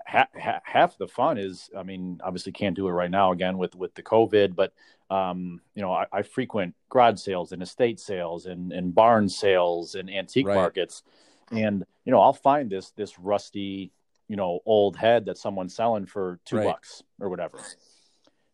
ha- 0.05 0.27
ha- 0.39 0.61
half 0.63 0.97
the 0.97 1.07
fun 1.07 1.37
is, 1.37 1.69
I 1.77 1.83
mean, 1.83 2.19
obviously 2.23 2.51
can't 2.51 2.75
do 2.75 2.87
it 2.87 2.91
right 2.91 3.11
now 3.11 3.31
again 3.31 3.57
with 3.57 3.75
with 3.75 3.93
the 3.95 4.03
COVID, 4.03 4.55
but 4.55 4.73
um, 5.09 5.61
you 5.73 5.81
know, 5.81 5.93
I, 5.93 6.05
I 6.11 6.21
frequent 6.23 6.75
garage 6.89 7.19
sales 7.19 7.51
and 7.51 7.63
estate 7.63 7.99
sales 7.99 8.45
and 8.45 8.73
and 8.73 8.93
barn 8.93 9.29
sales 9.29 9.95
and 9.95 10.09
antique 10.09 10.47
right. 10.47 10.55
markets, 10.55 11.03
and 11.51 11.85
you 12.03 12.11
know, 12.11 12.21
I'll 12.21 12.33
find 12.33 12.69
this 12.69 12.91
this 12.91 13.17
rusty 13.19 13.91
you 14.27 14.35
know 14.35 14.59
old 14.65 14.95
head 14.95 15.25
that 15.25 15.37
someone's 15.37 15.75
selling 15.75 16.05
for 16.05 16.39
two 16.45 16.57
right. 16.57 16.65
bucks 16.65 17.03
or 17.19 17.29
whatever. 17.29 17.59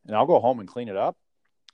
And 0.06 0.16
i'll 0.16 0.26
go 0.26 0.40
home 0.40 0.60
and 0.60 0.68
clean 0.68 0.90
it 0.90 0.98
up. 0.98 1.18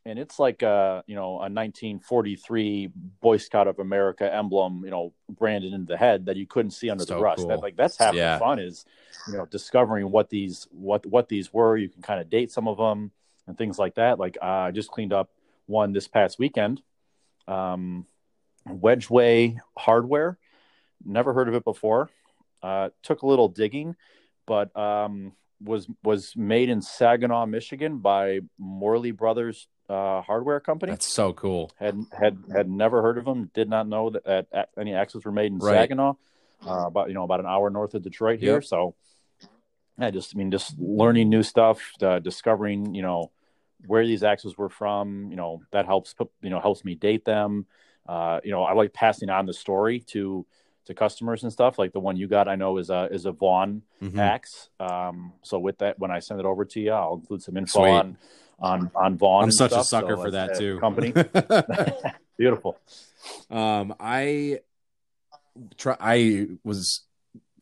And 0.05 0.17
it's 0.17 0.39
like 0.39 0.61
a 0.61 1.03
you 1.07 1.15
know 1.15 1.31
a 1.31 1.49
1943 1.51 2.89
boy 3.21 3.37
scout 3.37 3.67
of 3.67 3.79
america 3.79 4.33
emblem 4.33 4.83
you 4.85 4.91
know 4.91 5.13
branded 5.29 5.73
into 5.73 5.91
the 5.91 5.97
head 5.97 6.27
that 6.27 6.37
you 6.37 6.47
couldn't 6.47 6.71
see 6.71 6.89
under 6.89 7.03
so 7.03 7.15
the 7.15 7.21
rust 7.21 7.39
cool. 7.39 7.49
that 7.49 7.59
like 7.59 7.75
that's 7.75 7.97
half 7.97 8.15
yeah. 8.15 8.33
the 8.33 8.39
fun 8.39 8.59
is 8.59 8.85
you 9.27 9.37
know 9.37 9.45
discovering 9.45 10.09
what 10.09 10.29
these 10.29 10.67
what 10.71 11.05
what 11.05 11.27
these 11.27 11.53
were. 11.53 11.77
You 11.77 11.89
can 11.89 12.01
kind 12.01 12.21
of 12.21 12.29
date 12.29 12.51
some 12.51 12.67
of 12.67 12.77
them 12.77 13.11
and 13.47 13.57
things 13.57 13.77
like 13.77 13.95
that. 13.95 14.19
Like 14.19 14.37
uh, 14.41 14.45
i 14.45 14.71
just 14.71 14.89
cleaned 14.89 15.13
up 15.13 15.29
one 15.65 15.91
this 15.91 16.07
past 16.07 16.39
weekend. 16.39 16.81
Um 17.47 18.05
wedgeway 18.67 19.57
hardware. 19.77 20.37
Never 21.05 21.33
heard 21.33 21.49
of 21.49 21.55
it 21.55 21.63
before 21.63 22.09
uh, 22.63 22.89
took 23.03 23.21
a 23.21 23.27
little 23.27 23.47
digging, 23.47 23.95
but 24.45 24.75
um, 24.77 25.33
was 25.61 25.87
was 26.03 26.33
made 26.35 26.69
in 26.69 26.81
Saginaw, 26.81 27.45
Michigan, 27.45 27.99
by 27.99 28.39
Morley 28.57 29.11
Brothers 29.11 29.67
uh, 29.89 30.21
Hardware 30.21 30.59
Company. 30.59 30.91
That's 30.91 31.07
so 31.07 31.33
cool. 31.33 31.71
Had 31.77 31.99
had 32.11 32.37
had 32.53 32.69
never 32.69 33.01
heard 33.01 33.17
of 33.17 33.25
them. 33.25 33.49
Did 33.53 33.69
not 33.69 33.87
know 33.87 34.11
that, 34.11 34.47
that 34.51 34.69
any 34.77 34.93
axes 34.93 35.25
were 35.25 35.31
made 35.31 35.51
in 35.51 35.59
right. 35.59 35.75
Saginaw. 35.75 36.13
Uh, 36.65 36.87
about 36.87 37.07
you 37.07 37.13
know 37.13 37.23
about 37.23 37.39
an 37.39 37.45
hour 37.45 37.69
north 37.69 37.93
of 37.95 38.03
Detroit 38.03 38.39
here. 38.39 38.55
Yep. 38.55 38.65
So, 38.65 38.95
I 39.97 40.11
just 40.11 40.35
I 40.35 40.37
mean 40.37 40.51
just 40.51 40.77
learning 40.77 41.29
new 41.29 41.43
stuff, 41.43 41.79
uh, 42.01 42.19
discovering 42.19 42.93
you 42.93 43.01
know 43.01 43.31
where 43.85 44.05
these 44.05 44.23
axes 44.23 44.57
were 44.57 44.69
from. 44.69 45.29
You 45.31 45.37
know 45.37 45.61
that 45.71 45.85
helps 45.85 46.15
you 46.41 46.49
know 46.49 46.59
helps 46.59 46.83
me 46.83 46.95
date 46.95 47.25
them. 47.25 47.65
Uh, 48.07 48.39
you 48.43 48.51
know 48.51 48.63
I 48.63 48.73
like 48.73 48.93
passing 48.93 49.29
on 49.29 49.45
the 49.45 49.53
story 49.53 50.01
to 50.07 50.45
to 50.89 50.95
customers 50.95 51.43
and 51.43 51.53
stuff. 51.53 51.79
Like 51.79 51.93
the 51.93 51.99
one 51.99 52.17
you 52.17 52.27
got, 52.27 52.47
I 52.47 52.55
know 52.55 52.77
is 52.77 52.89
a 52.89 53.07
is 53.11 53.25
a 53.25 53.31
Vaughan 53.31 53.83
mm-hmm. 54.01 54.19
axe. 54.19 54.69
Um, 54.79 55.33
so 55.43 55.57
with 55.57 55.77
that, 55.77 55.97
when 55.99 56.11
I 56.11 56.19
send 56.19 56.39
it 56.39 56.45
over 56.45 56.65
to 56.65 56.79
you, 56.79 56.91
I'll 56.91 57.13
include 57.13 57.43
some 57.43 57.55
info 57.55 57.81
Sweet. 57.81 57.89
on 57.89 58.17
on 58.59 58.91
on 58.95 59.17
Vaughan. 59.17 59.45
I'm 59.45 59.51
such 59.51 59.71
stuff, 59.71 59.81
a 59.81 59.87
sucker 59.87 60.15
so 60.15 60.23
for 60.23 60.31
that 60.31 60.57
too. 60.57 60.79
Company, 60.79 61.13
beautiful. 62.37 62.77
Um, 63.49 63.95
I 63.99 64.59
try. 65.77 65.95
I 65.99 66.47
was 66.63 67.03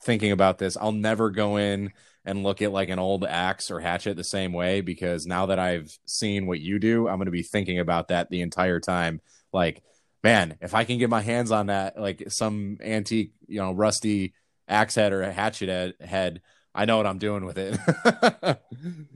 thinking 0.01 0.31
about 0.31 0.57
this. 0.57 0.77
I'll 0.77 0.93
never 0.93 1.29
go 1.29 1.57
in 1.57 1.91
and 2.23 2.43
look 2.43 2.61
at 2.61 2.71
like 2.71 2.89
an 2.89 2.99
old 2.99 3.25
axe 3.25 3.69
or 3.71 3.81
hatchet 3.81 4.15
the 4.15 4.23
same 4.23 4.53
way 4.53 4.79
because 4.79 5.25
now 5.25 5.47
that 5.47 5.59
I've 5.59 5.91
seen 6.05 6.47
what 6.47 6.61
you 6.61 6.79
do, 6.79 7.09
I'm 7.09 7.17
going 7.17 7.25
to 7.25 7.31
be 7.31 7.43
thinking 7.43 7.79
about 7.79 8.07
that 8.07 8.29
the 8.29 8.41
entire 8.41 8.79
time. 8.79 9.19
Like 9.51 9.83
man, 10.23 10.57
if 10.61 10.73
I 10.73 10.83
can 10.83 10.97
get 10.97 11.09
my 11.09 11.21
hands 11.21 11.51
on 11.51 11.67
that, 11.67 11.99
like 11.99 12.23
some 12.29 12.77
antique, 12.81 13.31
you 13.47 13.59
know, 13.59 13.71
rusty 13.71 14.33
axe 14.67 14.95
head 14.95 15.13
or 15.13 15.21
a 15.21 15.31
hatchet 15.31 15.95
head, 16.01 16.41
I 16.73 16.85
know 16.85 16.97
what 16.97 17.07
I'm 17.07 17.17
doing 17.17 17.45
with 17.45 17.57
it. 17.57 17.77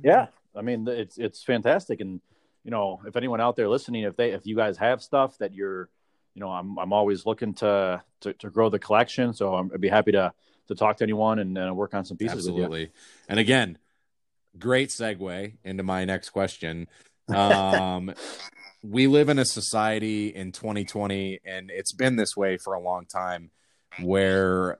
yeah, 0.04 0.28
I 0.56 0.62
mean, 0.62 0.88
it's 0.88 1.18
it's 1.18 1.44
fantastic, 1.44 2.02
and 2.02 2.22
you 2.64 2.72
know, 2.72 3.02
if 3.06 3.16
anyone 3.16 3.42
out 3.42 3.56
there 3.56 3.70
listening, 3.70 4.04
if 4.04 4.16
they 4.16 4.32
if 4.32 4.46
you 4.46 4.56
guys 4.56 4.78
have 4.78 5.02
stuff 5.02 5.38
that 5.38 5.54
you're, 5.54 5.90
you 6.34 6.42
know, 6.42 6.50
I'm 6.50 6.78
I'm 6.80 6.94
always 6.94 7.26
looking 7.26 7.54
to 7.56 8.02
to, 8.22 8.34
to 8.34 8.50
grow 8.50 8.70
the 8.70 8.80
collection, 8.80 9.34
so 9.34 9.54
i 9.54 9.62
would 9.62 9.82
be 9.82 9.90
happy 9.90 10.12
to 10.14 10.34
to 10.70 10.76
talk 10.76 10.98
to 10.98 11.04
anyone 11.04 11.40
and 11.40 11.58
uh, 11.58 11.72
work 11.74 11.94
on 11.94 12.06
some 12.06 12.18
pieces. 12.18 12.48
Absolutely, 12.48 12.92
and 13.30 13.40
again, 13.40 13.78
great 14.58 14.90
segue 14.90 15.54
into 15.64 15.84
my 15.84 16.06
next 16.06 16.32
question. 16.32 16.88
Um, 17.30 18.14
we 18.84 19.08
live 19.08 19.30
in 19.30 19.40
a 19.40 19.46
society 19.46 20.28
in 20.28 20.52
2020 20.52 21.40
and 21.46 21.70
it's 21.70 21.92
been 21.92 22.16
this 22.16 22.36
way 22.36 22.58
for 22.58 22.74
a 22.74 22.80
long 22.80 23.06
time 23.06 23.52
where 24.02 24.80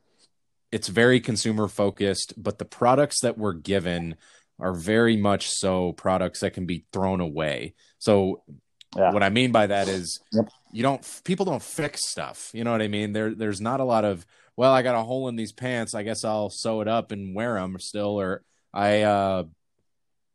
it's 0.72 0.88
very 0.88 1.20
consumer 1.20 1.68
focused 1.68 2.34
but 2.38 2.58
the 2.58 2.66
products 2.66 3.22
that 3.22 3.38
we're 3.38 3.54
given 3.54 4.16
are 4.60 4.74
very 4.74 5.18
much 5.18 5.50
so 5.50 5.92
products 5.94 6.40
that 6.40 6.54
can 6.54 6.66
be 6.66 6.86
thrown 6.92 7.22
away 7.22 7.74
so 8.00 8.42
yeah. 8.96 9.12
what 9.12 9.24
i 9.24 9.30
mean 9.30 9.52
by 9.52 9.68
that 9.68 9.88
is 9.88 10.20
yep. 10.32 10.50
you 10.72 10.82
don't 10.82 11.22
people 11.24 11.46
don't 11.46 11.64
fix 11.64 12.10
stuff 12.10 12.50
you 12.54 12.64
know 12.64 12.72
what 12.72 12.82
i 12.82 12.88
mean 12.88 13.14
there 13.14 13.36
there's 13.36 13.62
not 13.62 13.80
a 13.80 13.86
lot 13.86 14.06
of 14.06 14.26
well 14.56 14.72
i 14.72 14.82
got 14.82 14.96
a 14.96 15.04
hole 15.04 15.28
in 15.28 15.36
these 15.36 15.52
pants 15.52 15.94
i 15.94 16.04
guess 16.04 16.24
i'll 16.24 16.50
sew 16.50 16.82
it 16.82 16.88
up 16.88 17.12
and 17.12 17.36
wear 17.36 17.56
them 17.56 17.78
still 17.80 18.20
or 18.20 18.44
i 18.74 19.02
uh 19.02 19.44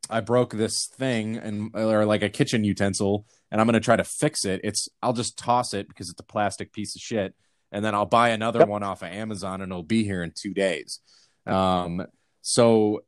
I 0.09 0.21
broke 0.21 0.53
this 0.53 0.89
thing 0.97 1.37
and 1.37 1.71
or 1.75 2.05
like 2.05 2.23
a 2.23 2.29
kitchen 2.29 2.63
utensil 2.63 3.27
and 3.51 3.61
I'm 3.61 3.67
going 3.67 3.75
to 3.75 3.81
try 3.81 3.97
to 3.97 4.05
fix 4.05 4.45
it. 4.45 4.61
It's 4.65 4.89
I'll 5.03 5.13
just 5.13 5.39
toss 5.39 5.75
it 5.75 5.89
because 5.89 6.11
it's 6.11 6.21
a 6.21 6.25
plastic 6.25 6.73
piece 6.73 6.95
of 6.97 7.03
shit 7.03 7.35
and 7.73 7.85
then 7.85 7.95
I'll 7.95 8.07
buy 8.07 8.31
another 8.31 8.61
yep. 8.61 8.69
one 8.69 8.83
off 8.83 9.03
of 9.03 9.09
Amazon 9.09 9.61
and 9.61 9.71
it'll 9.71 9.83
be 9.83 10.05
here 10.05 10.23
in 10.23 10.33
2 10.35 10.55
days. 10.55 11.01
Um 11.47 12.07
so 12.43 13.05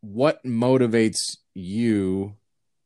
what 0.00 0.42
motivates 0.44 1.36
you 1.54 2.36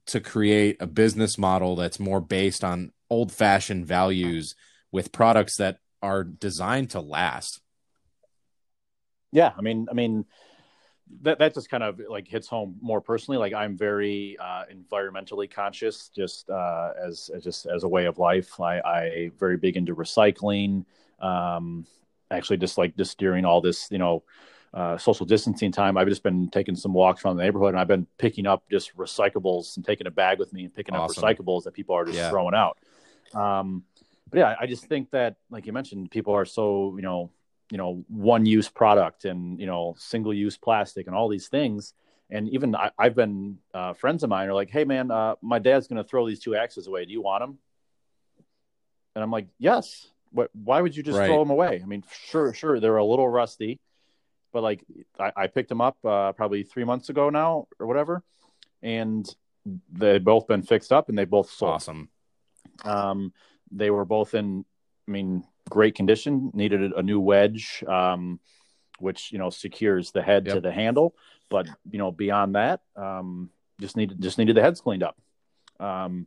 to 0.07 0.21
create 0.21 0.77
a 0.81 0.87
business 0.87 1.39
model 1.39 1.77
that's 1.77 2.01
more 2.01 2.21
based 2.21 2.65
on 2.65 2.93
old-fashioned 3.09 3.87
values 3.87 4.55
with 4.93 5.13
products 5.13 5.57
that 5.57 5.79
are 6.03 6.25
designed 6.25 6.91
to 6.91 7.01
last? 7.01 7.61
Yeah, 9.33 9.53
I 9.57 9.63
mean 9.63 9.87
I 9.91 9.95
mean 9.95 10.27
that 11.23 11.39
that 11.39 11.55
just 11.55 11.69
kind 11.69 11.83
of 11.83 12.01
like 12.09 12.27
hits 12.27 12.49
home 12.49 12.77
more 12.81 13.01
personally. 13.01 13.39
Like 13.39 13.53
I'm 13.53 13.77
very 13.77 14.37
uh, 14.41 14.65
environmentally 14.73 15.51
conscious, 15.51 16.09
just 16.09 16.49
uh, 16.51 16.93
as, 17.03 17.31
as, 17.35 17.45
just 17.45 17.67
as 17.67 17.85
a 17.85 17.89
way 17.89 18.07
of 18.07 18.19
life. 18.19 18.61
I, 18.61 18.81
I 18.81 19.31
very 19.39 19.57
big 19.57 19.77
into 19.77 19.95
recycling. 19.95 20.85
Um, 21.21 21.87
actually, 22.31 22.57
just 22.59 22.79
like 22.79 22.97
just 22.97 23.19
during 23.19 23.45
all 23.45 23.61
this, 23.61 23.89
you 23.91 23.99
know, 23.99 24.23
uh, 24.73 24.99
social 24.99 25.27
distancing 25.27 25.71
time, 25.71 25.97
I've 25.97 26.09
just 26.09 26.23
been 26.23 26.49
taking 26.49 26.75
some 26.75 26.93
walks 26.93 27.25
around 27.25 27.37
the 27.37 27.45
neighborhood, 27.45 27.71
and 27.71 27.79
I've 27.79 27.89
been 27.89 28.07
picking 28.19 28.47
up 28.47 28.65
just 28.71 28.97
recyclables 28.97 29.77
and 29.77 29.85
taking 29.85 30.07
a 30.07 30.11
bag 30.11 30.39
with 30.39 30.53
me 30.53 30.65
and 30.65 30.75
picking 30.75 30.95
awesome. 30.95 31.23
up 31.23 31.37
recyclables 31.37 31.65
that 31.65 31.75
people 31.75 31.95
are 31.95 32.05
just 32.05 32.17
yeah. 32.17 32.31
throwing 32.31 32.55
out. 32.55 32.79
Um, 33.35 33.85
but 34.31 34.39
yeah, 34.39 34.55
I 34.59 34.67
just 34.67 34.87
think 34.87 35.11
that, 35.11 35.37
like 35.51 35.67
you 35.67 35.73
mentioned, 35.73 36.11
people 36.11 36.35
are 36.35 36.45
so 36.45 36.95
you 36.97 37.03
know 37.03 37.31
you 37.75 37.79
know 37.79 38.05
one 38.07 38.47
use 38.47 38.69
product 38.69 39.25
and 39.25 39.59
you 39.59 39.67
know 39.67 39.97
single 39.99 40.33
use 40.33 40.57
plastic 40.57 41.09
and 41.09 41.17
all 41.17 41.29
these 41.29 41.49
things. 41.49 41.93
And 42.31 42.49
even 42.51 42.77
I, 42.77 42.91
have 43.01 43.17
been 43.17 43.59
uh, 43.75 43.95
friends 43.95 44.23
of 44.23 44.31
mine 44.31 44.49
are 44.49 44.55
like 44.55 44.71
hey 44.71 44.85
man 44.85 45.11
uh, 45.11 45.35
my 45.43 45.59
dad's 45.59 45.89
going 45.89 46.01
to 46.01 46.09
throw 46.09 46.25
these 46.29 46.39
two 46.39 46.55
axes 46.55 46.87
away. 46.87 47.05
Do 47.05 47.11
you 47.11 47.21
want 47.21 47.43
them 47.43 47.59
and 49.17 49.25
i'm 49.25 49.33
like 49.33 49.49
yes. 49.59 50.07
What, 50.31 50.51
why 50.53 50.81
would 50.81 50.97
you 50.97 51.03
just 51.03 51.19
right. 51.19 51.27
throw 51.27 51.41
them 51.41 51.51
away? 51.51 51.81
I 51.83 51.87
mean 51.87 52.05
sure 52.29 52.55
sure 52.55 52.79
they're 52.79 52.97
a 52.97 53.05
little 53.05 53.29
rusty 53.29 53.81
but 54.53 54.63
like 54.63 54.85
i, 55.19 55.33
I 55.37 55.47
picked 55.49 55.69
them 55.69 55.81
up 55.81 55.97
uh, 56.05 56.31
probably 56.31 56.63
three 56.63 56.85
months 56.85 57.09
ago 57.09 57.29
now 57.29 57.67
or 57.81 57.89
whatever 57.89 58.23
and 58.85 59.29
they've 59.91 60.23
both 60.23 60.47
been 60.47 60.63
fixed 60.63 60.93
up 60.93 61.09
and 61.09 61.19
they 61.19 61.25
both 61.25 61.51
sold. 61.51 61.73
Awesome. 61.73 62.09
Um, 62.85 63.33
they 63.73 63.91
were 63.91 64.05
both 64.05 64.35
in 64.35 64.65
i 65.09 65.11
mean 65.11 65.45
great 65.71 65.95
condition. 65.95 66.51
Needed 66.55 66.93
a 66.93 67.03
new 67.03 67.21
wedge, 67.21 67.85
um, 67.87 68.41
which 68.99 69.33
you 69.33 69.39
know 69.39 69.51
secures 69.51 70.11
the 70.11 70.23
head 70.23 70.47
yep. 70.47 70.57
to 70.57 70.61
the 70.61 70.73
handle. 70.73 71.15
But 71.49 71.67
you 71.91 71.99
know 71.99 72.11
beyond 72.11 72.55
that, 72.55 72.81
um, 72.97 73.51
just 73.81 73.97
needed 73.97 74.21
just 74.21 74.39
needed 74.39 74.57
the 74.57 74.63
heads 74.63 74.81
cleaned 74.81 75.03
up. 75.03 75.17
Um, 75.81 76.27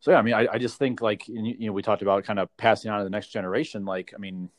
so 0.00 0.10
yeah, 0.10 0.18
I 0.18 0.22
mean, 0.22 0.34
I, 0.34 0.48
I 0.52 0.58
just 0.58 0.78
think 0.78 1.00
like 1.00 1.28
you 1.28 1.66
know 1.66 1.72
we 1.72 1.82
talked 1.82 2.02
about 2.02 2.24
kind 2.24 2.38
of 2.38 2.54
passing 2.56 2.90
on 2.90 2.98
to 2.98 3.04
the 3.04 3.10
next 3.10 3.28
generation. 3.28 3.84
Like, 3.84 4.12
I 4.14 4.18
mean, 4.18 4.50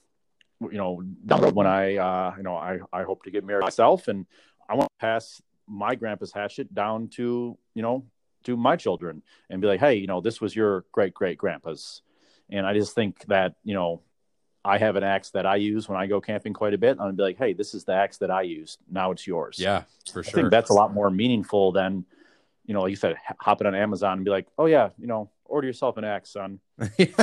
you 0.61 0.77
know, 0.77 1.01
down 1.25 1.41
the 1.41 1.47
road 1.47 1.55
when 1.55 1.67
I 1.67 1.97
uh, 1.97 2.34
you 2.38 2.43
know 2.43 2.55
I 2.55 2.79
I 2.93 3.03
hope 3.03 3.23
to 3.23 3.31
get 3.31 3.43
married 3.43 3.63
myself, 3.63 4.07
and 4.07 4.25
I 4.69 4.75
want 4.75 4.88
to 4.88 5.05
pass 5.05 5.41
my 5.67 5.95
grandpa's 5.95 6.31
hatchet 6.31 6.73
down 6.73 7.09
to 7.09 7.57
you 7.73 7.81
know 7.81 8.05
to 8.43 8.55
my 8.55 8.75
children 8.75 9.21
and 9.49 9.61
be 9.61 9.67
like, 9.67 9.79
hey, 9.79 9.95
you 9.95 10.07
know, 10.07 10.21
this 10.21 10.39
was 10.39 10.55
your 10.55 10.86
great 10.91 11.13
great 11.13 11.38
grandpa's 11.38 12.01
and 12.49 12.65
I 12.65 12.73
just 12.73 12.93
think 12.93 13.25
that, 13.25 13.55
you 13.63 13.73
know, 13.73 14.01
I 14.65 14.77
have 14.77 14.95
an 14.95 15.03
axe 15.03 15.31
that 15.31 15.45
I 15.45 15.57
use 15.57 15.89
when 15.89 15.97
I 15.97 16.07
go 16.07 16.21
camping 16.21 16.53
quite 16.53 16.73
a 16.73 16.77
bit. 16.77 16.97
I'm 16.99 17.15
be 17.15 17.23
like, 17.23 17.37
hey, 17.37 17.53
this 17.53 17.73
is 17.73 17.83
the 17.83 17.93
axe 17.93 18.17
that 18.19 18.31
I 18.31 18.43
use. 18.43 18.77
Now 18.89 19.11
it's 19.11 19.27
yours. 19.27 19.59
Yeah, 19.59 19.83
for 20.11 20.19
I 20.19 20.23
sure. 20.23 20.39
I 20.39 20.41
think 20.41 20.51
that's 20.51 20.69
a 20.69 20.73
lot 20.73 20.93
more 20.93 21.09
meaningful 21.09 21.73
than, 21.73 22.05
you 22.65 22.73
know, 22.73 22.81
like 22.81 22.91
you 22.91 22.95
said, 22.95 23.17
hopping 23.39 23.67
on 23.67 23.75
Amazon 23.75 24.13
and 24.13 24.25
be 24.25 24.31
like, 24.31 24.47
oh 24.57 24.65
yeah, 24.65 24.89
you 24.97 25.07
know, 25.07 25.29
order 25.43 25.67
yourself 25.67 25.97
an 25.97 26.05
axe, 26.05 26.31
son. 26.31 26.59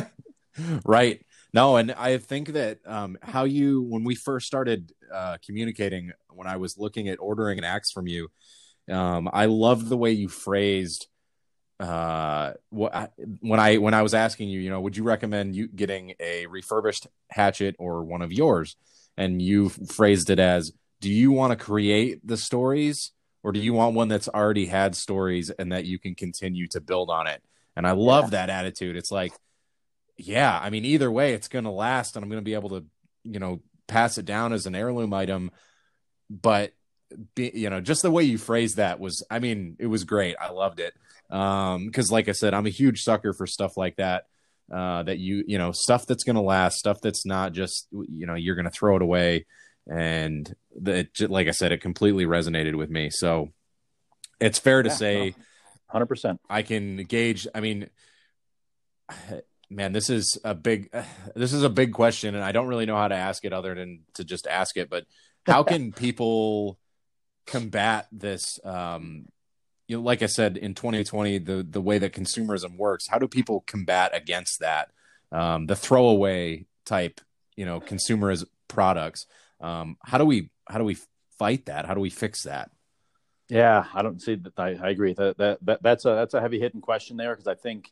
right. 0.85 1.25
No, 1.55 1.77
and 1.77 1.93
I 1.93 2.19
think 2.19 2.53
that 2.53 2.79
um, 2.87 3.17
how 3.23 3.45
you 3.45 3.83
when 3.83 4.05
we 4.05 4.15
first 4.15 4.47
started 4.47 4.93
uh, 5.13 5.39
communicating, 5.45 6.13
when 6.29 6.47
I 6.47 6.57
was 6.57 6.79
looking 6.79 7.09
at 7.09 7.19
ordering 7.21 7.59
an 7.59 7.65
axe 7.65 7.91
from 7.91 8.07
you, 8.07 8.29
um, 8.91 9.29
I 9.33 9.47
loved 9.47 9.89
the 9.89 9.97
way 9.97 10.13
you 10.13 10.29
phrased 10.29 11.09
uh 11.81 12.53
what 12.69 13.13
when 13.41 13.59
i 13.59 13.79
when 13.79 13.95
i 13.95 14.03
was 14.03 14.13
asking 14.13 14.51
you 14.51 14.61
you 14.61 14.69
know 14.69 14.83
would 14.83 14.99
you 14.99 15.03
recommend 15.03 15.57
you 15.57 15.67
getting 15.67 16.13
a 16.21 16.45
refurbished 16.47 17.07
hatchet 17.31 17.75
or 17.79 18.05
one 18.05 18.23
of 18.23 18.33
yours? 18.33 18.77
And 19.17 19.41
you 19.43 19.69
phrased 19.69 20.31
it 20.31 20.39
as 20.39 20.73
do 21.01 21.11
you 21.11 21.33
want 21.33 21.53
to 21.53 21.65
create 21.65 22.27
the 22.27 22.37
stories 22.37 23.13
or 23.43 23.53
do 23.53 23.61
you 23.61 23.73
want 23.73 23.95
one 23.95 24.09
that's 24.09 24.29
already 24.29 24.67
had 24.67 24.95
stories 24.95 25.51
and 25.51 25.73
that 25.73 25.87
you 25.87 25.99
can 25.99 26.15
continue 26.15 26.67
to 26.69 26.81
build 26.81 27.09
on 27.09 27.27
it? 27.27 27.43
And 27.77 27.87
i 27.87 27.93
love 27.93 28.27
yeah. 28.27 28.47
that 28.47 28.51
attitude. 28.51 28.97
It's 28.97 29.11
like 29.11 29.33
yeah 30.19 30.59
i 30.63 30.69
mean 30.69 30.85
either 30.85 31.11
way 31.11 31.33
it's 31.33 31.49
going 31.49 31.65
to 31.65 31.71
last 31.71 32.15
and 32.15 32.23
i'm 32.23 32.29
going 32.29 32.43
to 32.43 32.45
be 32.45 32.53
able 32.53 32.69
to 32.69 32.85
you 33.25 33.41
know 33.41 33.63
pass 33.89 34.19
it 34.19 34.27
down 34.27 34.53
as 34.53 34.67
an 34.67 34.75
heirloom 34.75 35.15
item. 35.15 35.51
But 36.29 36.73
be, 37.35 37.51
you 37.55 37.71
know 37.71 37.81
just 37.81 38.03
the 38.03 38.11
way 38.11 38.23
you 38.23 38.37
phrased 38.37 38.77
that 38.77 39.01
was 39.01 39.25
i 39.31 39.39
mean 39.39 39.77
it 39.79 39.87
was 39.87 40.05
great. 40.05 40.37
I 40.39 40.51
loved 40.51 40.79
it 40.79 40.93
um 41.31 41.87
because 41.87 42.11
like 42.11 42.29
i 42.29 42.33
said 42.33 42.55
i'm 42.55 42.67
a 42.67 42.71
huge 42.71 43.03
sucker 43.03 43.33
for 43.33 43.47
stuff 43.47 43.77
like 43.77 43.97
that 43.97 44.25
uh 44.73 45.03
that 45.03 45.19
you 45.19 45.45
you 45.47 45.59
know 45.59 45.73
stuff 45.73 46.07
that's 46.07 46.25
gonna 46.25 46.43
last 46.43 46.79
stuff 46.79 47.01
that's 47.01 47.25
not 47.25 47.53
just 47.53 47.87
you 47.93 48.27
know 48.27 48.35
you're 48.35 48.57
gonna 48.57 48.71
throw 48.71 48.97
it 48.97 49.03
away. 49.03 49.47
And 49.91 50.55
that 50.83 51.09
like 51.29 51.49
i 51.49 51.53
said 51.53 51.73
it 51.73 51.81
completely 51.81 52.27
resonated 52.27 52.77
with 52.77 52.91
me. 52.91 53.11
So 53.11 53.51
it's 54.41 54.59
fair 54.59 54.83
to 54.83 54.89
yeah, 54.89 54.95
say 54.95 55.35
100% 55.93 56.39
i 56.49 56.63
can 56.63 57.05
gauge 57.05 57.47
i 57.55 57.61
mean 57.61 57.89
man 59.69 59.93
this 59.93 60.11
is 60.11 60.39
a 60.45 60.55
big 60.55 60.91
this 61.37 61.53
is 61.53 61.63
a 61.63 61.71
big 61.71 61.93
question 61.93 62.35
and 62.35 62.45
i 62.45 62.53
don't 62.53 62.69
really 62.69 62.87
know 62.87 62.97
how 62.97 63.09
to 63.09 63.15
ask 63.15 63.45
it 63.45 63.53
other 63.53 63.75
than 63.75 64.01
to 64.15 64.25
just 64.25 64.47
ask 64.47 64.77
it 64.77 64.89
but 64.89 65.05
how 65.47 65.63
can 65.65 65.93
people 65.93 66.79
combat 67.47 68.07
this 68.13 68.59
um 68.65 69.27
you 69.91 69.97
know, 69.97 70.03
like 70.03 70.23
I 70.23 70.27
said, 70.27 70.57
in 70.57 70.75
2020, 70.75 71.39
the 71.39 71.67
the 71.69 71.81
way 71.81 71.99
that 71.99 72.13
consumerism 72.13 72.77
works, 72.77 73.09
how 73.09 73.19
do 73.19 73.27
people 73.27 73.65
combat 73.67 74.13
against 74.15 74.61
that? 74.61 74.93
Um, 75.33 75.67
the 75.67 75.75
throwaway 75.75 76.67
type, 76.87 77.21
you 77.57 77.65
know, 77.65 77.81
consumerism 77.81 78.45
products. 78.69 79.27
Um, 79.61 79.97
how 80.05 80.19
do 80.19 80.25
we 80.25 80.53
how 80.69 80.79
do 80.79 80.85
we 80.85 80.97
fight 81.41 81.67
that? 81.67 81.87
How 81.87 81.95
do 81.95 82.01
we 82.01 82.09
fix 82.09 82.45
that? 82.45 82.71
Yeah, 83.49 83.85
I 83.93 84.03
don't 84.03 84.23
see 84.23 84.37
that. 84.37 84.53
I, 84.57 84.79
I 84.81 84.91
agree 84.91 85.13
that, 85.15 85.39
that 85.39 85.59
that 85.63 85.83
that's 85.83 86.05
a 86.05 86.11
that's 86.11 86.35
a 86.35 86.41
heavy 86.41 86.61
hitting 86.61 86.81
question 86.81 87.17
there 87.17 87.35
because 87.35 87.49
I 87.49 87.57
think 87.57 87.91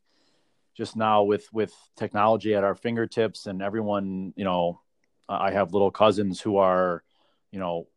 just 0.76 0.94
now 0.94 1.24
with 1.24 1.53
with 1.53 1.74
technology 1.96 2.55
at 2.55 2.62
our 2.62 2.76
fingertips 2.76 3.46
and 3.46 3.61
everyone, 3.61 4.34
you 4.36 4.44
know, 4.44 4.82
I 5.28 5.51
have 5.51 5.72
little 5.72 5.90
cousins 5.90 6.40
who 6.40 6.59
are, 6.59 7.03
you 7.51 7.59
know, 7.59 7.88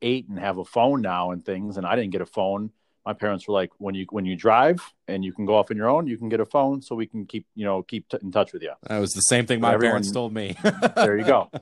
eight 0.00 0.26
and 0.30 0.38
have 0.38 0.56
a 0.56 0.64
phone 0.64 1.02
now 1.02 1.32
and 1.32 1.44
things, 1.44 1.76
and 1.76 1.86
I 1.86 1.96
didn't 1.96 2.12
get 2.12 2.22
a 2.22 2.26
phone 2.26 2.70
my 3.04 3.12
parents 3.12 3.48
were 3.48 3.54
like, 3.54 3.70
when 3.78 3.94
you 3.94 4.06
when 4.10 4.24
you 4.24 4.36
drive 4.36 4.80
and 5.08 5.24
you 5.24 5.32
can 5.32 5.44
go 5.44 5.56
off 5.56 5.70
on 5.70 5.76
your 5.76 5.88
own, 5.88 6.06
you 6.06 6.16
can 6.16 6.28
get 6.28 6.40
a 6.40 6.44
phone 6.44 6.82
so 6.82 6.94
we 6.94 7.06
can 7.06 7.26
keep 7.26 7.46
you 7.54 7.64
know 7.64 7.82
keep 7.82 8.08
t- 8.08 8.18
in 8.22 8.30
touch 8.30 8.52
with 8.52 8.62
you. 8.62 8.72
That 8.84 8.98
was 8.98 9.12
the 9.12 9.22
same 9.22 9.46
thing 9.46 9.60
my 9.60 9.74
everyone, 9.74 9.92
parents 9.92 10.12
told 10.12 10.32
me. 10.32 10.56
there 10.96 11.18
you 11.18 11.24
go. 11.24 11.50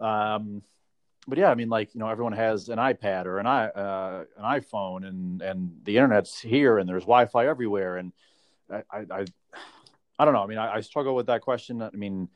Um, 0.00 0.62
but 1.28 1.38
yeah, 1.38 1.50
I 1.50 1.54
mean, 1.54 1.68
like 1.68 1.94
you 1.94 2.00
know, 2.00 2.08
everyone 2.08 2.32
has 2.32 2.68
an 2.68 2.78
iPad 2.78 3.26
or 3.26 3.38
an 3.38 3.46
i 3.46 3.66
uh, 3.66 4.24
an 4.36 4.60
iPhone, 4.60 5.06
and 5.06 5.40
and 5.40 5.76
the 5.84 5.96
internet's 5.96 6.40
here, 6.40 6.78
and 6.78 6.88
there's 6.88 7.04
Wi-Fi 7.04 7.46
everywhere, 7.46 7.98
and 7.98 8.12
I 8.68 8.82
I, 8.90 9.24
I 10.18 10.24
don't 10.24 10.34
know. 10.34 10.42
I 10.42 10.46
mean, 10.46 10.58
I, 10.58 10.76
I 10.76 10.80
struggle 10.80 11.14
with 11.14 11.26
that 11.26 11.42
question. 11.42 11.82
I 11.82 11.90
mean, 11.90 12.28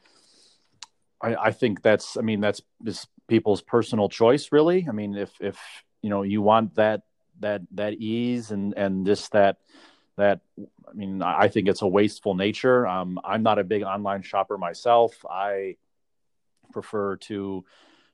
I, 1.20 1.34
I 1.34 1.50
think 1.50 1.82
that's 1.82 2.16
I 2.16 2.20
mean 2.20 2.40
that's 2.40 2.62
just 2.84 3.08
people's 3.26 3.62
personal 3.62 4.08
choice, 4.08 4.52
really. 4.52 4.86
I 4.88 4.92
mean, 4.92 5.16
if 5.16 5.32
if 5.40 5.58
you 6.02 6.10
know 6.10 6.22
you 6.22 6.40
want 6.42 6.76
that 6.76 7.02
that 7.40 7.62
that 7.72 7.94
ease 7.94 8.50
and 8.50 8.74
and 8.76 9.06
just 9.06 9.32
that 9.32 9.58
that 10.16 10.40
I 10.58 10.92
mean 10.94 11.22
I 11.22 11.48
think 11.48 11.68
it's 11.68 11.82
a 11.82 11.86
wasteful 11.86 12.34
nature. 12.34 12.86
Um, 12.86 13.20
I'm 13.24 13.42
not 13.42 13.58
a 13.58 13.64
big 13.64 13.82
online 13.82 14.22
shopper 14.22 14.58
myself. 14.58 15.14
I 15.28 15.76
prefer 16.72 17.16
to 17.16 17.64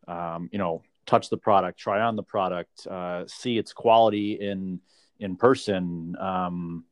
um, 0.09 0.49
you 0.53 0.59
know 0.59 0.83
touch 1.07 1.31
the 1.31 1.37
product, 1.37 1.79
try 1.79 2.01
on 2.01 2.17
the 2.17 2.23
product, 2.23 2.87
uh, 2.87 3.25
see 3.27 3.59
its 3.59 3.73
quality 3.73 4.33
in 4.35 4.81
in 5.19 5.37
person. 5.37 6.17
Um, 6.19 6.85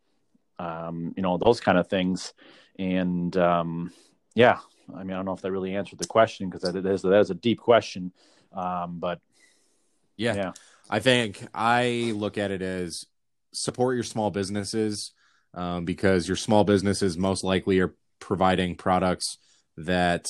um, 0.61 1.15
you 1.17 1.23
know, 1.23 1.39
those 1.39 1.61
kind 1.61 1.79
of 1.79 1.89
things. 1.89 2.35
And 2.79 3.35
um, 3.37 3.93
yeah, 4.35 4.59
I 4.95 5.03
mean, 5.05 5.13
I 5.13 5.17
don't 5.17 5.25
know 5.25 5.33
if 5.33 5.41
that 5.41 5.53
really 5.53 5.75
answered 5.75 5.99
the 5.99 6.07
question 6.07 6.49
because 6.49 6.71
that 6.71 6.87
is 6.87 7.03
that 7.03 7.19
is 7.19 7.31
a 7.31 7.35
deep 7.35 7.59
question. 7.59 8.13
Um, 8.53 8.99
but 8.99 9.21
yeah. 10.17 10.35
yeah, 10.35 10.53
I 10.91 10.99
think 10.99 11.43
I 11.55 12.13
look 12.17 12.37
at 12.37 12.51
it 12.51 12.63
as 12.63 13.07
support 13.53 13.95
your 13.95 14.03
small 14.03 14.31
businesses 14.31 15.13
um, 15.55 15.85
because 15.85 16.27
your 16.27 16.37
small 16.37 16.65
businesses 16.65 17.17
most 17.17 17.45
likely 17.45 17.79
are 17.79 17.95
providing 18.19 18.75
products 18.75 19.39
that 19.77 20.27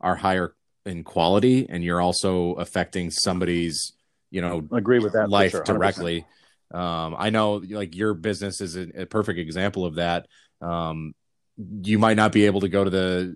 are 0.00 0.14
higher 0.14 0.54
in 0.86 1.02
quality, 1.02 1.66
and 1.68 1.82
you're 1.82 2.00
also 2.00 2.52
affecting 2.52 3.10
somebody's 3.10 3.92
you 4.30 4.40
know 4.40 4.66
agree 4.72 5.00
with 5.00 5.14
that 5.14 5.28
life 5.28 5.50
sure, 5.50 5.64
directly. 5.64 6.24
Um, 6.72 7.16
I 7.18 7.30
know 7.30 7.54
like 7.68 7.96
your 7.96 8.14
business 8.14 8.60
is 8.60 8.76
a, 8.76 9.02
a 9.02 9.06
perfect 9.06 9.40
example 9.40 9.84
of 9.84 9.96
that. 9.96 10.28
Um, 10.60 11.14
you 11.56 11.98
might 11.98 12.16
not 12.16 12.32
be 12.32 12.46
able 12.46 12.60
to 12.60 12.68
go 12.68 12.84
to 12.84 12.90
the 12.90 13.34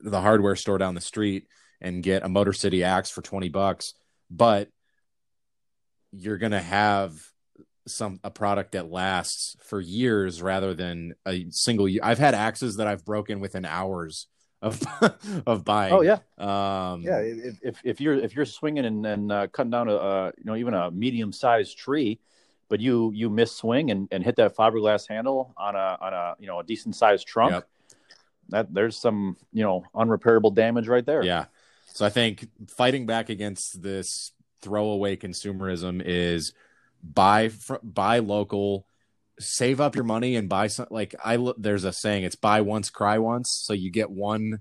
the 0.00 0.20
hardware 0.20 0.56
store 0.56 0.78
down 0.78 0.94
the 0.94 1.00
street 1.00 1.46
and 1.80 2.02
get 2.02 2.24
a 2.24 2.28
Motor 2.28 2.52
City 2.52 2.82
axe 2.82 3.10
for 3.10 3.22
20 3.22 3.48
bucks, 3.48 3.94
but 4.30 4.68
you're 6.16 6.38
going 6.38 6.52
to 6.52 6.60
have 6.60 7.20
some 7.86 8.18
a 8.24 8.30
product 8.30 8.72
that 8.72 8.90
lasts 8.90 9.56
for 9.60 9.80
years 9.80 10.42
rather 10.42 10.74
than 10.74 11.14
a 11.26 11.46
single 11.50 11.88
year. 11.88 12.00
I've 12.02 12.18
had 12.18 12.34
axes 12.34 12.76
that 12.76 12.86
I've 12.86 13.04
broken 13.04 13.40
within 13.40 13.64
hours 13.64 14.26
of 14.60 14.82
of 15.46 15.64
buying. 15.64 15.92
Oh 15.92 16.02
yeah, 16.02 16.18
um, 16.38 17.02
yeah. 17.02 17.18
If, 17.18 17.58
if, 17.62 17.80
if 17.84 18.00
you're 18.00 18.14
if 18.14 18.34
you're 18.34 18.44
swinging 18.44 18.84
and, 18.84 19.06
and 19.06 19.32
uh, 19.32 19.46
cutting 19.48 19.70
down 19.70 19.88
a, 19.88 19.94
a 19.94 20.26
you 20.36 20.44
know 20.44 20.56
even 20.56 20.74
a 20.74 20.90
medium 20.90 21.32
sized 21.32 21.78
tree, 21.78 22.18
but 22.68 22.80
you 22.80 23.12
you 23.14 23.30
miss 23.30 23.52
swing 23.52 23.90
and, 23.90 24.08
and 24.10 24.24
hit 24.24 24.36
that 24.36 24.56
fiberglass 24.56 25.08
handle 25.08 25.54
on 25.56 25.76
a 25.76 25.98
on 26.00 26.12
a 26.12 26.34
you 26.38 26.46
know 26.46 26.60
a 26.60 26.64
decent 26.64 26.96
sized 26.96 27.26
trunk, 27.26 27.52
yep. 27.52 27.68
that 28.48 28.74
there's 28.74 28.96
some 28.96 29.36
you 29.52 29.62
know 29.62 29.84
unrepairable 29.94 30.54
damage 30.54 30.88
right 30.88 31.06
there. 31.06 31.22
Yeah. 31.22 31.46
So 31.92 32.04
I 32.04 32.10
think 32.10 32.46
fighting 32.68 33.06
back 33.06 33.30
against 33.30 33.80
this 33.82 34.32
throwaway 34.62 35.16
consumerism 35.16 36.02
is 36.04 36.52
buy 37.02 37.48
fr- 37.48 37.74
buy 37.82 38.18
local 38.18 38.86
save 39.38 39.80
up 39.80 39.94
your 39.94 40.04
money 40.04 40.36
and 40.36 40.48
buy 40.48 40.66
some 40.66 40.86
like 40.90 41.14
i 41.24 41.36
there's 41.58 41.84
a 41.84 41.92
saying 41.92 42.24
it's 42.24 42.36
buy 42.36 42.60
once 42.60 42.90
cry 42.90 43.18
once. 43.18 43.62
So 43.64 43.72
you 43.72 43.90
get 43.90 44.10
one 44.10 44.60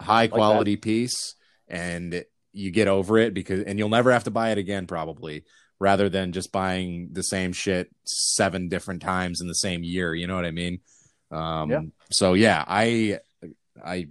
high 0.00 0.28
quality 0.28 0.76
piece 0.76 1.34
and 1.68 2.24
you 2.52 2.70
get 2.70 2.88
over 2.88 3.18
it 3.18 3.34
because 3.34 3.64
and 3.64 3.78
you'll 3.78 3.88
never 3.88 4.12
have 4.12 4.24
to 4.24 4.30
buy 4.30 4.50
it 4.50 4.58
again 4.58 4.86
probably 4.86 5.44
rather 5.78 6.08
than 6.08 6.32
just 6.32 6.52
buying 6.52 7.08
the 7.12 7.22
same 7.22 7.52
shit 7.52 7.90
seven 8.04 8.68
different 8.68 9.02
times 9.02 9.40
in 9.40 9.48
the 9.48 9.54
same 9.54 9.82
year. 9.82 10.14
You 10.14 10.26
know 10.26 10.36
what 10.36 10.44
i 10.44 10.50
mean? 10.50 10.80
Um 11.30 11.70
yeah. 11.70 11.80
so 12.10 12.34
yeah 12.34 12.64
i 12.66 13.18
i 13.84 14.08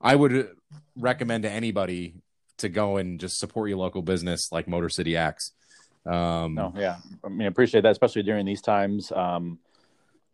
i 0.00 0.14
would 0.14 0.50
recommend 0.96 1.44
to 1.44 1.50
anybody 1.50 2.14
to 2.58 2.68
go 2.68 2.96
and 2.96 3.18
just 3.18 3.38
support 3.38 3.68
your 3.68 3.78
local 3.78 4.02
business 4.02 4.50
like 4.52 4.68
motor 4.68 4.88
city 4.88 5.16
axe 5.16 5.52
um, 6.04 6.54
no, 6.54 6.72
yeah, 6.76 6.96
I 7.24 7.28
mean, 7.28 7.42
I 7.42 7.46
appreciate 7.46 7.82
that, 7.82 7.92
especially 7.92 8.22
during 8.22 8.44
these 8.44 8.60
times. 8.60 9.12
Um, 9.12 9.58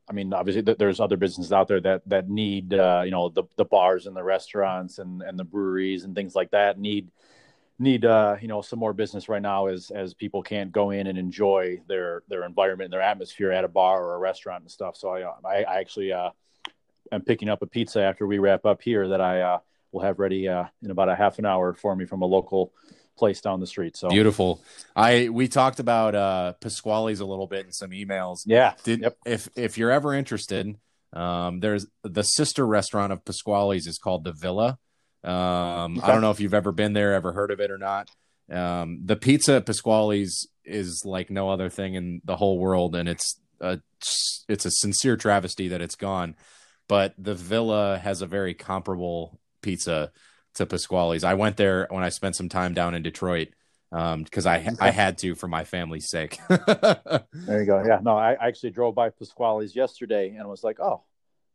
I 0.08 0.14
mean, 0.14 0.32
obviously, 0.32 0.62
th- 0.62 0.78
there's 0.78 1.00
other 1.00 1.18
businesses 1.18 1.52
out 1.52 1.68
there 1.68 1.80
that 1.80 2.02
that 2.08 2.30
need, 2.30 2.72
uh, 2.72 3.02
you 3.04 3.10
know, 3.10 3.28
the 3.28 3.44
the 3.56 3.66
bars 3.66 4.06
and 4.06 4.16
the 4.16 4.22
restaurants 4.22 4.98
and 4.98 5.20
and 5.22 5.38
the 5.38 5.44
breweries 5.44 6.04
and 6.04 6.14
things 6.14 6.34
like 6.34 6.50
that 6.52 6.78
need 6.78 7.10
need 7.80 8.04
uh 8.04 8.34
you 8.40 8.48
know 8.48 8.60
some 8.60 8.76
more 8.76 8.92
business 8.92 9.28
right 9.28 9.40
now 9.40 9.66
as 9.66 9.92
as 9.92 10.12
people 10.12 10.42
can't 10.42 10.72
go 10.72 10.90
in 10.90 11.06
and 11.06 11.16
enjoy 11.16 11.80
their 11.86 12.24
their 12.26 12.42
environment 12.42 12.90
their 12.90 13.00
atmosphere 13.00 13.52
at 13.52 13.62
a 13.62 13.68
bar 13.68 14.02
or 14.02 14.14
a 14.16 14.18
restaurant 14.18 14.62
and 14.62 14.70
stuff. 14.70 14.96
So 14.96 15.10
i 15.10 15.22
i, 15.44 15.62
I 15.62 15.78
actually 15.78 16.12
uh 16.12 16.30
am 17.12 17.22
picking 17.22 17.48
up 17.48 17.62
a 17.62 17.66
pizza 17.66 18.00
after 18.00 18.26
we 18.26 18.38
wrap 18.38 18.64
up 18.66 18.82
here 18.82 19.06
that 19.08 19.20
i 19.20 19.42
uh 19.42 19.58
will 19.93 20.03
have 20.03 20.18
ready 20.18 20.49
uh 20.49 20.64
in 20.82 20.91
about 20.91 21.09
a 21.09 21.16
half 21.16 21.39
an 21.39 21.47
hour 21.47 21.74
for 21.74 21.95
me 21.95 22.05
from 22.05 22.22
a 22.22 22.26
local 22.26 22.72
place 23.16 23.41
down 23.41 23.61
the 23.61 23.66
street. 23.66 23.97
So 23.97 24.09
beautiful. 24.09 24.62
I 24.95 25.28
we 25.28 25.49
talked 25.49 25.80
about 25.80 26.14
uh 26.14 26.53
Pasquale's 26.61 27.20
a 27.20 27.26
little 27.26 27.47
bit 27.47 27.66
in 27.66 27.72
some 27.72 27.91
emails. 27.91 28.43
Yeah. 28.47 28.74
Did, 28.84 29.01
yep. 29.01 29.16
If 29.26 29.49
if 29.57 29.76
you're 29.76 29.91
ever 29.91 30.14
interested, 30.14 30.76
um, 31.12 31.61
there's 31.61 31.86
the 32.03 32.22
sister 32.22 32.66
restaurant 32.66 33.12
of 33.12 33.24
Pasquale's 33.24 33.86
is 33.86 33.99
called 33.99 34.24
the 34.24 34.32
Villa. 34.32 34.78
Um, 35.24 35.99
okay. 35.99 36.07
I 36.07 36.12
don't 36.12 36.20
know 36.20 36.30
if 36.30 36.41
you've 36.41 36.55
ever 36.55 36.72
been 36.72 36.93
there, 36.93 37.14
ever 37.14 37.32
heard 37.32 37.51
of 37.51 37.61
it 37.61 37.70
or 37.70 37.78
not. 37.78 38.09
Um, 38.51 39.01
the 39.05 39.16
pizza 39.16 39.57
at 39.57 39.66
Pasquale's 39.66 40.49
is 40.64 41.03
like 41.05 41.30
no 41.30 41.51
other 41.51 41.68
thing 41.68 41.95
in 41.95 42.20
the 42.24 42.36
whole 42.36 42.59
world, 42.59 42.95
and 42.95 43.09
it's 43.09 43.41
a 43.61 43.80
it's 44.49 44.64
a 44.64 44.70
sincere 44.70 45.16
travesty 45.16 45.68
that 45.68 45.82
it's 45.82 45.97
gone. 45.97 46.36
But 46.89 47.14
the 47.18 47.34
Villa 47.34 47.99
has 47.99 48.22
a 48.22 48.26
very 48.26 48.55
comparable 48.55 49.39
pizza 49.62 50.12
to 50.54 50.66
Pasquale's. 50.66 51.24
I 51.24 51.34
went 51.34 51.56
there 51.56 51.86
when 51.90 52.02
I 52.02 52.09
spent 52.09 52.36
some 52.36 52.48
time 52.48 52.74
down 52.74 52.94
in 52.94 53.02
Detroit 53.02 53.48
because 53.90 54.46
um, 54.46 54.52
I 54.52 54.59
okay. 54.59 54.76
I 54.80 54.90
had 54.90 55.18
to 55.18 55.34
for 55.34 55.48
my 55.48 55.64
family's 55.64 56.11
sake. 56.11 56.38
there 56.48 57.24
you 57.61 57.64
go. 57.64 57.82
Yeah, 57.86 58.00
no, 58.02 58.16
I 58.16 58.34
actually 58.34 58.70
drove 58.70 58.94
by 58.94 59.11
Pasquale's 59.11 59.74
yesterday 59.74 60.34
and 60.36 60.48
was 60.48 60.62
like, 60.62 60.78
oh, 60.80 61.02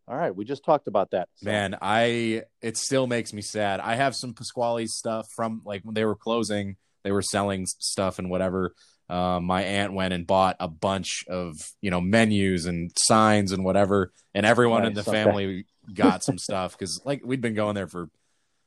all 0.07 0.17
right, 0.17 0.35
we 0.35 0.43
just 0.43 0.65
talked 0.65 0.87
about 0.87 1.11
that. 1.11 1.29
So. 1.35 1.45
Man, 1.45 1.77
I 1.81 2.43
it 2.61 2.77
still 2.77 3.07
makes 3.07 3.33
me 3.33 3.41
sad. 3.41 3.79
I 3.79 3.95
have 3.95 4.15
some 4.15 4.33
Pasquale's 4.33 4.97
stuff 4.97 5.27
from 5.35 5.61
like 5.63 5.83
when 5.83 5.93
they 5.93 6.05
were 6.05 6.15
closing, 6.15 6.77
they 7.03 7.11
were 7.11 7.21
selling 7.21 7.65
stuff 7.65 8.19
and 8.19 8.29
whatever. 8.29 8.73
Um, 9.09 9.45
my 9.45 9.63
aunt 9.63 9.93
went 9.93 10.13
and 10.13 10.25
bought 10.25 10.55
a 10.59 10.67
bunch 10.67 11.25
of 11.29 11.55
you 11.81 11.91
know 11.91 12.01
menus 12.01 12.65
and 12.65 12.91
signs 12.97 13.51
and 13.51 13.63
whatever, 13.63 14.11
and 14.33 14.45
everyone 14.45 14.81
nice. 14.81 14.89
in 14.89 14.95
the 14.95 15.03
family 15.03 15.67
got 15.93 16.23
some 16.23 16.37
stuff 16.37 16.77
because 16.77 17.01
like 17.05 17.21
we'd 17.25 17.41
been 17.41 17.55
going 17.55 17.75
there 17.75 17.87
for 17.87 18.09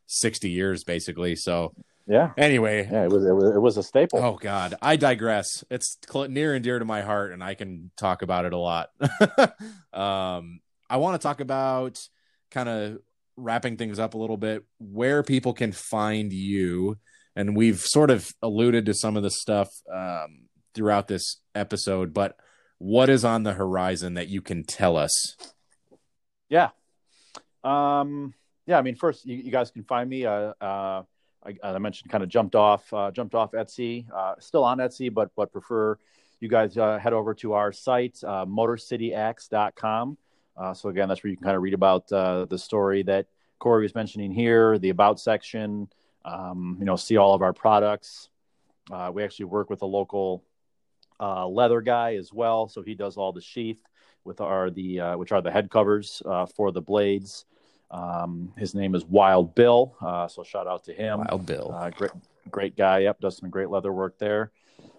60 0.07 0.51
years 0.51 0.85
basically. 0.85 1.37
So 1.37 1.73
yeah. 2.07 2.33
Anyway, 2.37 2.89
yeah, 2.91 3.05
it 3.05 3.11
was, 3.11 3.25
it 3.25 3.33
was 3.33 3.55
it 3.57 3.61
was 3.61 3.77
a 3.77 3.83
staple. 3.83 4.21
Oh 4.21 4.39
God, 4.41 4.75
I 4.81 4.95
digress. 4.97 5.65
It's 5.71 5.99
near 6.29 6.55
and 6.55 6.63
dear 6.63 6.79
to 6.79 6.85
my 6.85 7.03
heart, 7.03 7.33
and 7.33 7.43
I 7.43 7.55
can 7.55 7.91
talk 7.97 8.23
about 8.23 8.45
it 8.45 8.53
a 8.53 8.59
lot. 8.59 8.91
um, 9.93 10.61
I 10.89 10.99
want 10.99 11.21
to 11.21 11.27
talk 11.27 11.41
about 11.41 11.99
kind 12.53 12.69
of 12.69 12.99
wrapping 13.37 13.77
things 13.77 13.99
up 13.99 14.15
a 14.15 14.19
little 14.19 14.37
bit, 14.37 14.65
where 14.79 15.25
people 15.25 15.53
can 15.53 15.73
find 15.73 16.33
you, 16.33 16.97
and 17.35 17.57
we've 17.57 17.81
sort 17.81 18.13
of 18.13 18.31
alluded 18.41 18.87
to 18.87 18.95
some 18.95 19.17
of 19.17 19.25
the 19.25 19.31
stuff 19.31 19.69
um, 19.93 20.47
throughout 20.75 21.09
this 21.09 21.41
episode, 21.57 22.15
but 22.15 22.37
what 22.79 23.09
is 23.09 23.25
on 23.25 23.43
the 23.43 23.55
horizon 23.55 24.15
that 24.15 24.29
you 24.29 24.43
can 24.43 24.63
tell 24.63 24.97
us? 24.97 25.37
Yeah. 26.49 26.71
Um 27.67 28.35
yeah, 28.67 28.79
I 28.79 28.83
mean, 28.83 28.97
first 28.97 29.25
you, 29.25 29.37
you 29.37 29.51
guys 29.51 29.71
can 29.71 29.85
find 29.85 30.11
me. 30.11 30.27
Uh, 30.27 30.53
uh, 30.61 31.03
I, 31.45 31.55
I, 31.63 31.79
mentioned 31.79 32.11
kind 32.11 32.25
of 32.25 32.29
jumped 32.29 32.57
off, 32.57 32.93
uh, 32.93 33.13
jumped 33.13 33.35
off 33.35 33.53
Etsy. 33.53 34.07
Uh, 34.13 34.35
still 34.41 34.65
on 34.65 34.79
Etsy, 34.79 35.13
but 35.13 35.31
but 35.37 35.53
prefer 35.53 35.97
you 36.41 36.49
guys 36.49 36.77
uh, 36.77 36.99
head 36.99 37.13
over 37.13 37.33
to 37.35 37.53
our 37.53 37.73
site, 37.73 38.19
uh, 38.25 38.45
MotorCityAxe.com. 38.45 40.19
Uh, 40.57 40.75
so 40.75 40.89
again, 40.89 41.09
that's 41.09 41.23
where 41.23 41.31
you 41.31 41.37
can 41.37 41.45
kind 41.45 41.57
of 41.57 41.63
read 41.63 41.75
about 41.75 42.09
the 42.09 42.59
story 42.59 43.03
that 43.05 43.27
Corey 43.59 43.83
was 43.83 43.95
mentioning 43.95 44.33
here, 44.33 44.79
the 44.79 44.91
about 44.91 45.21
section. 45.21 45.89
Um, 46.25 46.77
you 46.81 46.85
know, 46.85 46.97
see 46.97 47.17
all 47.17 47.35
of 47.35 47.43
our 47.43 47.53
products. 47.53 48.31
We 49.13 49.23
actually 49.23 49.45
work 49.47 49.71
with 49.71 49.83
a 49.83 49.87
local 49.87 50.43
leather 51.21 51.81
guy 51.81 52.17
as 52.17 52.33
well, 52.33 52.69
so 52.69 52.83
he 52.83 52.95
does 52.95 53.17
all 53.17 53.33
the 53.33 53.41
sheath 53.41 53.81
with 54.25 54.41
our 54.41 54.71
the 54.71 55.15
which 55.17 55.31
are 55.31 55.41
the 55.41 55.53
head 55.53 55.71
covers 55.71 56.21
for 56.57 56.73
the 56.73 56.83
blades. 56.83 57.45
Um, 57.91 58.53
his 58.57 58.75
name 58.75 58.95
is 58.95 59.05
Wild 59.05 59.55
Bill, 59.55 59.95
uh, 60.01 60.27
so 60.27 60.43
shout 60.43 60.67
out 60.67 60.85
to 60.85 60.93
him. 60.93 61.21
Wild 61.21 61.47
Bill, 61.47 61.73
uh, 61.73 61.91
great, 61.91 62.11
great 62.51 62.77
guy. 62.77 63.01
Yep, 63.01 63.21
does 63.21 63.37
some 63.37 63.49
great 63.49 63.71
leather 63.71 63.93
work 63.93 64.19
there. 64.19 64.51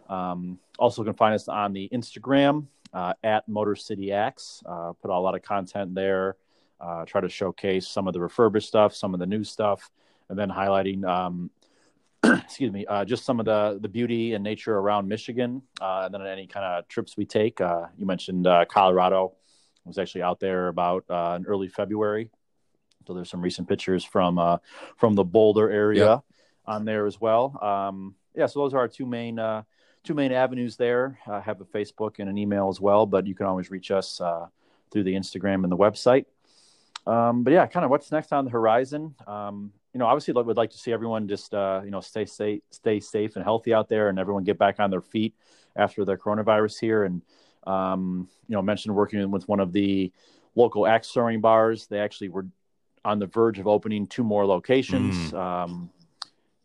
Um, 0.10 0.60
also, 0.80 1.04
can 1.04 1.14
find 1.14 1.36
us 1.36 1.48
on 1.50 1.74
the 1.74 1.90
Instagram 1.92 2.68
uh, 2.94 3.14
at 3.24 3.48
Motor 3.50 3.76
City 3.76 4.14
Axe. 4.14 4.64
Uh, 4.66 4.94
put 5.02 5.12
a 5.12 5.20
lot 5.20 5.36
of 5.36 5.42
content 5.42 5.96
there. 5.96 6.38
Uh, 6.80 7.04
try 7.06 7.20
to 7.20 7.28
showcase 7.28 7.88
some 7.88 8.08
of 8.08 8.14
the 8.14 8.22
refurbished 8.22 8.68
stuff, 8.68 8.96
some 8.96 9.14
of 9.14 9.20
the 9.20 9.26
new 9.26 9.44
stuff, 9.44 9.90
and 10.30 10.38
then 10.38 10.50
highlighting, 10.50 11.04
um, 11.06 11.50
excuse 12.24 12.72
me, 12.72 12.86
uh, 12.86 13.04
just 13.04 13.26
some 13.26 13.40
of 13.40 13.46
the 13.46 13.80
the 13.82 13.90
beauty 13.90 14.34
and 14.34 14.44
nature 14.44 14.78
around 14.78 15.08
Michigan, 15.08 15.62
Uh 15.82 16.04
and 16.06 16.14
then 16.14 16.26
any 16.26 16.48
kind 16.48 16.66
of 16.66 16.88
trips 16.88 17.18
we 17.18 17.26
take. 17.26 17.60
Uh 17.60 17.88
you 17.98 18.06
mentioned 18.06 18.48
Colorado. 18.70 19.34
I 19.86 19.90
was 19.90 19.98
actually 19.98 20.22
out 20.22 20.40
there 20.40 20.70
about 20.70 21.04
in 21.36 21.46
early 21.46 21.68
February 21.68 22.30
so 23.08 23.14
there's 23.14 23.30
some 23.30 23.42
recent 23.42 23.70
pictures 23.70 24.04
from 24.04 24.38
uh, 24.38 24.58
from 24.98 25.16
the 25.16 25.24
Boulder 25.24 25.72
area 25.72 26.22
on 26.66 26.84
there 26.84 27.06
as 27.06 27.20
well. 27.20 27.58
Um, 27.64 28.16
yeah, 28.36 28.46
so 28.46 28.60
those 28.60 28.74
are 28.74 28.80
our 28.80 28.88
two 28.90 29.06
main 29.06 29.40
uh, 29.40 29.64
two 30.04 30.14
main 30.14 30.34
avenues 30.34 30.76
there. 30.76 31.18
I 31.26 31.40
have 31.40 31.62
a 31.62 31.66
Facebook 31.66 32.20
and 32.20 32.30
an 32.30 32.38
email 32.38 32.68
as 32.68 32.82
well, 32.82 33.06
but 33.06 33.26
you 33.26 33.34
can 33.34 33.46
always 33.46 33.72
reach 33.72 33.90
us 33.92 34.20
uh, 34.20 34.48
through 34.92 35.04
the 35.04 35.14
Instagram 35.14 35.64
and 35.64 35.72
the 35.72 35.78
website. 35.78 36.26
Um, 37.08 37.44
but 37.44 37.54
yeah, 37.54 37.66
kind 37.66 37.86
of 37.86 37.90
what's 37.90 38.12
next 38.12 38.34
on 38.34 38.44
the 38.44 38.52
horizon. 38.52 39.16
Um, 39.26 39.72
you 39.94 40.00
know, 40.00 40.06
obviously, 40.06 40.34
like 40.34 40.46
would 40.46 40.58
like 40.58 40.72
to 40.72 40.78
see 40.78 40.92
everyone 40.92 41.30
just 41.30 41.54
uh, 41.54 41.82
you 41.86 41.92
know 41.92 42.02
stay 42.02 42.26
safe, 42.26 42.62
stay 42.72 43.00
safe 43.00 43.38
and 43.38 43.46
healthy 43.46 43.74
out 43.74 43.88
there, 43.88 44.10
and 44.10 44.20
everyone 44.20 44.44
get 44.44 44.58
back 44.58 44.82
on 44.82 44.92
their 44.92 45.02
feet 45.02 45.34
after 45.78 46.04
the 46.04 46.18
coronavirus 46.18 46.80
here. 46.82 47.06
And 47.06 47.22
um, 47.66 48.28
you 48.50 48.56
know, 48.56 48.62
mentioned 48.62 48.94
working 48.94 49.32
with 49.32 49.48
one 49.48 49.62
of 49.62 49.72
the 49.72 50.12
local 50.56 50.86
axe 50.86 51.12
throwing 51.12 51.40
bars. 51.40 51.88
They 51.88 52.00
actually 52.00 52.30
were 52.30 52.48
on 53.08 53.20
the 53.20 53.26
verge 53.26 53.58
of 53.58 53.68
opening 53.68 54.06
two 54.06 54.24
more 54.24 54.46
locations, 54.46 55.34
um, 55.34 55.90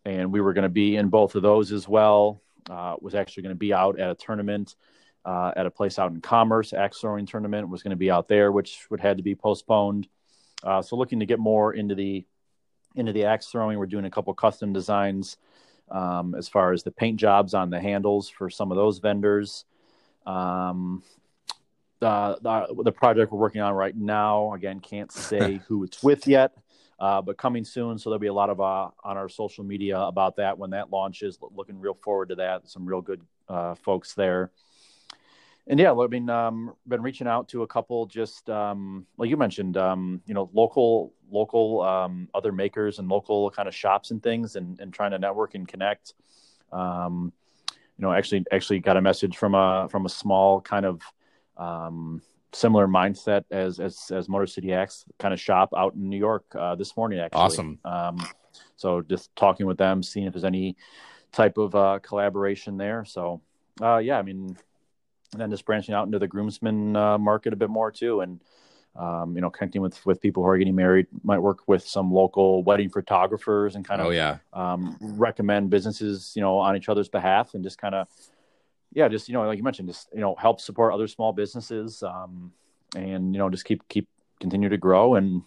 and 0.04 0.32
we 0.32 0.40
were 0.40 0.52
going 0.52 0.64
to 0.64 0.68
be 0.68 0.96
in 0.96 1.08
both 1.08 1.36
of 1.36 1.42
those 1.42 1.70
as 1.70 1.86
well. 1.86 2.42
Uh, 2.68 2.96
was 3.00 3.14
actually 3.14 3.44
going 3.44 3.54
to 3.54 3.58
be 3.58 3.72
out 3.72 3.98
at 4.00 4.10
a 4.10 4.14
tournament 4.16 4.74
uh, 5.24 5.52
at 5.56 5.66
a 5.66 5.70
place 5.70 6.00
out 6.00 6.10
in 6.10 6.20
Commerce. 6.20 6.72
Axe 6.72 6.98
throwing 6.98 7.26
tournament 7.26 7.68
was 7.68 7.84
going 7.84 7.90
to 7.90 7.96
be 7.96 8.10
out 8.10 8.26
there, 8.26 8.50
which 8.50 8.86
would 8.90 8.98
had 8.98 9.18
to 9.18 9.22
be 9.22 9.36
postponed. 9.36 10.08
Uh, 10.64 10.82
so 10.82 10.96
looking 10.96 11.20
to 11.20 11.26
get 11.26 11.38
more 11.38 11.72
into 11.74 11.94
the 11.94 12.26
into 12.96 13.12
the 13.12 13.24
axe 13.24 13.46
throwing, 13.46 13.78
we're 13.78 13.86
doing 13.86 14.04
a 14.04 14.10
couple 14.10 14.34
custom 14.34 14.72
designs 14.72 15.36
um, 15.92 16.34
as 16.34 16.48
far 16.48 16.72
as 16.72 16.82
the 16.82 16.90
paint 16.90 17.20
jobs 17.20 17.54
on 17.54 17.70
the 17.70 17.80
handles 17.80 18.28
for 18.28 18.50
some 18.50 18.72
of 18.72 18.76
those 18.76 18.98
vendors. 18.98 19.64
Um, 20.26 21.04
uh, 22.02 22.36
the, 22.40 22.82
the 22.84 22.92
project 22.92 23.32
we're 23.32 23.38
working 23.38 23.60
on 23.60 23.74
right 23.74 23.96
now, 23.96 24.54
again, 24.54 24.80
can't 24.80 25.10
say 25.12 25.60
who 25.68 25.84
it's 25.84 26.02
with 26.02 26.26
yet, 26.26 26.52
uh, 26.98 27.22
but 27.22 27.36
coming 27.36 27.64
soon. 27.64 27.98
So 27.98 28.10
there'll 28.10 28.20
be 28.20 28.26
a 28.26 28.34
lot 28.34 28.50
of 28.50 28.60
uh, 28.60 28.90
on 29.04 29.16
our 29.16 29.28
social 29.28 29.64
media 29.64 29.98
about 29.98 30.36
that 30.36 30.58
when 30.58 30.70
that 30.70 30.90
launches. 30.90 31.38
Looking 31.54 31.80
real 31.80 31.94
forward 31.94 32.30
to 32.30 32.34
that. 32.36 32.68
Some 32.68 32.86
real 32.86 33.02
good 33.02 33.22
uh, 33.48 33.74
folks 33.74 34.14
there 34.14 34.50
and 35.68 35.78
yeah, 35.78 35.92
I 35.92 36.06
mean, 36.08 36.28
um, 36.28 36.74
been 36.88 37.02
reaching 37.02 37.28
out 37.28 37.48
to 37.50 37.62
a 37.62 37.66
couple, 37.66 38.06
just 38.06 38.50
um, 38.50 39.06
like 39.16 39.30
you 39.30 39.36
mentioned, 39.36 39.76
um, 39.76 40.20
you 40.26 40.34
know, 40.34 40.50
local, 40.52 41.12
local 41.30 41.82
um, 41.82 42.28
other 42.34 42.50
makers 42.50 42.98
and 42.98 43.08
local 43.08 43.48
kind 43.50 43.68
of 43.68 43.74
shops 43.74 44.10
and 44.10 44.20
things, 44.20 44.56
and, 44.56 44.80
and 44.80 44.92
trying 44.92 45.12
to 45.12 45.18
network 45.20 45.54
and 45.54 45.68
connect. 45.68 46.14
Um, 46.72 47.32
you 47.96 48.02
know, 48.02 48.12
actually, 48.12 48.44
actually 48.50 48.80
got 48.80 48.96
a 48.96 49.00
message 49.00 49.36
from 49.36 49.54
a 49.54 49.86
from 49.88 50.04
a 50.04 50.08
small 50.08 50.60
kind 50.60 50.84
of 50.84 51.00
um, 51.56 52.22
similar 52.52 52.86
mindset 52.86 53.44
as 53.50 53.80
as 53.80 54.10
as 54.10 54.28
Motor 54.28 54.46
City 54.46 54.72
Axe 54.72 55.04
kind 55.18 55.32
of 55.34 55.40
shop 55.40 55.72
out 55.76 55.94
in 55.94 56.08
New 56.08 56.18
York 56.18 56.44
uh, 56.54 56.74
this 56.74 56.96
morning. 56.96 57.20
Actually, 57.20 57.40
awesome. 57.40 57.78
Um, 57.84 58.26
so 58.76 59.00
just 59.02 59.34
talking 59.36 59.66
with 59.66 59.78
them, 59.78 60.02
seeing 60.02 60.26
if 60.26 60.32
there's 60.32 60.44
any 60.44 60.76
type 61.32 61.58
of 61.58 61.74
uh, 61.74 61.98
collaboration 62.02 62.76
there. 62.76 63.04
So 63.04 63.40
uh, 63.80 63.98
yeah, 63.98 64.18
I 64.18 64.22
mean 64.22 64.56
and 65.32 65.40
then 65.40 65.50
just 65.50 65.64
branching 65.64 65.94
out 65.94 66.06
into 66.06 66.18
the 66.18 66.28
groomsmen 66.28 66.94
uh, 66.94 67.18
market 67.18 67.52
a 67.52 67.56
bit 67.56 67.70
more 67.70 67.90
too, 67.90 68.20
and 68.20 68.40
um, 68.94 69.34
you 69.34 69.40
know, 69.40 69.50
connecting 69.50 69.80
with 69.80 70.04
with 70.04 70.20
people 70.20 70.42
who 70.42 70.48
are 70.48 70.58
getting 70.58 70.74
married. 70.74 71.06
Might 71.24 71.38
work 71.38 71.66
with 71.66 71.86
some 71.86 72.12
local 72.12 72.62
wedding 72.62 72.90
photographers 72.90 73.74
and 73.74 73.84
kind 73.84 74.00
of 74.00 74.08
oh 74.08 74.10
yeah 74.10 74.38
um, 74.52 74.96
recommend 75.00 75.70
businesses 75.70 76.32
you 76.36 76.42
know 76.42 76.58
on 76.58 76.76
each 76.76 76.88
other's 76.88 77.08
behalf 77.08 77.54
and 77.54 77.64
just 77.64 77.78
kind 77.78 77.94
of 77.94 78.08
yeah, 78.94 79.08
just 79.08 79.28
you 79.28 79.34
know, 79.34 79.42
like 79.44 79.58
you 79.58 79.64
mentioned, 79.64 79.88
just 79.88 80.08
you 80.12 80.20
know, 80.20 80.34
help 80.38 80.60
support 80.60 80.92
other 80.92 81.08
small 81.08 81.32
businesses, 81.32 82.02
um, 82.02 82.52
and 82.94 83.34
you 83.34 83.38
know, 83.38 83.48
just 83.48 83.64
keep 83.64 83.86
keep 83.88 84.08
continue 84.40 84.68
to 84.68 84.76
grow 84.76 85.14
and 85.14 85.42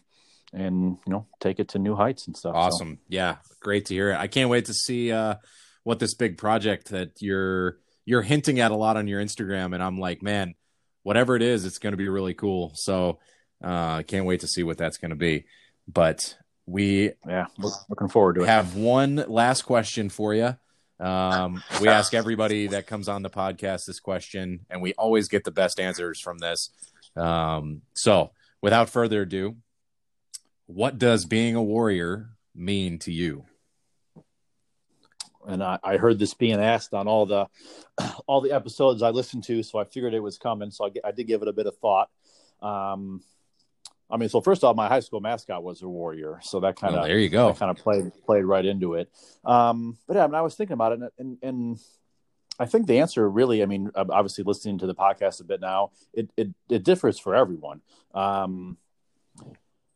and 0.54 0.98
you 1.06 1.14
know, 1.14 1.28
take 1.40 1.60
it 1.60 1.70
to 1.70 1.80
new 1.80 1.96
heights 1.96 2.28
and 2.28 2.36
stuff. 2.36 2.56
Awesome, 2.56 2.96
so. 2.96 3.02
yeah, 3.10 3.38
great 3.60 3.86
to 3.88 3.94
hear 3.94 4.12
it. 4.12 4.18
I 4.18 4.28
can't 4.28 4.50
wait 4.50 4.66
to 4.66 4.74
see 4.74 5.12
uh, 5.12 5.36
what 5.84 6.00
this 6.00 6.14
big 6.14 6.38
project 6.38 6.90
that 6.90 7.12
you're 7.20 7.78
you're 8.06 8.22
hinting 8.22 8.60
at 8.60 8.72
a 8.72 8.76
lot 8.76 8.98
on 8.98 9.08
your 9.08 9.22
Instagram, 9.22 9.74
and 9.74 9.84
I'm 9.84 10.00
like, 10.00 10.22
man, 10.22 10.56
whatever 11.04 11.36
it 11.36 11.42
is, 11.42 11.66
it's 11.66 11.80
going 11.80 11.94
to 11.94 11.98
be 11.98 12.10
really 12.10 12.34
cool. 12.34 12.72
So 12.76 13.20
I 13.62 14.00
uh, 14.00 14.04
can't 14.04 14.26
wait 14.26 14.42
to 14.42 14.48
see 14.48 14.64
what 14.64 14.78
that's 14.78 14.98
going 14.98 15.10
to 15.10 15.16
be. 15.16 15.46
But 15.88 16.36
we 16.66 17.12
yeah, 17.28 17.46
looking 17.90 18.10
forward 18.10 18.36
to 18.36 18.42
it. 18.42 18.48
Have 18.48 18.76
one 18.76 19.24
last 19.28 19.64
question 19.64 20.10
for 20.10 20.34
you. 20.34 20.58
Um, 21.00 21.62
we 21.82 21.88
ask 21.88 22.14
everybody 22.14 22.68
that 22.68 22.88
comes 22.88 23.10
on 23.10 23.22
the 23.22 23.30
podcast 23.30 23.86
this 23.86 24.00
question, 24.00 24.66
and 24.70 24.82
we 24.82 24.94
always 24.94 25.28
get 25.28 25.44
the 25.44 25.52
best 25.52 25.80
answers 25.80 26.20
from 26.20 26.38
this. 26.38 26.70
Um, 27.16 27.82
so, 27.94 28.32
without 28.62 28.90
further 28.90 29.24
ado, 29.24 29.58
what 30.68 30.98
does 30.98 31.26
being 31.26 31.56
a 31.56 31.64
warrior 31.64 32.30
mean 32.54 33.00
to 33.00 33.12
you? 33.12 33.46
and 35.48 35.64
I, 35.64 35.80
I, 35.84 35.98
heard 35.98 36.20
this 36.20 36.34
being 36.34 36.60
asked 36.60 36.94
on 36.94 37.08
all 37.08 37.26
the 37.26 37.48
all 38.28 38.42
the 38.42 38.52
episodes 38.52 39.02
I 39.02 39.10
listened 39.10 39.44
to, 39.46 39.64
so 39.64 39.80
I 39.80 39.86
figured 39.86 40.14
it 40.14 40.20
was 40.20 40.38
coming. 40.38 40.72
So 40.72 40.86
I, 40.86 41.10
I 41.10 41.12
did 41.12 41.26
give 41.26 41.42
it 41.42 41.48
a 41.48 41.54
bit 41.54 41.68
of 41.68 41.78
thought. 41.78 42.10
Um, 42.62 43.22
I 44.10 44.18
mean, 44.18 44.30
so 44.30 44.40
first 44.40 44.64
off, 44.64 44.76
my 44.76 44.88
high 44.88 45.00
school 45.00 45.20
mascot 45.20 45.64
was 45.64 45.82
a 45.82 45.88
warrior, 45.88 46.40
so 46.44 46.60
that 46.60 46.80
kind 46.80 46.96
of 46.96 47.04
oh, 47.04 47.08
there 47.08 47.18
you 47.18 47.30
go, 47.30 47.54
kind 47.54 47.72
of 47.72 47.78
played 47.78 48.12
played 48.26 48.44
right 48.44 48.66
into 48.66 48.94
it. 48.94 49.10
Um, 49.44 49.98
but 50.08 50.16
yeah, 50.16 50.24
I 50.24 50.28
mean, 50.28 50.36
I 50.36 50.42
was 50.42 50.56
thinking 50.56 50.76
about 50.76 50.92
it, 50.92 51.00
and, 51.00 51.12
and, 51.18 51.38
and 51.42 51.80
I 52.60 52.66
think 52.66 52.88
the 52.88 53.00
answer 53.00 53.28
really, 53.30 53.64
I 53.64 53.66
mean, 53.66 53.92
obviously 53.96 54.44
listening 54.44 54.78
to 54.80 54.88
the 54.88 54.96
podcast 54.96 55.42
a 55.42 55.44
bit 55.44 55.60
now, 55.60 55.92
it 56.14 56.30
it, 56.38 56.50
it 56.70 56.84
differs 56.84 57.20
for 57.20 57.36
everyone. 57.36 57.82
Um, 58.14 58.78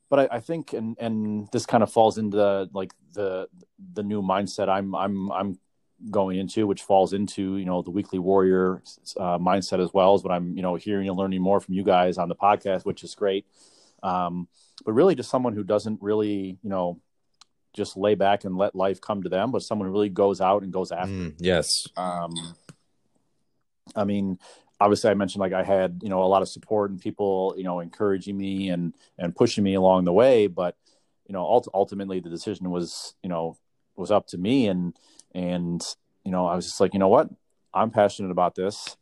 but 0.10 0.20
I, 0.32 0.38
I, 0.38 0.40
think 0.40 0.74
and 0.74 0.98
and 1.00 1.48
this 1.52 1.66
kind 1.66 1.84
of 1.84 1.92
falls 1.92 2.18
into 2.18 2.68
like 2.74 2.92
the 3.14 3.48
the 3.94 4.04
new 4.04 4.22
mindset 4.22 4.68
I'm 4.70 4.96
I'm 4.96 5.32
I'm 5.32 5.60
going 6.10 6.38
into, 6.38 6.66
which 6.68 6.82
falls 6.82 7.14
into 7.14 7.58
you 7.58 7.66
know 7.66 7.82
the 7.82 7.92
weekly 7.92 8.20
warrior 8.20 8.82
uh, 9.18 9.38
mindset 9.38 9.84
as 9.84 9.94
well 9.94 10.14
as 10.16 10.24
what 10.24 10.32
I'm 10.32 10.56
you 10.56 10.62
know 10.62 10.76
hearing 10.76 11.08
and 11.08 11.18
learning 11.18 11.42
more 11.42 11.60
from 11.60 11.76
you 11.76 11.84
guys 11.84 12.18
on 12.18 12.30
the 12.30 12.36
podcast, 12.36 12.86
which 12.86 13.04
is 13.04 13.16
great. 13.16 13.46
Um, 14.04 14.48
but 14.86 14.94
really, 14.94 15.16
just 15.16 15.30
someone 15.30 15.54
who 15.54 15.64
doesn't 15.64 16.02
really 16.02 16.58
you 16.62 16.70
know 16.70 17.00
just 17.74 17.98
lay 17.98 18.16
back 18.16 18.46
and 18.46 18.58
let 18.58 18.76
life 18.76 19.00
come 19.00 19.24
to 19.24 19.30
them, 19.30 19.52
but 19.52 19.62
someone 19.62 19.88
who 19.88 19.94
really 19.94 20.10
goes 20.10 20.42
out 20.42 20.64
and 20.64 20.74
goes 20.74 20.92
after. 20.92 21.12
Mm, 21.12 21.36
yes. 21.38 21.88
Um, 21.96 22.34
I 23.96 24.04
mean, 24.04 24.40
obviously 24.80 25.10
I 25.10 25.14
mentioned 25.14 25.42
like 25.42 25.54
I 25.54 25.64
had, 25.64 26.02
you 26.04 26.10
know, 26.10 26.24
a 26.24 26.26
lot 26.26 26.42
of 26.42 26.50
support 26.50 26.92
and 26.92 27.00
people, 27.00 27.54
you 27.58 27.64
know, 27.64 27.80
encouraging 27.80 28.38
me 28.38 28.70
and, 28.70 28.94
and 29.18 29.36
pushing 29.36 29.64
me 29.64 29.76
along 29.76 30.06
the 30.06 30.14
way. 30.14 30.48
But, 30.48 30.76
you 31.28 31.34
know, 31.34 31.42
ult- 31.42 31.68
ultimately 31.74 32.20
the 32.20 32.30
decision 32.30 32.70
was, 32.70 33.14
you 33.22 33.30
know, 33.30 33.58
was 33.96 34.12
up 34.12 34.28
to 34.28 34.38
me. 34.38 34.68
And, 34.68 34.96
and, 35.34 35.82
you 36.24 36.32
know, 36.32 36.48
I 36.48 36.56
was 36.56 36.66
just 36.66 36.80
like, 36.80 36.94
you 36.94 37.00
know 37.00 37.08
what, 37.08 37.30
I'm 37.74 37.92
passionate 37.92 38.32
about 38.32 38.56
this. 38.56 38.98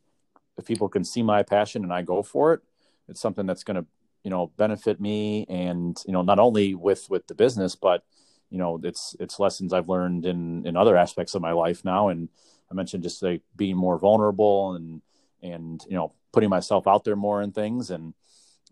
If 0.57 0.65
people 0.65 0.89
can 0.89 1.03
see 1.03 1.21
my 1.21 1.43
passion 1.43 1.83
and 1.83 1.93
I 1.93 2.01
go 2.01 2.23
for 2.23 2.53
it, 2.53 2.61
it's 3.07 3.21
something 3.21 3.45
that's 3.45 3.63
going 3.63 3.77
to, 3.77 3.85
you 4.27 4.31
know, 4.31 4.51
benefit 4.57 4.99
me. 4.99 5.45
And, 5.47 5.97
you 6.05 6.11
know, 6.11 6.21
not 6.21 6.39
only 6.39 6.75
with, 6.75 7.09
with 7.09 7.25
the 7.27 7.35
business, 7.35 7.75
but, 7.75 8.03
you 8.49 8.57
know, 8.57 8.79
it's, 8.83 9.15
it's 9.19 9.39
lessons 9.39 9.71
I've 9.71 9.89
learned 9.89 10.25
in, 10.25 10.67
in 10.67 10.75
other 10.75 10.97
aspects 10.97 11.33
of 11.35 11.41
my 11.41 11.53
life 11.53 11.85
now. 11.85 12.09
And 12.09 12.29
I 12.69 12.73
mentioned 12.73 13.03
just 13.03 13.23
like 13.23 13.41
being 13.55 13.77
more 13.77 13.97
vulnerable 13.97 14.73
and, 14.73 15.01
and 15.41 15.83
you 15.87 15.95
know 15.95 16.13
putting 16.31 16.49
myself 16.49 16.87
out 16.87 17.03
there 17.03 17.15
more 17.15 17.41
and 17.41 17.53
things 17.53 17.89
and 17.91 18.13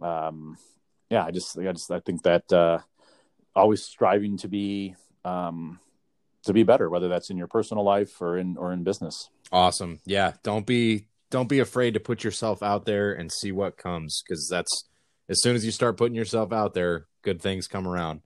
um 0.02 0.58
yeah 1.10 1.24
i 1.24 1.32
just 1.32 1.58
i 1.58 1.72
just 1.72 1.92
i 1.92 2.00
think 2.00 2.24
that 2.24 2.52
uh 2.52 2.80
always 3.56 3.84
striving 3.84 4.38
to 4.38 4.48
be 4.48 4.96
um 5.24 5.80
to 6.44 6.54
be 6.54 6.64
better 6.64 6.90
whether 6.90 7.08
that's 7.08 7.30
in 7.30 7.38
your 7.38 7.48
personal 7.48 7.84
life 7.84 8.22
or 8.22 8.38
in 8.38 8.58
or 8.58 8.74
in 8.74 8.84
business 8.84 9.30
awesome 9.52 10.00
yeah 10.06 10.34
don't 10.44 10.66
be 10.66 11.08
don't 11.32 11.50
be 11.50 11.60
afraid 11.60 11.94
to 11.94 12.00
put 12.00 12.24
yourself 12.24 12.62
out 12.62 12.86
there 12.86 13.14
and 13.14 13.32
see 13.32 13.52
what 13.52 13.78
comes 13.78 14.24
because 14.28 14.48
that's 14.50 14.86
as 15.30 15.42
soon 15.42 15.56
as 15.56 15.66
you 15.66 15.72
start 15.72 15.98
putting 15.98 16.16
yourself 16.16 16.52
out 16.52 16.74
there 16.74 17.08
good 17.24 17.42
things 17.42 17.68
come 17.68 17.88
around 17.88 18.22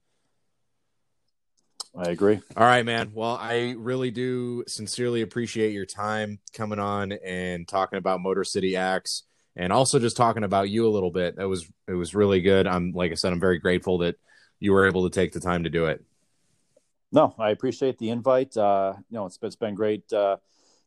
I 1.98 2.12
agree. 2.12 2.40
All 2.56 2.66
right, 2.66 2.86
man. 2.86 3.12
Well, 3.14 3.36
I 3.42 3.76
really 3.78 4.12
do 4.12 4.64
sincerely 4.68 5.22
appreciate 5.22 5.74
your 5.74 5.88
time 5.88 6.40
coming 6.54 6.80
on 6.80 7.12
and 7.12 7.68
talking 7.68 7.98
about 7.98 8.22
Motor 8.22 8.44
City 8.44 8.76
Axe 8.76 9.24
and 9.56 9.74
also 9.74 10.00
just 10.00 10.16
talking 10.16 10.44
about 10.44 10.70
you 10.70 10.88
a 10.88 10.90
little 10.90 11.12
bit. 11.12 11.36
That 11.38 11.50
was 11.50 11.68
it 11.88 11.94
was 11.94 12.14
really 12.14 12.42
good. 12.42 12.68
I'm 12.68 12.92
like 12.92 13.12
I 13.12 13.16
said, 13.16 13.34
I'm 13.34 13.40
very 13.40 13.60
grateful 13.60 14.00
that 14.00 14.16
you 14.60 14.72
were 14.72 14.88
able 14.88 15.10
to 15.10 15.14
take 15.14 15.34
the 15.34 15.40
time 15.40 15.64
to 15.64 15.70
do 15.70 15.86
it. 15.86 16.04
No, 17.12 17.34
I 17.40 17.50
appreciate 17.50 17.98
the 17.98 18.12
invite. 18.12 18.56
Uh, 18.56 18.94
you 19.10 19.18
know, 19.18 19.26
it's, 19.26 19.40
it's 19.42 19.56
been 19.56 19.74
great 19.74 20.12
uh, 20.14 20.38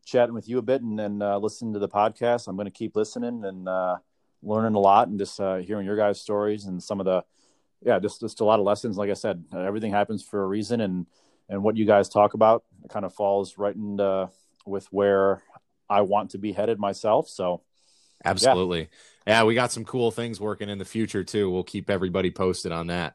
chatting 0.07 0.35
with 0.35 0.49
you 0.49 0.59
a 0.59 0.63
bit 0.63 0.83
and 0.83 0.99
then 0.99 1.21
uh, 1.21 1.37
listening 1.39 1.73
to 1.73 1.81
the 1.81 1.89
podcast. 1.89 2.47
I'm 2.47 2.57
going 2.57 2.67
to 2.67 2.71
keep 2.71 2.95
listening 2.95 3.45
and 3.45 3.69
uh, 3.69 3.97
learning 4.43 4.75
a 4.75 4.79
lot 4.79 5.09
and 5.09 5.19
just 5.19 5.41
uh, 5.41 5.57
hearing 5.57 5.87
your 5.87 5.97
guys' 5.97 6.21
stories 6.21 6.65
and 6.65 6.83
some 6.83 7.01
of 7.01 7.07
the 7.07 7.25
yeah, 7.85 7.99
just 7.99 8.21
just 8.21 8.41
a 8.41 8.45
lot 8.45 8.61
of 8.61 8.65
lessons. 8.65 8.97
Like 8.97 9.11
I 9.11 9.15
said, 9.15 9.45
everything 9.53 9.91
happens 9.91 10.23
for 10.23 10.43
a 10.43 10.47
reason, 10.47 10.81
and 10.81 11.07
and 11.49 11.63
what 11.63 11.77
you 11.77 11.85
guys 11.85 12.09
talk 12.09 12.35
about 12.35 12.65
kind 12.89 13.05
of 13.05 13.15
falls 13.15 13.59
right 13.59 13.75
into 13.75 14.31
with 14.65 14.87
where 14.87 15.43
I 15.89 16.03
want 16.03 16.31
to 16.31 16.39
be 16.39 16.53
headed 16.53 16.79
myself. 16.79 17.29
So, 17.29 17.63
absolutely, 18.25 18.89
yeah. 19.27 19.41
yeah, 19.41 19.45
we 19.45 19.55
got 19.55 19.73
some 19.73 19.85
cool 19.85 20.11
things 20.11 20.41
working 20.41 20.69
in 20.69 20.79
the 20.79 20.85
future 20.85 21.25
too. 21.25 21.51
We'll 21.51 21.65
keep 21.65 21.91
everybody 21.91 22.31
posted 22.31 22.73
on 22.73 22.87
that. 22.89 23.15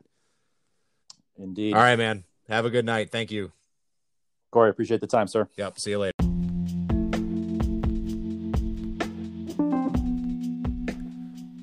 Indeed. 1.38 1.74
All 1.74 1.82
right, 1.82 1.98
man. 1.98 2.24
Have 2.50 2.66
a 2.66 2.70
good 2.70 2.86
night. 2.86 3.10
Thank 3.10 3.32
you, 3.32 3.52
Corey. 4.52 4.70
Appreciate 4.70 5.02
the 5.02 5.08
time, 5.08 5.28
sir. 5.28 5.48
Yep. 5.56 5.80
See 5.80 5.92
you 5.92 6.00
later. 6.00 6.37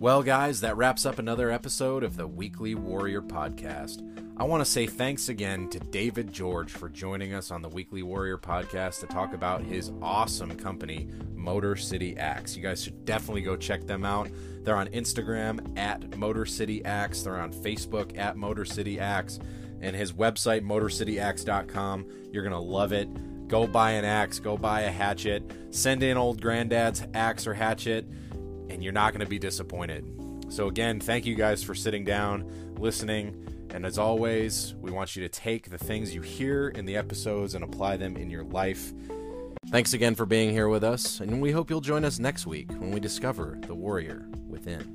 Well, 0.05 0.23
guys, 0.23 0.61
that 0.61 0.77
wraps 0.77 1.07
up 1.07 1.19
another 1.19 1.51
episode 1.51 2.05
of 2.05 2.19
the 2.19 2.27
Weekly 2.27 2.75
Warrior 2.75 3.23
Podcast. 3.23 4.07
I 4.37 4.45
want 4.45 4.61
to 4.61 4.71
say 4.71 4.87
thanks 4.87 5.31
again 5.31 5.71
to 5.71 5.81
David 5.81 6.31
George 6.31 6.71
for 6.71 6.91
joining 6.91 7.33
us 7.33 7.51
on 7.51 7.63
the 7.63 7.71
Weekly 7.71 8.03
Warrior 8.03 8.37
podcast 8.37 9.01
to 9.01 9.07
talk 9.07 9.33
about 9.33 9.63
his 9.63 9.93
awesome 10.03 10.59
company, 10.59 11.09
Motor 11.35 11.75
City 11.75 12.19
Axe. 12.19 12.55
You 12.55 12.63
guys 12.63 12.85
should 12.85 13.07
definitely 13.07 13.41
go 13.41 13.57
check 13.57 13.87
them 13.87 14.05
out. 14.05 14.29
They're 14.63 14.77
on 14.77 14.89
Instagram 14.89 15.79
at 15.79 16.19
Motor 16.19 16.45
City 16.45 16.85
Axe. 16.85 17.23
They're 17.23 17.41
on 17.41 17.55
Facebook 17.55 18.19
at 18.19 18.37
Motor 18.37 18.67
City 18.67 19.01
Axe. 19.01 19.39
And 19.81 19.97
his 19.97 20.13
website, 20.13 20.67
motorcityaxe.com. 20.67 22.07
You're 22.31 22.43
going 22.43 22.53
to 22.53 22.59
love 22.59 22.93
it. 22.93 23.09
Go 23.49 23.67
buy 23.67 23.93
an 23.93 24.05
axe, 24.05 24.39
go 24.39 24.59
buy 24.59 24.83
a 24.83 24.91
hatchet, 24.91 25.51
send 25.71 26.03
in 26.03 26.17
old 26.17 26.43
granddad's 26.43 27.07
axe 27.15 27.47
or 27.47 27.55
hatchet, 27.55 28.07
and 28.75 28.85
you're 28.85 28.93
not 28.93 29.13
going 29.13 29.25
to 29.25 29.31
be 29.31 29.39
disappointed. 29.39 30.05
So, 30.49 30.69
again, 30.69 31.01
thank 31.01 31.25
you 31.25 31.35
guys 31.35 31.63
for 31.63 31.75
sitting 31.75 32.05
down, 32.05 32.75
listening 32.79 33.45
and 33.75 33.85
as 33.85 33.99
always, 33.99 34.77
we 34.81 34.93
want 34.93 35.17
you 35.17 35.23
to 35.25 35.29
take 35.29 35.69
the 35.69 35.79
things 35.79 36.15
you 36.15 36.23
hear 36.23 36.69
in 36.69 36.85
the 36.85 36.97
episodes 36.97 37.57
and 37.57 37.65
apply 37.65 37.97
them 37.97 38.17
in 38.17 38.31
your 38.31 38.45
life. 38.45 38.93
Thanks 39.67 39.95
again 39.95 40.15
for 40.15 40.27
being 40.27 40.51
here 40.51 40.69
with 40.69 40.85
us, 40.85 41.19
and 41.19 41.43
we 41.43 41.51
hope 41.51 41.71
you'll 41.71 41.81
join 41.81 42.05
us 42.05 42.21
next 42.21 42.47
week 42.47 42.71
when 42.71 42.93
we 42.93 43.01
discover 43.01 43.59
the 43.67 43.75
warrior 43.75 44.29
within. 44.47 44.95